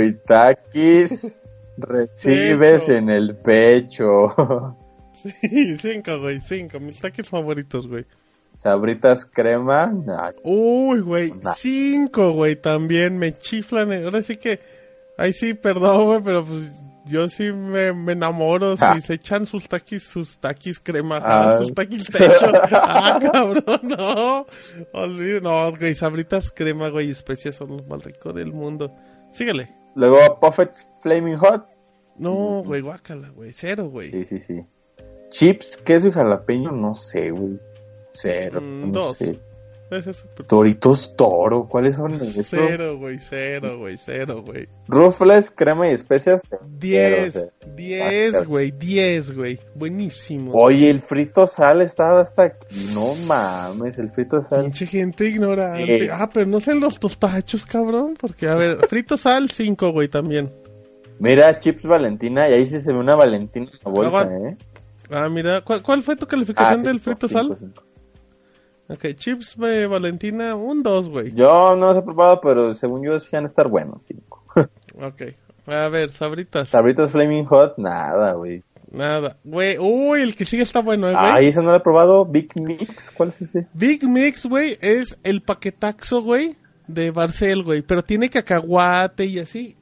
[0.08, 1.38] Uy, taquis,
[1.78, 4.34] recibes en el pecho.
[5.24, 6.82] Sí, cinco, güey, cinco.
[6.82, 8.06] Mis taquis favoritos, güey.
[8.56, 11.54] Sabritas crema, nah, Uy, güey, Nah.
[11.54, 13.94] cinco, güey, también me chiflan.
[13.94, 14.04] eh.
[14.04, 14.60] Ahora sí que,
[15.18, 16.74] ahí sí, perdón, güey, pero pues
[17.06, 18.96] yo sí me, me enamoro Ah.
[18.96, 21.42] si se echan sus taquis, sus taquis crema, Ah.
[21.54, 22.52] ajá, sus taquis techo.
[22.72, 24.46] ah, cabrón, no.
[24.94, 28.94] Olvide, no, güey, sabritas crema, güey, especias son los más ricos del mundo.
[29.32, 29.74] Síguele.
[29.96, 30.72] Luego Puffet
[31.02, 31.66] Flaming Hot.
[32.18, 34.12] No, güey, guácala, güey, cero, güey.
[34.12, 34.66] Sí, sí, sí.
[35.30, 37.60] Chips, queso y jalapeño, no sé, güey.
[38.12, 39.18] Cero, Mm, no dos.
[39.18, 39.40] sé.
[39.92, 42.48] Es Doritos Toro, ¿cuáles son esos?
[42.48, 44.68] Cero, güey, cero, güey, cero, güey.
[44.88, 46.50] Rufles, crema y especias.
[46.80, 49.60] Diez, Cero, diez, Ah, güey, diez, güey.
[49.76, 50.52] Buenísimo.
[50.54, 52.68] Oye, el frito sal estaba hasta aquí.
[52.96, 54.64] No mames, el frito sal.
[54.64, 56.00] Pinche gente ignorante.
[56.00, 56.08] Sí.
[56.12, 58.16] Ah, pero no sean los tostachos, cabrón.
[58.20, 60.52] Porque, a ver, frito sal, cinco, güey, también.
[61.20, 64.24] Mira, chips Valentina, y ahí sí se ve una Valentina en la bolsa.
[64.34, 64.58] ¿eh?
[65.12, 67.56] Ah, mira, ¿cuál, cuál fue tu calificación Ah, del frito cinco, sal?
[67.60, 67.83] cinco.
[68.90, 71.32] Ok, chips de Valentina, un dos, güey.
[71.34, 74.44] Yo no los he probado, pero según yo a estar buenos, cinco.
[75.02, 75.24] Ok.
[75.66, 76.70] A ver, sabritas.
[76.70, 78.64] Sabritos Flaming Hot, nada, güey.
[78.92, 79.38] Nada.
[79.44, 81.26] Güey, uy, el que sigue está bueno, eh, güey.
[81.26, 82.26] Ay, ese no lo he probado.
[82.26, 83.68] Big Mix, ¿cuál es ese?
[83.74, 86.58] Big Mix, güey, es el paquetaxo, güey,
[86.88, 87.82] de Barcel, güey.
[87.82, 89.78] Pero tiene cacahuate y así.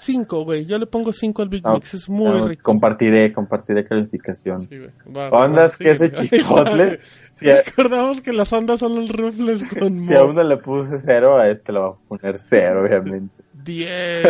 [0.00, 0.64] Cinco, güey.
[0.64, 1.92] Yo le pongo cinco al Big Ah, Mix.
[1.92, 2.62] Es muy ah, rico.
[2.62, 4.60] Compartiré, compartiré calificación.
[4.60, 4.90] Sí, güey.
[5.12, 7.00] Va, Ondas va, que ese sí, chicotle.
[7.34, 10.98] Si a, Recordamos que las ondas son los rufles con si a uno le puse
[10.98, 13.44] cero, a este le va a poner cero, obviamente.
[13.64, 14.26] 10.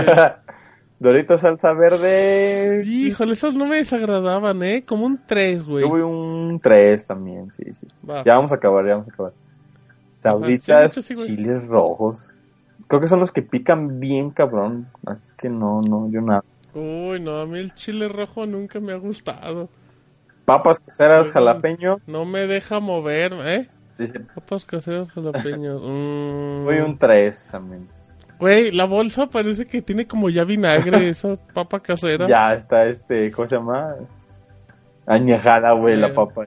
[0.98, 2.82] Doritos salsa verde.
[2.84, 4.84] Híjole, esos no me desagradaban, ¿eh?
[4.86, 5.82] Como un 3, güey.
[5.84, 7.86] Yo voy un 3 también, sí, sí.
[7.88, 7.98] sí.
[8.06, 8.24] Va.
[8.24, 9.32] Ya vamos a acabar, ya vamos a acabar.
[10.60, 11.26] sí, hecho, sí, güey.
[11.26, 12.34] chiles rojos.
[12.88, 14.88] Creo que son los que pican bien, cabrón.
[15.06, 16.42] Así que no, no, yo nada.
[16.74, 19.68] Uy, no, a mí el chile rojo nunca me ha gustado.
[20.44, 21.98] Papas caseras, jalapeño.
[22.06, 23.68] No me deja mover, ¿eh?
[23.98, 25.82] Dice, Papas caseras jalapeños.
[25.84, 26.64] Mm.
[26.64, 27.88] voy un 3 también.
[28.38, 32.26] Güey, la bolsa parece que tiene como ya vinagre, esa papa casera.
[32.28, 33.96] Ya está este, ¿cómo se llama?
[35.06, 36.12] Añejada, güey, la Eh.
[36.14, 36.46] papa.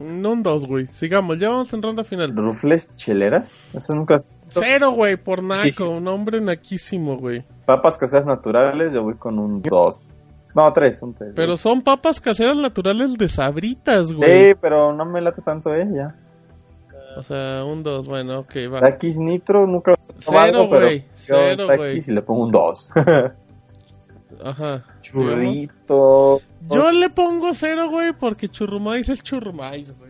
[0.00, 0.86] No un 2, güey.
[0.86, 2.34] Sigamos, ya vamos en ronda final.
[2.36, 3.60] Rufles cheleras.
[3.72, 4.18] Eso nunca.
[4.48, 5.90] Cero, güey, por naco.
[5.90, 7.44] Un hombre naquísimo, güey.
[7.66, 10.50] Papas caseras naturales, yo voy con un 2.
[10.54, 11.32] No, 3, un 3.
[11.36, 14.50] Pero son papas caseras naturales de sabritas, güey.
[14.50, 16.14] Sí, pero no me late tanto, ya.
[17.16, 18.80] O sea, un 2, bueno, ok, va.
[18.80, 21.98] Takis Nitro nunca lo he Cero, güey, cero, güey.
[21.98, 22.90] y le pongo un 2.
[24.44, 24.78] Ajá.
[25.00, 26.40] Churrito.
[26.70, 30.07] Yo le pongo cero, güey, porque churrumais es churrumais, güey.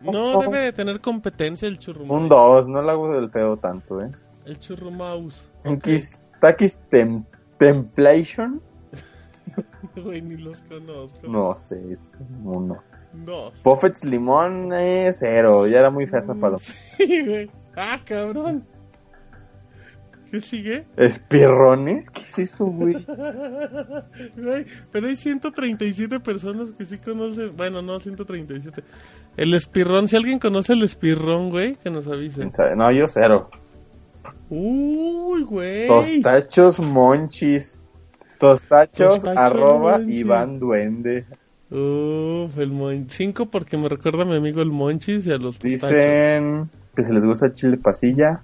[0.00, 2.10] No debe de tener competencia el churrumais.
[2.22, 4.10] Un 2, no le hago del feo tanto, eh.
[4.44, 5.48] El churrumaus.
[5.62, 7.24] Takis, Takis Tem-
[7.58, 8.60] Templation.
[9.96, 11.26] Güey, ni los conozco.
[11.28, 12.08] No sé, es
[12.44, 12.82] uno.
[13.12, 13.62] Dos.
[13.62, 15.66] Buffets Limón, eh, cero.
[15.66, 16.62] Ya era muy fea esa paloma.
[16.96, 17.50] Sí, güey.
[17.76, 18.66] Ah, cabrón.
[20.32, 20.86] ¿Qué sigue?
[20.96, 22.08] ¿Espirrones?
[22.08, 22.94] ¿Qué es eso, güey?
[24.36, 27.54] Güey, pero hay 137 personas que sí conocen.
[27.54, 28.82] Bueno, no, 137.
[29.36, 32.48] El espirrón, si alguien conoce el espirrón, güey, que nos avise.
[32.74, 33.50] No, yo cero.
[34.48, 35.86] Uy, güey.
[35.86, 37.78] Tostachos Monchis.
[38.38, 40.20] Tostachos, arroba Monchis.
[40.20, 41.26] Iván Duende.
[41.70, 45.58] Uf, el Mon 5 porque me recuerda a mi amigo el Monchis y a los
[45.58, 45.90] tostachos.
[45.90, 48.40] Dicen que si les gusta chile pasilla.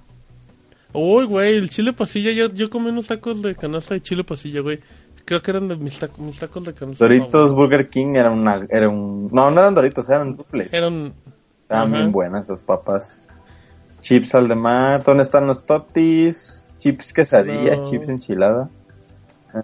[0.92, 2.32] Uy, güey, el chile pasilla.
[2.32, 4.80] Yo, yo comí unos tacos de canasta de chile pasilla, güey.
[5.24, 7.04] Creo que eran de mis, tac- mis tacos de canasta.
[7.04, 9.28] Doritos Burger King era una, era un...
[9.30, 10.72] No, no eran Doritos, eran rufles.
[10.72, 11.12] Eran.
[11.62, 13.18] Estaban bien buenas esas papas.
[14.00, 15.02] Chips al de mar.
[15.04, 16.68] ¿Dónde están los totis?
[16.78, 17.82] Chips quesadilla, No.
[17.82, 18.70] chips enchilada.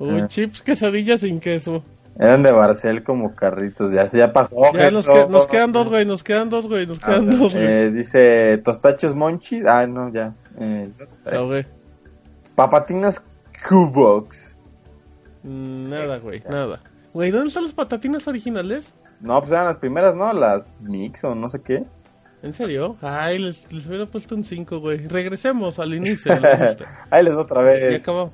[0.00, 1.82] Uy, chips, quesadillas sin queso.
[2.18, 3.92] Eran de Barcel como carritos.
[3.92, 4.56] Ya, ya pasó.
[4.72, 5.26] Ya nos, eso.
[5.26, 6.04] que- nos quedan dos, güey.
[6.06, 6.86] Nos quedan dos, güey.
[6.86, 7.64] Nos Ah, quedan dos, güey.
[7.66, 9.64] eh, dice tostachos monchis.
[9.66, 10.32] Ah, no, ya.
[10.60, 10.90] Eh,
[11.46, 11.66] güey.
[12.54, 13.22] papatinas
[13.68, 14.56] Q-Box.
[15.42, 16.42] Mm, Nada, güey.
[16.48, 16.80] Nada.
[17.12, 18.94] Güey, ¿dónde están las patatinas originales?
[19.20, 20.32] No, pues eran las primeras, ¿no?
[20.32, 21.84] Las mix o no sé qué.
[22.42, 22.96] ¿En serio?
[23.00, 25.06] Ay, les, les hubiera puesto un 5, güey.
[25.08, 26.32] Regresemos al inicio.
[27.10, 28.02] Ahí les otra vez.
[28.02, 28.32] acabamos.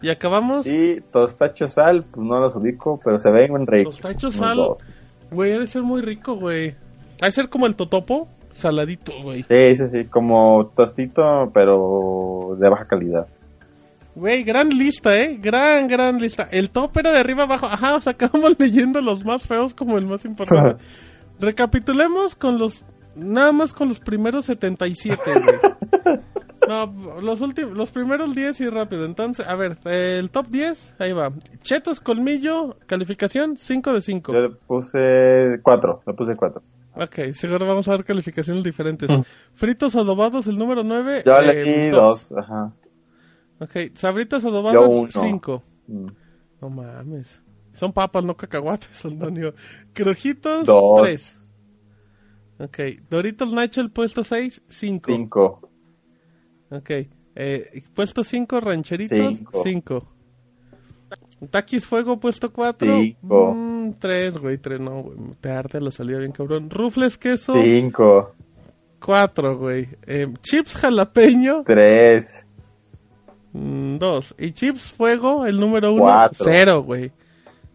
[0.00, 0.66] Y acabamos.
[0.66, 3.96] Y tostachos sal, pues no los ubico, pero se ven ricos.
[3.96, 4.88] Tostachos Unos sal.
[5.30, 6.74] Güey, ha de ser muy rico, güey.
[7.20, 9.44] Ha de ser como el totopo, saladito, güey.
[9.44, 13.28] Sí, sí, sí, como tostito, pero de baja calidad.
[14.14, 15.38] Güey, gran lista, ¿eh?
[15.40, 16.48] Gran, gran lista.
[16.50, 17.66] El top era de arriba abajo.
[17.66, 20.82] Ajá, o sea, acabamos leyendo los más feos como el más importante.
[21.40, 22.82] Recapitulemos con los...
[23.14, 26.20] Nada más con los primeros 77, güey.
[26.70, 29.04] No, los últimos, los primeros 10 y rápido.
[29.04, 31.32] Entonces, a ver, el top 10, ahí va.
[31.62, 34.32] Chetos Colmillo, calificación 5 de 5.
[34.32, 36.62] Yo le puse cuatro, le puse cuatro.
[36.94, 39.10] Ok, seguro vamos a ver calificaciones diferentes.
[39.54, 41.24] Fritos adobados, el número 9.
[41.26, 42.72] Yo le di dos, ajá.
[43.58, 45.10] Ok, sabritas adobadas, uno.
[45.10, 45.62] 5.
[45.88, 46.06] Mm.
[46.60, 47.42] No mames.
[47.72, 49.54] Son papas, no cacahuates, Antonio.
[49.92, 51.02] Crujitos, Dos.
[51.02, 51.52] 3.
[52.60, 52.78] Ok.
[53.10, 55.04] Doritos Nacho, el puesto 6, 5.
[55.06, 55.69] Cinco.
[56.70, 56.90] Ok.
[57.36, 59.62] Eh, puesto 5, Rancheritos, Cinco.
[59.62, 60.08] 5.
[61.50, 62.98] Taquis Fuego, puesto 4.
[62.98, 63.94] Cinco.
[63.98, 65.16] 3, güey, 3, no, güey.
[65.40, 66.70] Te arte la salida bien cabrón.
[66.70, 68.34] Rufles Queso, Cinco.
[69.00, 69.88] 4, güey.
[70.06, 72.46] Eh, chips Jalapeño, Tres.
[73.52, 74.34] 2.
[74.38, 76.46] Y Chips Fuego, el número 1, Cuatro.
[76.48, 77.10] 0, güey.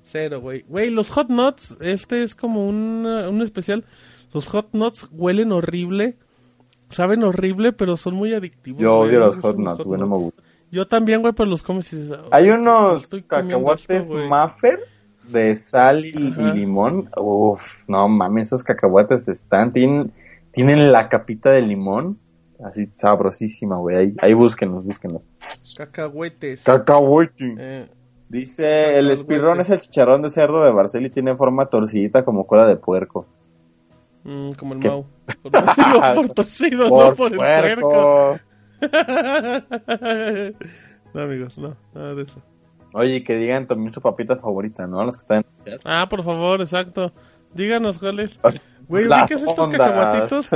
[0.04, 0.64] 0, güey.
[0.68, 3.84] Güey, los Hot Nuts, este es como un, un especial.
[4.34, 6.18] Los Hot Nuts huelen horrible.
[6.90, 8.82] Saben horrible, pero son muy adictivos.
[8.82, 9.10] Yo güey.
[9.10, 10.46] odio los hot nuts, güey, no me gustan.
[10.72, 12.18] Yo también, güey, pero los comes y dices...
[12.32, 14.28] Hay "Ay, unos cacahuates esto, güey".
[14.28, 14.80] Maffer
[15.28, 17.10] de sal y, limón.
[17.18, 20.12] Uf, no mames, esos cacahuates están, tienen,
[20.52, 22.20] tienen la capita de limón.
[22.64, 23.96] Así sabrosísima, güey.
[23.98, 25.24] Ahí, ahí búsquenlos, búsquenlos.
[25.76, 26.64] Cacahuetes.
[26.64, 27.56] Cacahuete.
[27.58, 27.90] Eh,
[28.30, 32.48] Dice, el espirrón es el chicharrón de cerdo de Barcel y tiene forma torcidita como
[32.48, 33.28] cola de puerco.
[34.26, 34.90] Mm, como el ¿Qué?
[34.90, 35.06] Mau.
[35.44, 35.52] Por,
[36.34, 38.40] torcido, Por no por el puerco.
[41.14, 42.42] no, amigos, no, nada de eso.
[42.94, 45.04] Oye, que digan también su papita favorita, ¿no?
[45.04, 45.46] Los que están.
[45.84, 47.14] Ah, por favor, exacto.
[47.54, 48.40] Díganos cuáles.
[48.88, 50.50] Güey, Las ¿ubicas estos cacahuatitos?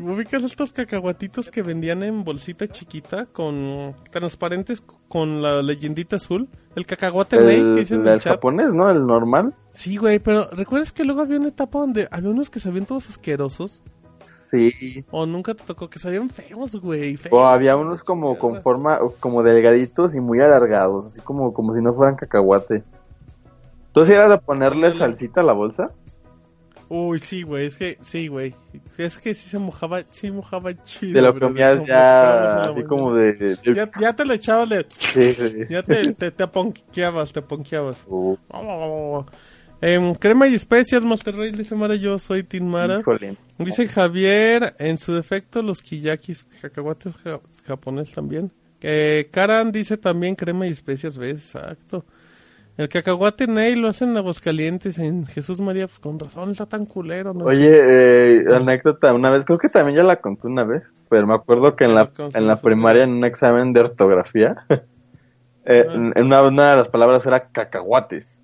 [0.00, 6.48] ¿Ubicas estos cacahuatitos que vendían en bolsita chiquita con transparentes con la leyendita azul?
[6.74, 8.90] El cacahuate Rey que El, dicen en el el japonés, ¿no?
[8.90, 9.54] El normal.
[9.70, 13.08] Sí, güey, pero ¿recuerdas que luego había una etapa donde había unos que sabían todos
[13.08, 13.84] asquerosos?
[14.18, 15.04] Sí.
[15.10, 17.16] O nunca te tocó que sabían feos, güey.
[17.16, 17.32] feos.
[17.32, 21.82] O había unos como con forma, como delgaditos y muy alargados, así como, como si
[21.82, 22.82] no fueran cacahuate.
[23.92, 25.90] ¿Tú si eras de ponerle salsita a la bolsa?
[26.88, 28.54] Uy, sí, güey, es que, sí, güey.
[28.96, 31.14] Es que sí se mojaba, sí mojaba chido.
[31.14, 33.32] Te lo comías ya así como de...
[33.34, 34.86] de- Ya, ya te lo echabas de...
[35.00, 35.52] Sí, sí.
[35.68, 37.98] Ya te, te, te aponqueabas, te aponqueabas.
[38.06, 38.36] Uh,
[39.80, 43.00] Em, crema y especias, Monterrey, dice Mara, yo soy Tim Mara.
[43.00, 43.36] híjole.
[43.58, 48.50] Dice Javier, en su defecto, los kiyakis, cacahuates ja- japonés también.
[48.80, 51.54] Eh, Karan dice también crema y especias, ¿ves?
[51.54, 52.06] Exacto.
[52.76, 56.84] El cacahuate Ney lo hacen en Aguascalientes, en Jesús María, pues con razón está tan
[56.84, 57.44] culero, ¿no?
[57.46, 61.34] Oye, eh, anécdota, una vez, creo que también ya la conté una vez, pero me
[61.34, 64.56] acuerdo que en la, ¿Cómo se en la primaria, en un examen de ortografía,
[65.64, 68.42] eh, en- en una, una de las palabras era cacahuates.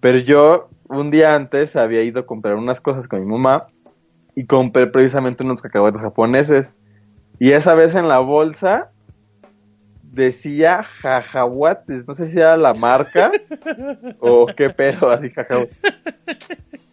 [0.00, 3.66] Pero yo, un día antes, había ido a comprar unas cosas con mi mamá
[4.34, 6.74] y compré precisamente unos cacahuates japoneses.
[7.38, 8.89] Y esa vez en la bolsa
[10.12, 13.30] decía jajahuates, no sé si era la marca
[14.20, 15.78] o qué pedo, así jajahuates.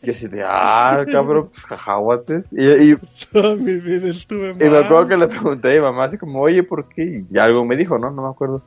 [0.02, 2.46] Yo así de, ah, cabrón, pues jajahuates.
[2.52, 2.98] Y, y,
[3.32, 6.42] Toda mi vida estuve y me acuerdo que le pregunté a mi mamá así como,
[6.42, 7.24] oye, ¿por qué?
[7.30, 8.12] Y algo me dijo, ¿no?
[8.12, 8.62] No me acuerdo.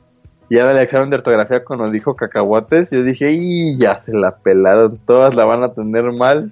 [0.49, 4.13] Y ya en el examen de ortografía cuando dijo cacahuates, yo dije, y ya se
[4.13, 6.51] la pelaron, todas la van a tener mal.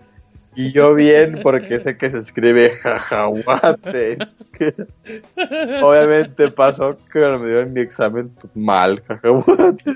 [0.60, 4.18] Y yo bien, porque sé que se escribe jajahuate.
[5.81, 9.95] Obviamente pasó que me dio en mi examen mal, jajahuate.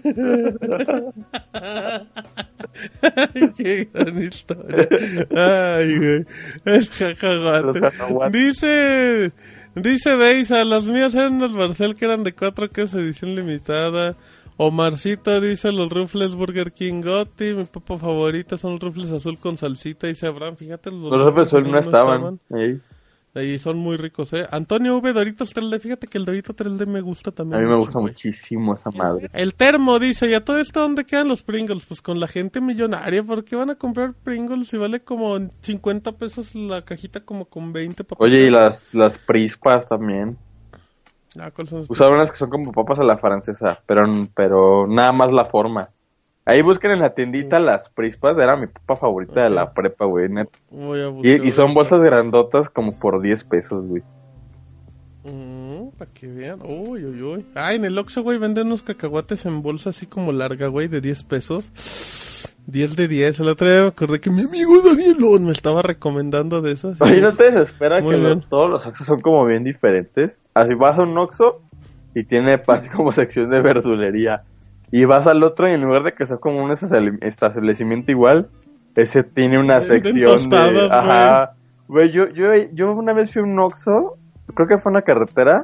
[3.02, 4.88] Ay, qué gran historia.
[5.36, 6.26] Ay, güey.
[6.64, 8.32] El cacahuates.
[8.32, 9.34] Dice,
[9.76, 14.16] dice Deisa, las mías eran unas Barcel que eran de cuatro quesos edición limitada.
[14.58, 19.58] Omarcito dice los rufles Burger King Gotti, mi papa favorita son los rufles azul con
[19.58, 22.40] salsita, dice Abraham, fíjate los, Los Rufles Azul no estaban.
[22.52, 22.80] Ahí.
[23.36, 24.46] Ahí son muy ricos, eh.
[24.52, 27.64] Antonio V, Doritos 3D, fíjate que el Dorito 3D me gusta A también.
[27.64, 28.14] mí me mucho, gusta güey.
[28.14, 29.28] muchísimo esa madre.
[29.34, 31.88] El termo dice, ¿y a todo esto dónde quedan los Pringles?
[31.88, 36.12] Pues con la gente millonaria, ¿por qué van a comprar Pringles si vale como 50
[36.12, 38.24] pesos la cajita como con 20 papitas?
[38.24, 40.38] Oye, y las, las prispas también.
[41.40, 44.06] Ah, ¿cuáles son los- Usaron unas que son como papas a la francesa, pero,
[44.36, 45.90] pero nada más la forma.
[46.46, 50.28] Ahí busquen en la tiendita las prispas, era mi papa favorita de la prepa, güey.
[50.30, 50.60] neta.
[50.72, 54.04] Voy a buscar Y, y son bolsas grandotas como por 10 pesos, güey.
[55.24, 56.60] Mm, para que vean.
[56.64, 57.46] Uy, uy, uy.
[57.56, 61.00] Ah, en el Oxxo, güey, venden unos cacahuates en bolsa así como larga, güey, de
[61.00, 62.53] 10 pesos.
[62.68, 63.40] 10 de 10.
[63.42, 67.02] El otro día me acordé que mi amigo Danielón me estaba recomendando de esas.
[67.02, 70.38] Oye, ¿no te desespera Muy que todos los Oxxos son como bien diferentes?
[70.54, 71.62] Así vas a un Oxxo
[72.16, 74.44] y tiene así como sección de verdulería.
[74.92, 78.50] Y vas al otro y en lugar de que sea como un establecimiento- igual,
[78.96, 80.24] ese tiene una sección de...
[80.24, 81.54] tostadas, Ajá.
[81.88, 84.18] Güey, yo, yo, yo una vez fui a un Oxxo,
[84.54, 85.64] creo que fue una carretera,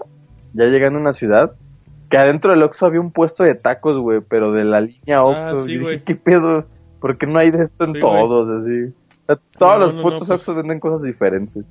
[0.54, 1.54] ya llegando a una ciudad,
[2.10, 5.60] que adentro del Oxxo había un puesto de tacos, güey, pero de la línea Oxxo.
[5.60, 6.02] Ah, sí, y dije.
[6.04, 6.66] ¿qué pedo?
[7.00, 8.14] ¿Por qué no hay de esto en Sí, güey.
[8.14, 8.84] todos, así?
[8.84, 11.64] O sea, todos No, los no, no, putos pues- Oxxos venden cosas diferentes.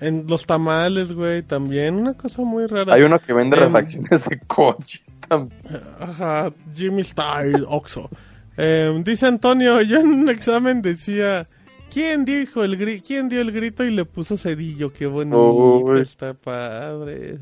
[0.00, 1.96] En los tamales, güey, también.
[1.96, 2.94] Una cosa muy rara.
[2.94, 5.60] Hay uno que vende Em, refacciones de coches también.
[5.98, 8.08] Ajá, Jimmy Style, Oxo.
[8.56, 11.46] Eh, dice Antonio, yo en un examen decía,
[11.92, 14.90] ¿quién dijo el gri quién dio el grito y le puso cedillo?
[14.92, 17.38] Qué bonito, está padre.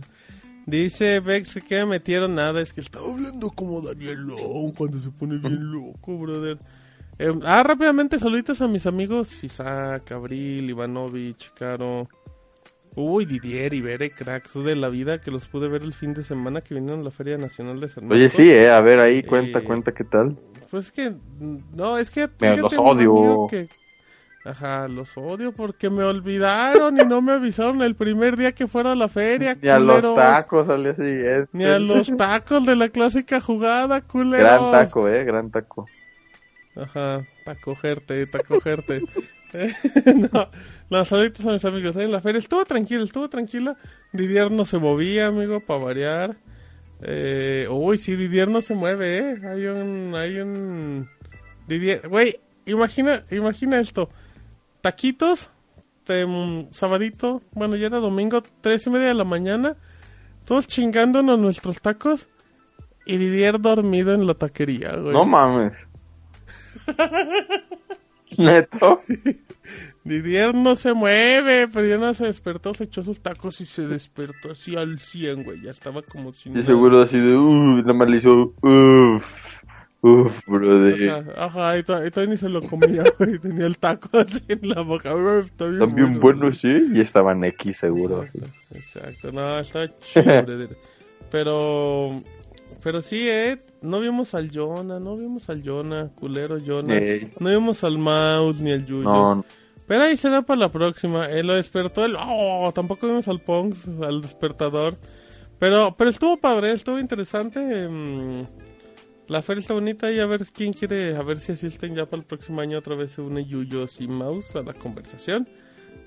[0.67, 5.39] Dice Vex que me metieron nada, es que estaba hablando como Danielón cuando se pone
[5.39, 6.59] bien loco, brother.
[7.19, 12.09] Eh, ah, rápidamente saluditos a mis amigos Isaac, Abril, Ivanovich, Caro.
[12.95, 16.23] Uy, Didier y Bere, cracks de la vida que los pude ver el fin de
[16.23, 18.17] semana que vinieron a la Feria Nacional de San Marcos.
[18.19, 20.37] Oye, sí, eh, a ver ahí, cuenta, Eh, cuenta qué tal.
[20.71, 21.13] Pues es que,
[21.75, 22.29] no, es que...
[22.41, 23.47] Me los odio.
[23.49, 23.69] que-
[24.45, 28.93] Ajá, los odio porque me olvidaron y no me avisaron el primer día que fuera
[28.93, 31.49] a la feria, Ni a los tacos al día siguiente.
[31.53, 34.49] Ni a los tacos de la clásica jugada, culeros.
[34.49, 35.87] Gran taco, eh, gran taco.
[36.79, 39.03] Ajá, tacogerte, tacogerte.
[39.55, 39.73] Eh,
[40.31, 40.51] no,
[40.91, 42.39] no, saluditos a mis amigos ahí en la feria.
[42.39, 43.79] Estuvo tranquilo, estuvo tranquila.
[44.13, 46.37] Didier no se movía, amigo, para variar.
[47.01, 49.41] Eh, uy, sí, Didier no se mueve, eh.
[49.49, 51.09] Hay un, hay un...
[51.67, 54.11] Didier, güey, imagina, imagina esto.
[54.83, 55.51] Taquitos,
[56.07, 59.77] mm, sabadito, bueno, ya era domingo, tres y media de la mañana,
[60.45, 62.29] todos chingándonos nuestros tacos
[63.07, 65.15] y Didier dormido en la taquería, güey.
[65.15, 65.89] No mames.
[68.37, 69.01] Neto.
[70.05, 73.87] Didier no se mueve, pero ya no se despertó, se echó sus tacos y se
[73.87, 75.63] despertó así al 100, güey.
[75.63, 76.53] Ya estaba como sin.
[76.53, 76.67] Y nada.
[76.67, 77.37] seguro así de,
[77.83, 79.63] nada más le hizo, uff,
[80.03, 81.11] uff, brother.
[81.11, 83.39] Ajá, ajá, y, to- y todavía ni se lo comía, güey.
[83.39, 85.15] Tenía el taco así en la boca.
[85.57, 86.87] También bueno, sí.
[86.95, 88.25] Y estaban X seguro.
[88.25, 89.33] Exacto, exacto.
[89.33, 90.77] No, está chido, brother.
[91.31, 92.23] Pero,
[92.83, 93.59] pero sí, eh.
[93.81, 96.97] No vimos al Jonah, no vimos al Jonah, culero Jonah.
[96.97, 97.33] Ey.
[97.39, 99.05] No vimos al Mouse ni al Yuyo.
[99.05, 99.45] No, no.
[99.87, 101.27] Pero ahí será para la próxima.
[101.27, 102.05] Él lo despertó.
[102.05, 102.17] El...
[102.19, 104.97] Oh, tampoco vimos al Ponks, al despertador.
[105.59, 107.89] Pero, pero estuvo padre, estuvo interesante.
[107.89, 108.47] mm,
[109.29, 112.21] La feria está bonita y a ver quién quiere, a ver si asisten ya para
[112.21, 115.49] el próximo año otra vez se une Yuyos y Mouse a la conversación.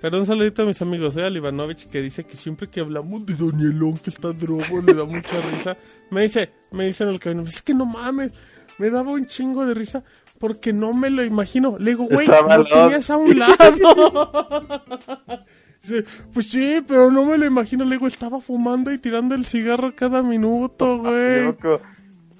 [0.01, 3.23] Pero un saludito a mis amigos, eh, al Ivanovich que dice que siempre que hablamos
[3.25, 5.77] de Danielón que está drogo le da mucha risa.
[6.09, 8.31] Me dice, me dice en el camino, es que no mames,
[8.79, 10.03] me daba un chingo de risa
[10.39, 11.77] porque no me lo imagino.
[11.77, 13.55] Le digo, güey, lo tenías a un lado.
[15.83, 16.03] Dice,
[16.33, 17.85] pues sí, pero no me lo imagino.
[17.85, 21.45] Le digo, estaba fumando y tirando el cigarro cada minuto, güey.
[21.45, 21.81] Loco.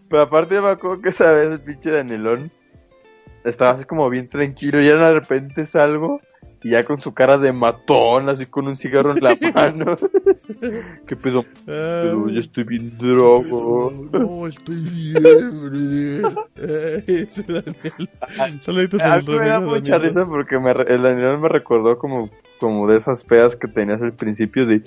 [0.10, 2.52] Pero aparte me acuerdo que esa vez el pinche Danielón
[3.44, 6.22] estaba así como bien tranquilo y ya de repente salgo
[6.64, 9.96] y ya con su cara de matón, así con un cigarro en la mano.
[11.08, 11.46] ¿Qué pedo?
[11.68, 13.92] Ah, Pero yo estoy bien drogo.
[14.12, 15.24] No, estoy bien,
[17.46, 18.10] Daniel.
[18.62, 20.02] Saluditos A a mí me da mucha Daniel.
[20.02, 22.30] risa porque me, el Danielón me recordó como,
[22.62, 24.84] como de esas pedas que tenías al principio de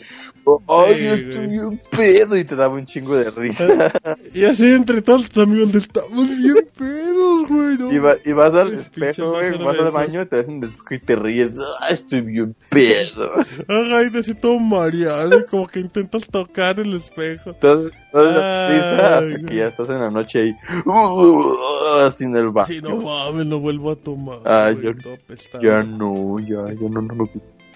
[0.68, 2.36] ¡Ay, yo estoy bien pedo!
[2.36, 3.66] Y te daba un chingo de risa.
[4.34, 7.78] Y así entre todos tus amigos estamos bien pedos, güey.
[7.78, 7.92] ¿no?
[7.92, 10.94] Y, va- y vas al espejo, güey, vas al baño, te ves en el espejo
[10.94, 11.52] y te ríes.
[11.80, 13.32] ¡Ah, estoy bien pedo!
[13.34, 17.50] Ajá, y así todo mareado y como que intentas tocar el espejo.
[17.50, 20.54] Entonces, Ay, que ya estás en la noche
[22.02, 22.66] así en el baño.
[22.66, 24.38] Sí, no mames, no vuelvo a tomar.
[24.44, 25.62] Ah, yo- apestado.
[25.64, 27.28] Ya no, ya, ya no, no, no.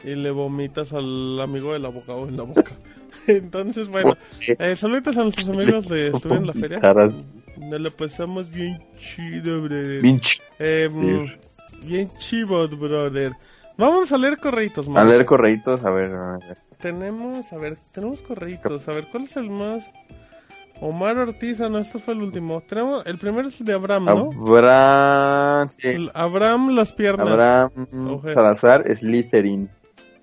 [0.04, 2.72] Y le vomitas al amigo del abogado en la boca.
[3.26, 4.16] Entonces, bueno,
[4.46, 6.80] eh, saluditos a nuestros amigos de Estuve en la Feria.
[7.58, 10.00] Nos lo pasamos bien chido, brother.
[10.00, 10.88] bien ch- Eh,
[11.82, 13.32] bien chivo, brother.
[13.76, 15.08] Vamos a leer correitos, A man.
[15.08, 16.56] leer correitos, a ver, a ver.
[16.80, 18.88] Tenemos, a ver, tenemos correitos.
[18.88, 19.92] A ver, ¿cuál es el más?
[20.80, 22.60] Omar Ortiz, ah, no, esto fue el último.
[22.60, 24.30] Tenemos, el primero es el de Abraham, ¿no?
[24.46, 27.28] Abraham, sí, Abraham las piernas.
[27.28, 27.70] Abraham
[28.10, 28.32] Oje.
[28.32, 29.68] Salazar Slytherin.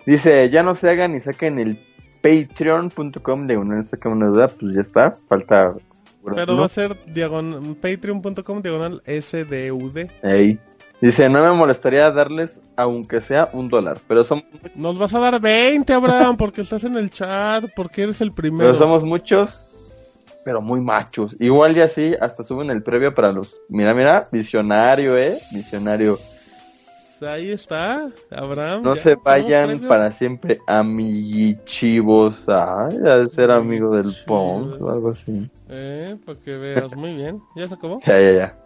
[0.06, 1.80] Dice, ya no se hagan y saquen el
[2.22, 5.76] patreon.com de una saca una duda, pues ya está, falta...
[6.23, 6.57] Pero ¿no?
[6.57, 10.10] va a ser diagonal, patreon.com diagonal SDUD.
[10.23, 10.60] Ey.
[10.99, 15.40] Dice, no me molestaría darles, aunque sea un dólar, pero somos, Nos vas a dar
[15.40, 18.65] 20, Abraham, porque estás en el chat, porque eres el primero.
[18.65, 19.68] pero somos muchos,
[20.44, 21.36] pero muy machos.
[21.40, 23.61] Igual y así, hasta suben el previo para los...
[23.69, 26.18] Mira, mira, visionario, eh, visionario.
[27.22, 28.84] Ahí está, Abraham.
[28.84, 32.48] No se vayan para siempre amiguichivos.
[32.50, 34.14] Ha de ser amigo del.
[34.26, 35.50] Pong o algo así.
[35.70, 37.42] Eh, para que veas, muy bien.
[37.56, 38.00] ¿Ya se acabó?
[38.06, 38.58] Ya, ya, ya.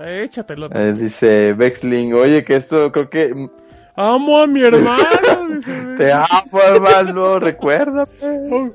[0.00, 0.68] Eh, échatelo.
[0.72, 3.50] Eh, dice Vexling, oye, que esto creo que
[3.96, 5.48] Amo a mi hermano.
[5.54, 5.72] dice.
[5.98, 8.08] te amo, hermano, recuérdame.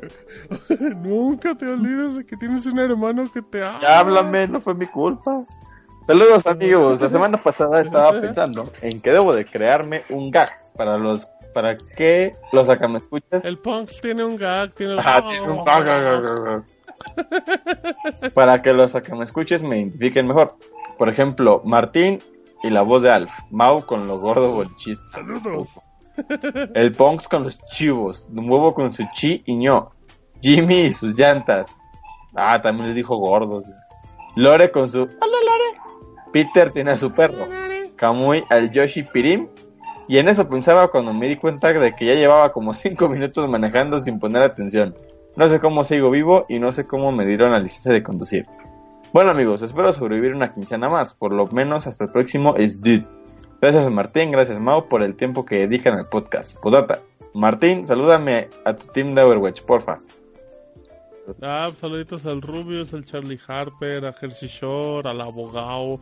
[1.02, 3.80] Nunca te olvides de que tienes un hermano que te ama.
[3.82, 5.44] Ya háblame, no fue mi culpa.
[6.06, 10.98] Saludos amigos, la semana pasada estaba pensando en que debo de crearme un gag para
[11.00, 13.44] los para que los acá me escuchas.
[13.44, 16.64] El punk tiene un gag, tiene un Ajá, tiene un gag, gag, gag, gag, gag.
[18.34, 20.56] Para que los acá me escuches me identifiquen mejor.
[20.98, 22.20] Por ejemplo, Martín
[22.62, 25.06] y la voz de Alf, Mau con lo gordo o el chiste.
[25.12, 25.70] Saludos.
[26.74, 29.92] El Ponks con los chivos, Nuevo con su chi y ño,
[30.42, 31.74] Jimmy y sus llantas.
[32.36, 33.66] Ah, también le dijo gordos.
[34.36, 35.02] Lore con su...
[35.02, 35.86] Hola Lore.
[36.36, 37.48] Peter tiene a su perro.
[37.96, 39.48] Kamui al Yoshi Pirim.
[40.10, 43.48] Y en eso pensaba cuando me di cuenta de que ya llevaba como 5 minutos
[43.50, 44.94] manejando sin poner atención.
[45.38, 48.46] No sé cómo sigo vivo y no sé cómo me dieron la licencia de conducir.
[49.14, 52.82] Bueno amigos, espero sobrevivir una quincena más, por lo menos hasta el próximo es.
[53.62, 56.58] Gracias Martín, gracias Mau por el tiempo que dedican al podcast.
[56.60, 57.00] Posdata,
[57.34, 60.00] Martín, salúdame a tu team de Overwatch, porfa.
[61.42, 66.00] Ah, saluditos al Rubius, al Charlie Harper, a Jersey Shore, al abogado,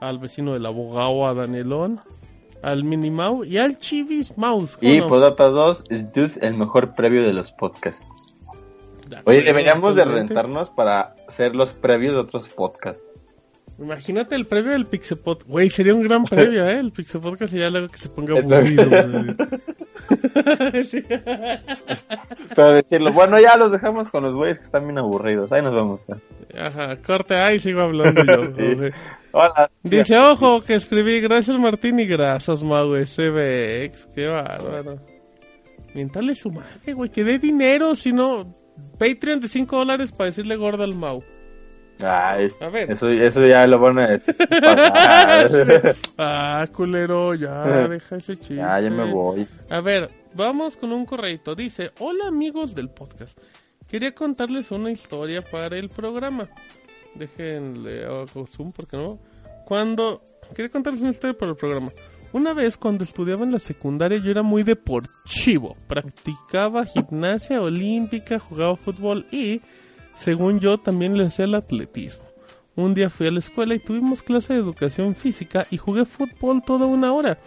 [0.00, 2.00] al vecino del abogado, a Danielón,
[2.62, 4.76] al Minimau y al Chivis Mouse.
[4.76, 5.08] ¿cómo Y no?
[5.08, 8.10] Posdata 2 es Dude el mejor previo de los podcasts.
[9.08, 13.02] De Oye, acuerdo, deberíamos de rentarnos para hacer los previos de otros podcasts.
[13.80, 15.44] Imagínate el previo del Pixepod.
[15.46, 16.78] Güey, sería un gran previo, ¿eh?
[16.78, 18.84] El Pixepodcast sería algo que se ponga aburrido.
[20.84, 21.04] Sí.
[22.54, 25.52] Pero decirlo, bueno, ya los dejamos con los güeyes que están bien aburridos.
[25.52, 26.00] Ahí nos vemos.
[26.58, 28.44] Ajá, corte ahí, sigo hablando yo.
[28.56, 28.92] Sí.
[29.32, 29.70] Hola.
[29.82, 34.08] Dice, ojo, que escribí, gracias Martín y gracias Mau SBX.
[34.14, 34.98] Qué bárbaro.
[35.94, 38.52] Mientale su madre, güey, que dé dinero, si no...
[38.98, 41.22] Patreon de 5 dólares para decirle gordo al Mau.
[42.02, 42.90] Ay, A ver.
[42.90, 44.34] eso, eso ya lo van a decir.
[44.36, 45.94] pasar.
[46.18, 48.54] Ah, culero, ya, deja ese chiste.
[48.56, 49.46] ya, ya me voy.
[49.68, 51.54] A ver, vamos con un correito.
[51.54, 53.36] Dice, hola amigos del podcast.
[53.86, 56.48] Quería contarles una historia para el programa.
[57.14, 59.18] Déjenle hago zoom porque no.
[59.64, 60.22] Cuando
[60.54, 61.90] quería contarles una historia para el programa.
[62.32, 65.76] Una vez cuando estudiaba en la secundaria yo era muy deportivo.
[65.88, 69.60] Practicaba gimnasia olímpica, jugaba fútbol y,
[70.14, 72.22] según yo, también le hacía el atletismo.
[72.76, 76.62] Un día fui a la escuela y tuvimos clase de educación física y jugué fútbol
[76.64, 77.38] toda una hora.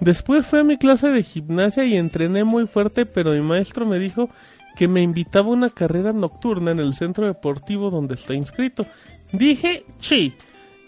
[0.00, 4.00] Después fui a mi clase de gimnasia y entrené muy fuerte, pero mi maestro me
[4.00, 4.28] dijo
[4.74, 8.84] que me invitaba a una carrera nocturna en el centro deportivo donde está inscrito.
[9.32, 10.34] Dije, sí.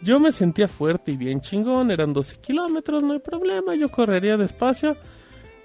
[0.02, 4.36] Yo me sentía fuerte y bien chingón, eran 12 kilómetros, no hay problema, yo correría
[4.36, 4.98] despacio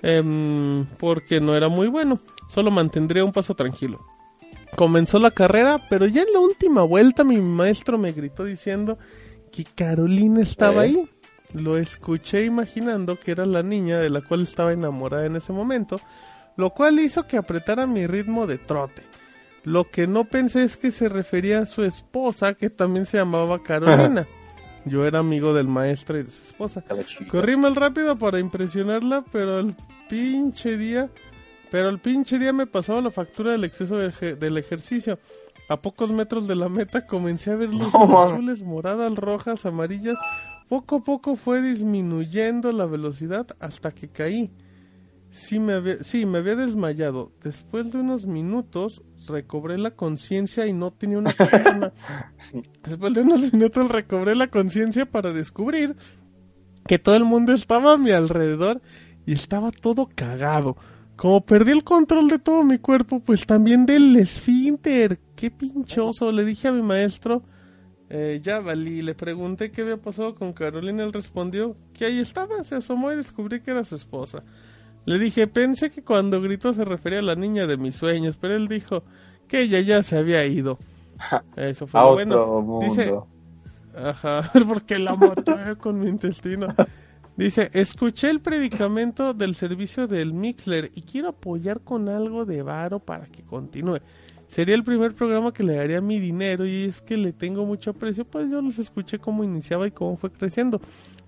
[0.01, 2.17] em, porque no era muy bueno,
[2.49, 3.99] solo mantendría un paso tranquilo.
[4.77, 8.97] Comenzó la carrera, pero ya en la última vuelta mi maestro me gritó diciendo
[9.51, 10.89] que Carolina estaba ¿Eh?
[10.89, 11.09] ahí.
[11.53, 15.99] Lo escuché imaginando que era la niña de la cual estaba enamorada en ese momento,
[16.55, 19.03] lo cual hizo que apretara mi ritmo de trote.
[19.63, 23.61] Lo que no pensé es que se refería a su esposa, que también se llamaba
[23.61, 24.25] Carolina.
[24.85, 26.83] Yo era amigo del maestro y de su esposa.
[27.29, 29.75] Corrí mal rápido para impresionarla, pero el
[30.07, 31.09] pinche día,
[31.69, 35.19] pero el pinche día me pasaba la factura del exceso de eje- del ejercicio.
[35.67, 40.17] A pocos metros de la meta comencé a ver luces No, azules, moradas, rojas, amarillas.
[40.67, 44.49] Poco a poco fue disminuyendo la velocidad hasta que caí.
[45.31, 47.31] Sí me, había, sí, me había desmayado.
[47.43, 51.93] Después de unos minutos recobré la conciencia y no tenía una pierna.
[52.83, 55.95] Después de unos minutos recobré la conciencia para descubrir
[56.87, 58.81] que todo el mundo estaba a mi alrededor
[59.25, 60.75] y estaba todo cagado.
[61.15, 65.19] Como perdí el control de todo mi cuerpo, pues también del esfínter.
[65.35, 66.31] Qué pinchoso.
[66.31, 67.43] Le dije a mi maestro,
[68.09, 69.01] eh, ya valí.
[69.01, 71.03] Le pregunté qué había pasado con Carolina.
[71.03, 72.63] Él respondió que ahí estaba.
[72.63, 74.43] Se asomó y descubrí que era su esposa.
[75.09, 78.55] Le dije, pensé que cuando gritó se refería a la niña de mis sueños, pero
[78.55, 79.01] él dijo
[79.47, 80.77] que ella ya se había ido.
[81.55, 82.61] Eso fue A lo otro bueno.
[82.61, 82.85] mundo.
[82.85, 83.11] Dice,
[83.97, 86.75] Ajá, porque la maté con mi intestino.
[87.35, 92.99] Dice, escuché el predicamento del servicio del Mixler y quiero apoyar con algo de varo
[92.99, 94.01] para que continúe.
[94.47, 97.89] Sería el primer programa que le daría mi dinero y es que le tengo mucho
[97.89, 100.79] aprecio, pues yo los escuché cómo iniciaba y cómo fue creciendo.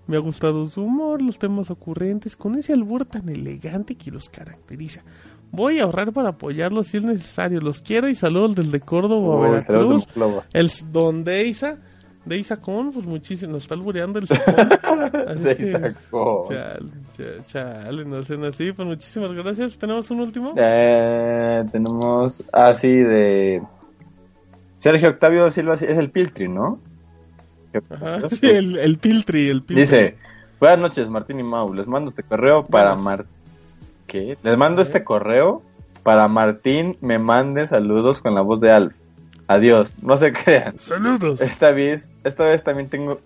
[0.06, 4.28] Me ha gustado su humor, los temas ocurrentes, con ese albur tan elegante que los
[4.30, 5.02] caracteriza.
[5.52, 7.60] Voy a ahorrar para apoyarlos si es necesario.
[7.60, 10.06] Los quiero y saludos desde Córdoba, Uy, Veracruz.
[10.52, 11.78] El don Deisa,
[12.24, 14.26] Deisa Con, pues muchísimo, nos está albureando el
[15.42, 16.48] Deisa Con.
[16.48, 19.76] Chale, cha- chale, no sean así, pues muchísimas gracias.
[19.78, 20.54] ¿Tenemos un último?
[20.56, 23.62] Eh, tenemos así de
[24.76, 26.80] Sergio Octavio Silva es el Piltri, ¿no?
[27.90, 29.82] Ajá, sí, el, el Piltri, el Piltri.
[29.82, 30.16] Dice,
[30.60, 33.04] buenas noches Martín y Mau, les mando este correo para Vamos.
[33.04, 33.26] Mar...
[34.06, 34.36] ¿Qué?
[34.42, 35.62] Les mando este correo
[36.02, 38.96] para Martín me mande saludos con la voz de Alf.
[39.46, 40.78] Adiós, no se crean.
[40.78, 41.40] Saludos.
[41.40, 43.20] Esta vez, esta vez también tengo,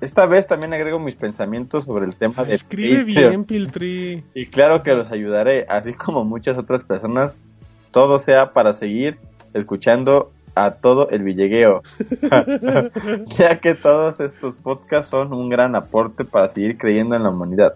[0.00, 3.30] esta vez también agrego mis pensamientos sobre el tema de Escribe Patreon.
[3.30, 4.24] bien, Piltri.
[4.34, 7.38] Y claro que los ayudaré, así como muchas otras personas,
[7.90, 9.18] todo sea para seguir
[9.54, 11.82] escuchando a todo el villegueo.
[13.38, 17.74] ya que todos estos podcasts son un gran aporte para seguir creyendo en la humanidad.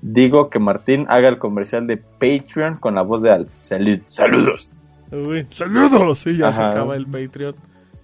[0.00, 3.50] Digo que Martín haga el comercial de Patreon con la voz de Alf.
[3.54, 4.70] Salud, saludos.
[5.10, 6.20] Uy, saludos.
[6.20, 7.56] Sí, ya se acaba el Patreon.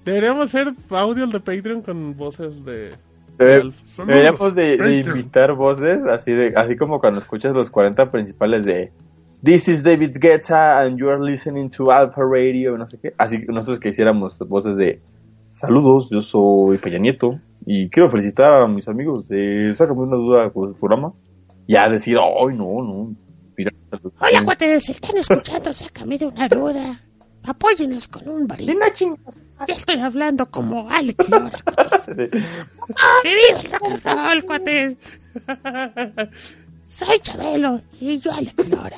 [0.04, 2.92] Deberíamos hacer audio de Patreon con voces de...
[3.38, 3.76] Eh, Alf.
[3.84, 8.64] Saludos, Deberíamos de, de invitar voces así de así como cuando escuchas los 40 principales
[8.64, 8.92] de
[9.44, 13.12] This is David Guetta and you are listening to Alpha Radio, no sé qué.
[13.18, 15.02] Así que nosotros que hiciéramos voces de
[15.50, 20.48] Saludos, yo soy Peña Nieto y quiero felicitar a mis amigos de Sácame una duda
[20.48, 21.12] con el programa.
[21.68, 23.14] Ya decir, ay, no, no.
[23.54, 23.70] mira,
[24.18, 26.98] Hola, cuates, están escuchando, sácame de una duda.
[27.42, 28.78] Apóyenlos con un baril.
[29.68, 32.16] Ya estoy hablando como Alex Lora, cuates.
[32.16, 32.30] Sí.
[33.22, 34.96] ¡Que viva el rock and roll, cuates!
[36.88, 38.96] Soy Chabelo y yo Alex Lora.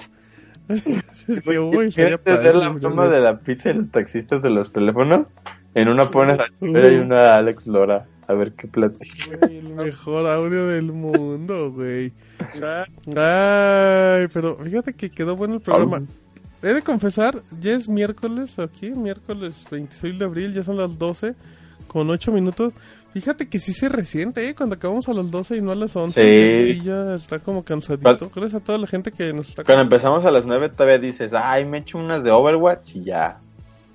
[1.95, 5.27] ¿Quieres hacer la broma de la pizza y los taxistas de los teléfonos?
[5.75, 6.47] En una pones a.
[6.61, 8.07] Chávez y una a Alex Lora.
[8.29, 9.39] A ver qué platica.
[9.41, 12.13] Güey, el mejor audio del mundo, güey.
[13.15, 16.03] Ay, pero fíjate que quedó bueno el programa.
[16.63, 21.35] He de confesar, ya es miércoles aquí, miércoles 26 de abril, ya son las 12
[21.87, 22.73] con 8 minutos.
[23.17, 24.55] Fíjate que sí se resiente, ¿eh?
[24.55, 26.61] Cuando acabamos a las 12 y no a las 11.
[26.61, 26.61] Sí.
[26.61, 28.29] Sí, ya está como cansadito.
[28.29, 29.65] Gracias a toda la gente que nos está...
[29.65, 33.39] Cuando empezamos a las 9 todavía dices, ay, me echo unas de Overwatch y ya.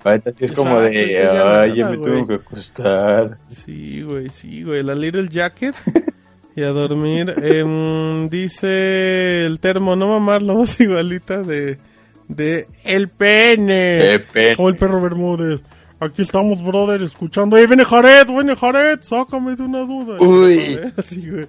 [0.02, 3.38] Ahorita sí es como de, ay, me tengo que acostar.
[3.48, 4.82] Sí, güey, sí, güey.
[4.82, 5.76] La Little Jacket.
[6.56, 7.32] Y a dormir.
[7.42, 11.78] Em, dice el termo, no mamar la voz igualita de,
[12.26, 14.18] de El Pene.
[14.18, 14.56] Pepe.
[14.56, 15.60] Como el perro Bermúdez.
[16.02, 17.56] Aquí estamos, brother, escuchando.
[17.56, 18.26] ¡Eh, viene Jared!
[18.26, 18.98] ¡Viene Jared!
[19.02, 20.16] ¡Sácame de una duda!
[20.18, 20.76] Uy.
[21.30, 21.48] Güey.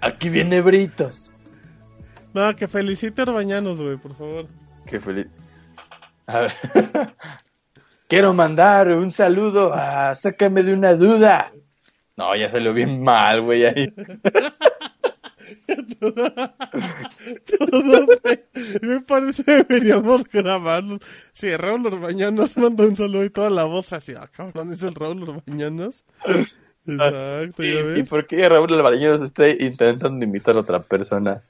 [0.00, 1.28] Aquí viene Britos.
[2.32, 4.46] No, que felicite a Orbañanos, güey, por favor.
[4.86, 5.26] Qué feliz.
[6.28, 6.52] A ver.
[8.08, 11.50] Quiero mandar un saludo a Sácame de una duda.
[12.16, 13.66] No, ya salió bien mal, güey.
[13.66, 13.92] Ahí.
[17.58, 18.06] Todo
[18.82, 20.98] Me parece que deberíamos grabarlo.
[21.32, 24.14] Sí, Raúl Orbañanos manda un saludo y toda la voz así.
[24.16, 26.04] Ah, cabrón, es el Raúl Orbañanos.
[26.86, 28.08] Exacto, ya ¿Y, y ves.
[28.08, 31.40] por qué Raúl Alvareños esté intentando imitar a otra persona?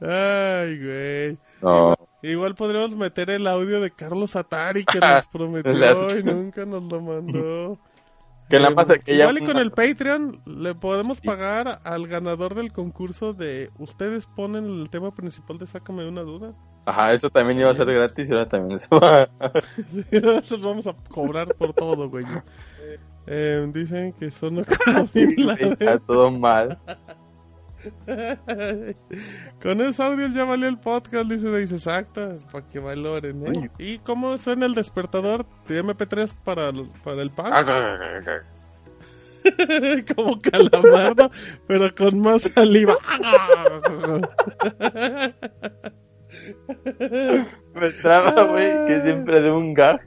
[0.00, 1.38] Ay, güey.
[1.62, 1.96] No.
[2.22, 7.00] Igual podríamos meter el audio de Carlos Atari que nos prometió y nunca nos lo
[7.02, 7.72] mandó.
[8.48, 9.24] Que la pasa que ya.
[9.24, 14.66] Igual y con el Patreon le podemos pagar al ganador del concurso de ustedes ponen
[14.66, 16.54] el tema principal de Sácame una duda.
[16.86, 19.28] Ajá, eso también iba a ser gratis y ahora también se va.
[19.86, 22.24] Sí, nosotros vamos a cobrar por todo, güey.
[23.26, 24.56] Eh, dicen que son
[25.14, 25.72] Bin Laden.
[25.72, 26.78] Está todo mal.
[29.62, 33.70] Con esos audios ya valió el podcast, dice dice exactas, para que valoren, ¿eh?
[33.78, 37.52] ¿Y cómo suena el despertador de MP3 para, para el pan?
[40.16, 41.30] como calamardo,
[41.66, 42.96] pero con más saliva.
[47.74, 50.00] Me traba, güey, que siempre de un gag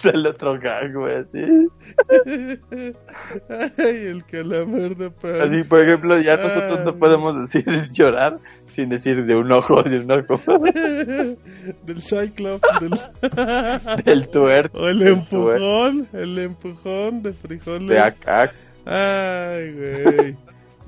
[0.02, 1.68] sale otro gag, güey, así.
[3.78, 5.42] Ay, el calamardo pan.
[5.42, 8.38] Así, por ejemplo, ya nosotros no podemos decir llorar
[8.72, 10.58] sin decir de un ojo, de un ojo.
[10.58, 12.92] del Cyclops, del...
[14.04, 14.78] Del tuerto.
[14.78, 17.88] o el empujón, el empujón de frijoles.
[17.88, 18.52] De acá.
[18.86, 20.36] Ay, güey.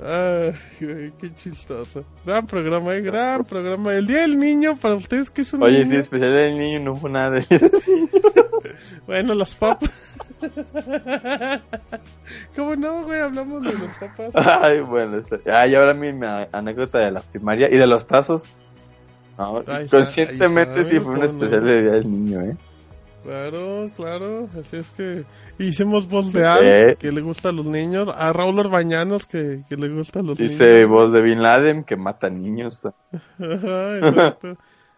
[0.01, 2.05] Ay, güey, qué chistoso.
[2.25, 3.95] Gran programa, eh, gran programa.
[3.95, 5.91] El Día del Niño, para ustedes, que es un Oye, niño?
[5.91, 7.41] sí, especial del niño, no fue nada
[9.07, 9.91] Bueno, los papas.
[12.57, 13.21] ¿Cómo no, güey?
[13.21, 14.31] Hablamos de los papas.
[14.35, 16.09] Ay, bueno, está- ah, y ahora mi,
[16.53, 18.49] anécdota de la primaria y de los tazos.
[19.39, 21.67] No, está, conscientemente está, sí fue un especial no.
[21.67, 22.57] de Día del Niño, ¿eh?
[23.23, 24.49] Claro, claro.
[24.59, 25.25] Así es que
[25.59, 26.97] hicimos voz de Al, Eh.
[26.99, 28.09] que le gusta a los niños.
[28.09, 30.89] A Raúl Orbañanos, que, que le gusta a los Dice niños.
[30.91, 32.81] voz de Bin Laden que mata niños.
[33.39, 34.57] Ajá, exacto.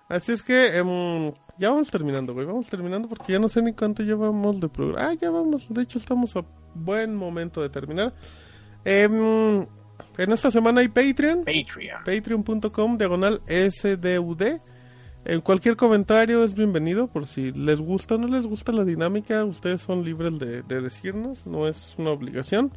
[0.09, 2.47] Así es que em, ya vamos terminando, güey.
[2.47, 5.11] Vamos terminando porque ya no sé ni cuánto llevamos de programa.
[5.11, 5.67] Ah, ya vamos.
[5.69, 6.45] De hecho, estamos a
[6.75, 8.13] buen momento de terminar.
[8.85, 9.61] Em,
[10.19, 11.45] en esta semana hay Patreon.
[11.45, 12.05] Patreon.
[12.05, 14.43] Patreon.com diagonal SDUD.
[15.25, 17.07] En cualquier comentario es bienvenido.
[17.07, 20.81] Por si les gusta o no les gusta la dinámica, ustedes son libres de, de
[20.83, 21.47] decirnos.
[21.47, 22.73] No es una obligación.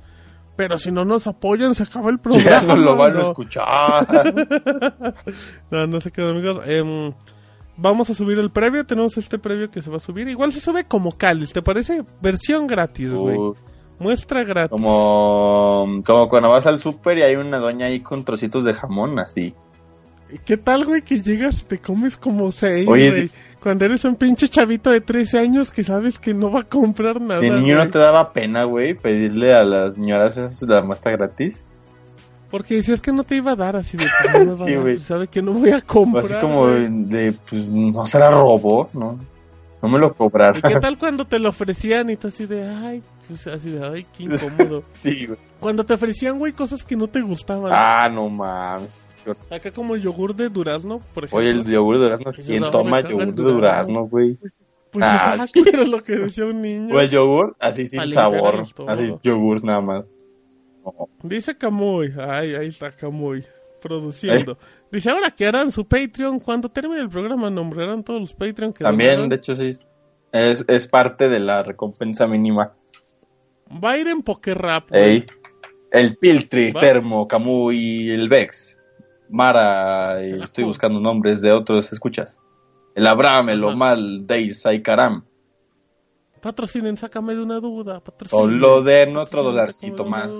[0.56, 2.50] Pero si no nos apoyan, se acaba el programa.
[2.50, 4.08] Ya no lo van a escuchar.
[5.72, 6.62] No, no se quedan amigos.
[6.66, 7.14] Em,
[7.76, 8.86] vamos a subir el previo.
[8.86, 10.28] Tenemos este previo que se va a subir.
[10.30, 12.04] Igual se sube como Cáliz, ¿te parece?
[12.22, 13.38] Versión gratis, güey.
[13.38, 13.56] Uh,
[14.00, 14.72] Muestra gratis.
[14.72, 19.20] como, como cuando vas al súper y hay una doña ahí con trocitos de jamón,
[19.20, 19.54] así.
[20.46, 23.30] ¿Qué tal, güey, que llegas y te comes como seis, Oye, güey?
[23.62, 27.20] Cuando eres un pinche chavito de 13 años que sabes que no va a comprar
[27.22, 27.86] nada, De niño güey.
[27.86, 31.64] no te daba pena, güey, pedirle a las señoras esas la muestra gratis.
[32.50, 34.06] Porque decías que no te iba a dar así de...
[34.32, 34.96] pues, no Sí, güey.
[34.96, 36.88] pues, sabe que no voy a comprar, así como güey.
[36.90, 39.20] de, pues, no se la robó, ¿no?
[39.82, 40.58] No me lo cobraron.
[40.58, 42.68] ¿Y qué tal cuando te lo ofrecían y tú así de...
[42.68, 43.86] Ay, pues, así de...
[43.86, 44.82] Ay, qué incómodo.
[44.98, 45.40] sí, güey.
[45.60, 47.72] cuando te ofrecían, güey, cosas que no te gustaban.
[47.76, 49.07] Ah, no mames.
[49.50, 51.40] Acá como el yogur de durazno, por ejemplo.
[51.40, 52.32] Oye, el yogur de durazno.
[52.32, 54.04] Dices, ¿Quién no, toma yogur de durazno.
[54.08, 54.36] güey?
[54.92, 56.96] Pues Ah, exacto, era lo que decía un niño.
[56.96, 58.64] O el yogur, así sin sabor.
[58.88, 60.06] Así, yogur nada más.
[60.84, 61.10] No.
[61.22, 63.44] Dice Camuy, ay, ahí está Camuy,
[63.82, 64.58] produciendo.
[64.92, 68.84] Dice, ahora que harán su Patreon, cuando termine el programa nombrarán todos los Patreon que
[68.86, 69.30] También, donaron.
[69.30, 69.72] de hecho, sí.
[70.32, 72.74] Es, es parte de la recompensa mínima.
[73.84, 74.90] Va a ir en Poker Rap.
[74.90, 75.02] güey.
[75.04, 75.26] Ey.
[75.92, 76.80] El Filtri, Va.
[76.80, 78.77] Termo, Camuy, el Vex.
[79.30, 82.42] Mara, y estoy buscando nombres de otros escuchas.
[82.96, 83.64] El Abraham, el.
[83.64, 85.26] Omal, Deis, Aikaram.
[86.42, 87.98] Patrocinen, sácame de una duda.
[87.98, 88.60] O Patrocinen.
[88.60, 90.34] lo den otro dolarcito más.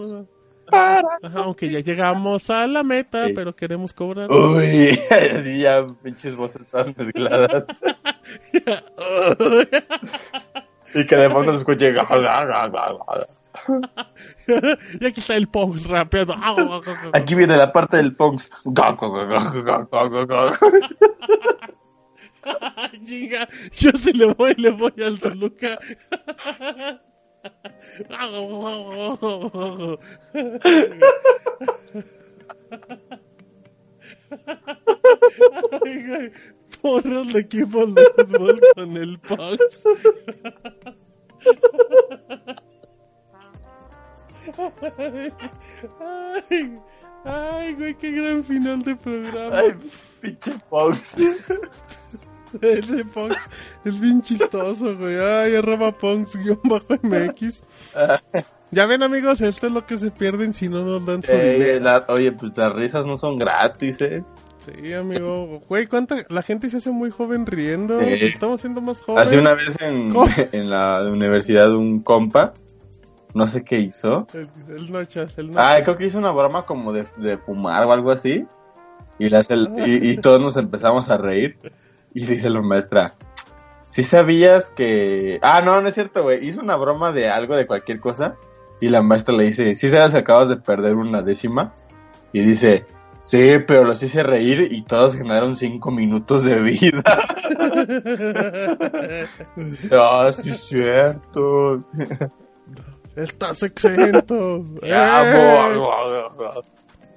[0.70, 1.02] Ajá,
[1.36, 3.34] aunque ya llegamos a la meta, Sí.
[3.34, 4.30] pero queremos cobrar.
[4.30, 5.00] Uy,
[5.36, 7.66] así ya pinches voces todas mezcladas.
[10.94, 11.94] y que de fondo se escuche.
[15.00, 16.36] y aquí está el Pogs rapeando.
[17.14, 18.16] Aquí viene la parte del.
[22.76, 25.78] Ay, chinga, yo sí le voy, le voy al Toluca.
[36.82, 39.84] Porros de equipos de fútbol con el Pogs.
[46.00, 46.80] Ay,
[47.26, 49.58] ay, güey, qué gran final de programa.
[49.58, 49.74] Ay,
[50.22, 51.16] pinche punks.
[52.62, 53.50] Ese Punks
[53.84, 55.18] es bien chistoso, güey.
[55.18, 57.62] Ay, arroba Punks-MX.
[58.72, 61.54] Ya ven, amigos, esto es lo que se pierden si no nos dan su Eh,
[61.54, 61.80] dinero.
[61.84, 64.24] la- oye, pues las risas no son gratis, eh.
[64.60, 65.62] Sí, amigo.
[65.68, 66.26] Güey, ¿cuánta...
[66.30, 68.00] La gente se hace muy joven riendo.
[68.00, 68.06] Sí.
[68.22, 69.28] Estamos siendo más jóvenes.
[69.30, 70.12] Hace una vez en,
[70.54, 72.54] en la universidad un compa,
[73.38, 74.28] no sé qué hizo.
[74.34, 77.92] El, el nochas, el Ah, creo que hizo una broma como de, de fumar o
[77.94, 78.44] algo así.
[79.20, 81.58] Y, hace el- y, y todos nos empezamos a reír.
[82.14, 83.16] Y dice la maestra,
[83.88, 85.40] si sabías que...
[85.42, 86.46] Ah, no, no es cierto, güey.
[86.46, 88.36] Hizo una broma de algo, de cualquier cosa.
[88.82, 91.74] Y la maestra le dice, si sabes que acabas de perder una décima.
[92.34, 92.86] Y dice,
[93.20, 97.04] sí, pero los hice reír y todos ganaron cinco minutos de vida.
[99.92, 101.84] Ah, sí es cierto.
[103.18, 104.64] Estás exento.
[104.84, 104.90] ¡Eh!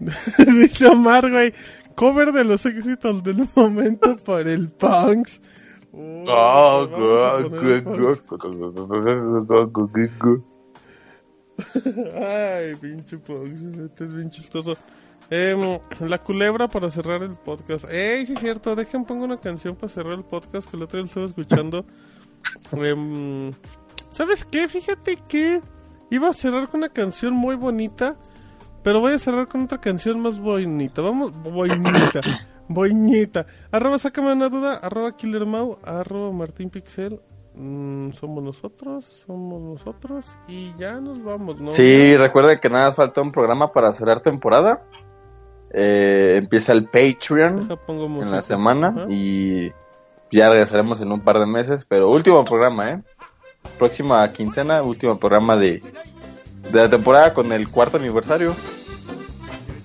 [0.61, 1.53] Dice Omar, güey.
[1.95, 5.41] Cover de los éxitos del momento por el Punks.
[7.43, 7.49] Gu-
[12.15, 13.63] Ay, pinche Punks.
[13.79, 14.77] Este es bien chistoso.
[15.29, 17.85] Em, la culebra para cerrar el podcast.
[17.91, 18.75] Ey, sí es cierto.
[18.75, 21.85] Dejen pongo una canción para cerrar el podcast que el otro día lo estaba escuchando.
[22.73, 23.53] Em,
[24.11, 24.67] ¿Sabes qué?
[24.67, 25.61] Fíjate que
[26.11, 28.17] iba a cerrar con una canción muy bonita.
[28.83, 31.03] Pero voy a cerrar con otra canción más bonita.
[31.03, 32.21] Vamos, bonita.
[32.73, 33.47] Bonita.
[33.73, 34.75] Arroba, sácame una duda.
[34.77, 35.81] Arroba killermau.
[35.83, 37.21] Arroba martín pixel.
[37.55, 39.25] Mm, somos nosotros.
[39.27, 40.37] Somos nosotros.
[40.47, 41.73] Y ya nos vamos, ¿no?
[41.73, 44.85] Sí, recuerden que nada falta un programa para cerrar temporada.
[45.73, 49.01] Eh, empieza el Patreon en la semana Ajá.
[49.09, 49.73] y
[50.31, 51.85] ya regresaremos en un par de meses.
[51.85, 53.03] Pero último programa, ¿eh?
[53.79, 55.83] Próxima quincena, último programa de,
[56.71, 58.55] de la temporada con el cuarto aniversario.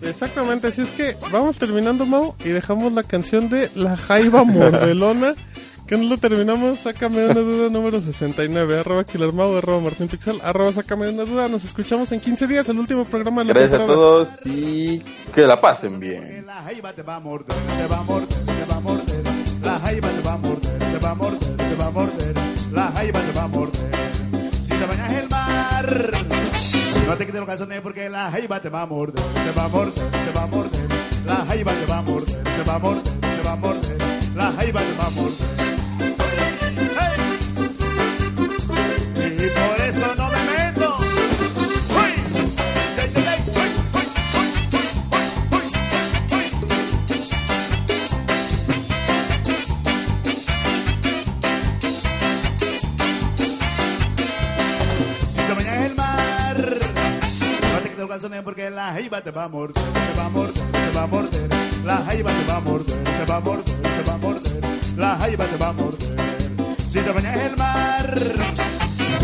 [0.02, 5.36] Exactamente, así es que vamos terminando, Mau, y dejamos la canción de La Jaiba Mordelona.
[5.88, 10.42] Que no lo terminamos, sácame una duda número 69, arroba Killer Mau, arroba Martín Pixel,
[10.44, 11.48] arroba sácame una duda.
[11.48, 15.04] Nos escuchamos en 15 días, el último programa de la Gracias a todos y
[15.36, 16.44] que la pasen bien.
[16.48, 19.24] La jaiba te va a morder, te va a morder, te va a morder.
[19.62, 22.45] La jaiba te va a morder, te va a morder, te va a morder.
[22.76, 24.12] La jaiba te va a morder.
[24.62, 26.12] Si te bañas el mar,
[27.08, 29.68] no te quites los calzones porque la jaiba te va a morder, te va a
[29.70, 30.82] morder, te va a morder.
[31.26, 33.98] La jaiba te va a morder, te va a morder, te va a morder.
[34.36, 35.75] La jaiba te va a morder.
[58.16, 61.08] Calzones porque la jaiba te va a morder, te va a morder, te va a
[61.08, 61.50] morder.
[61.84, 64.52] La jaiba te va a morder, te va a morder, te va a morder.
[64.96, 66.78] La jaiba te va a morder.
[66.88, 68.14] Si te bañas en el mar,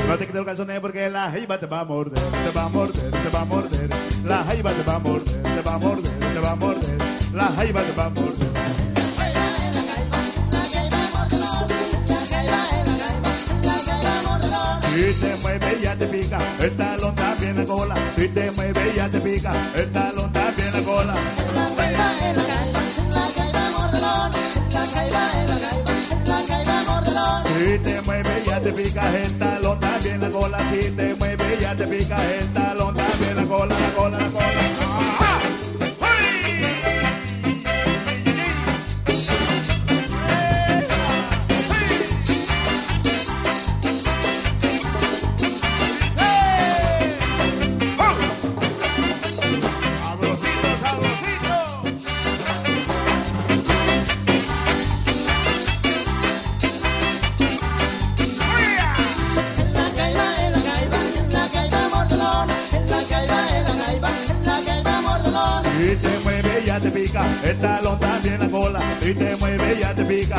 [0.07, 2.69] no te quites los calzones porque la jaiba te va a morder, te va a
[2.69, 3.89] morder, te va a morder.
[4.26, 6.97] La jaiba te va a morder, te va a morder, te va a morder.
[7.34, 8.81] La jaiba te va a morder.
[15.02, 17.95] Si te mueve ya te pica, el talón también la cola.
[18.15, 21.15] Si te mueve ya te pica, el talón también la cola.
[27.48, 30.60] Si te mueve ya te pica el talón también la cola.
[30.69, 34.81] Si te mueve ya te pica el talón también la cola, la cola, la cola.
[70.22, 70.38] Pica,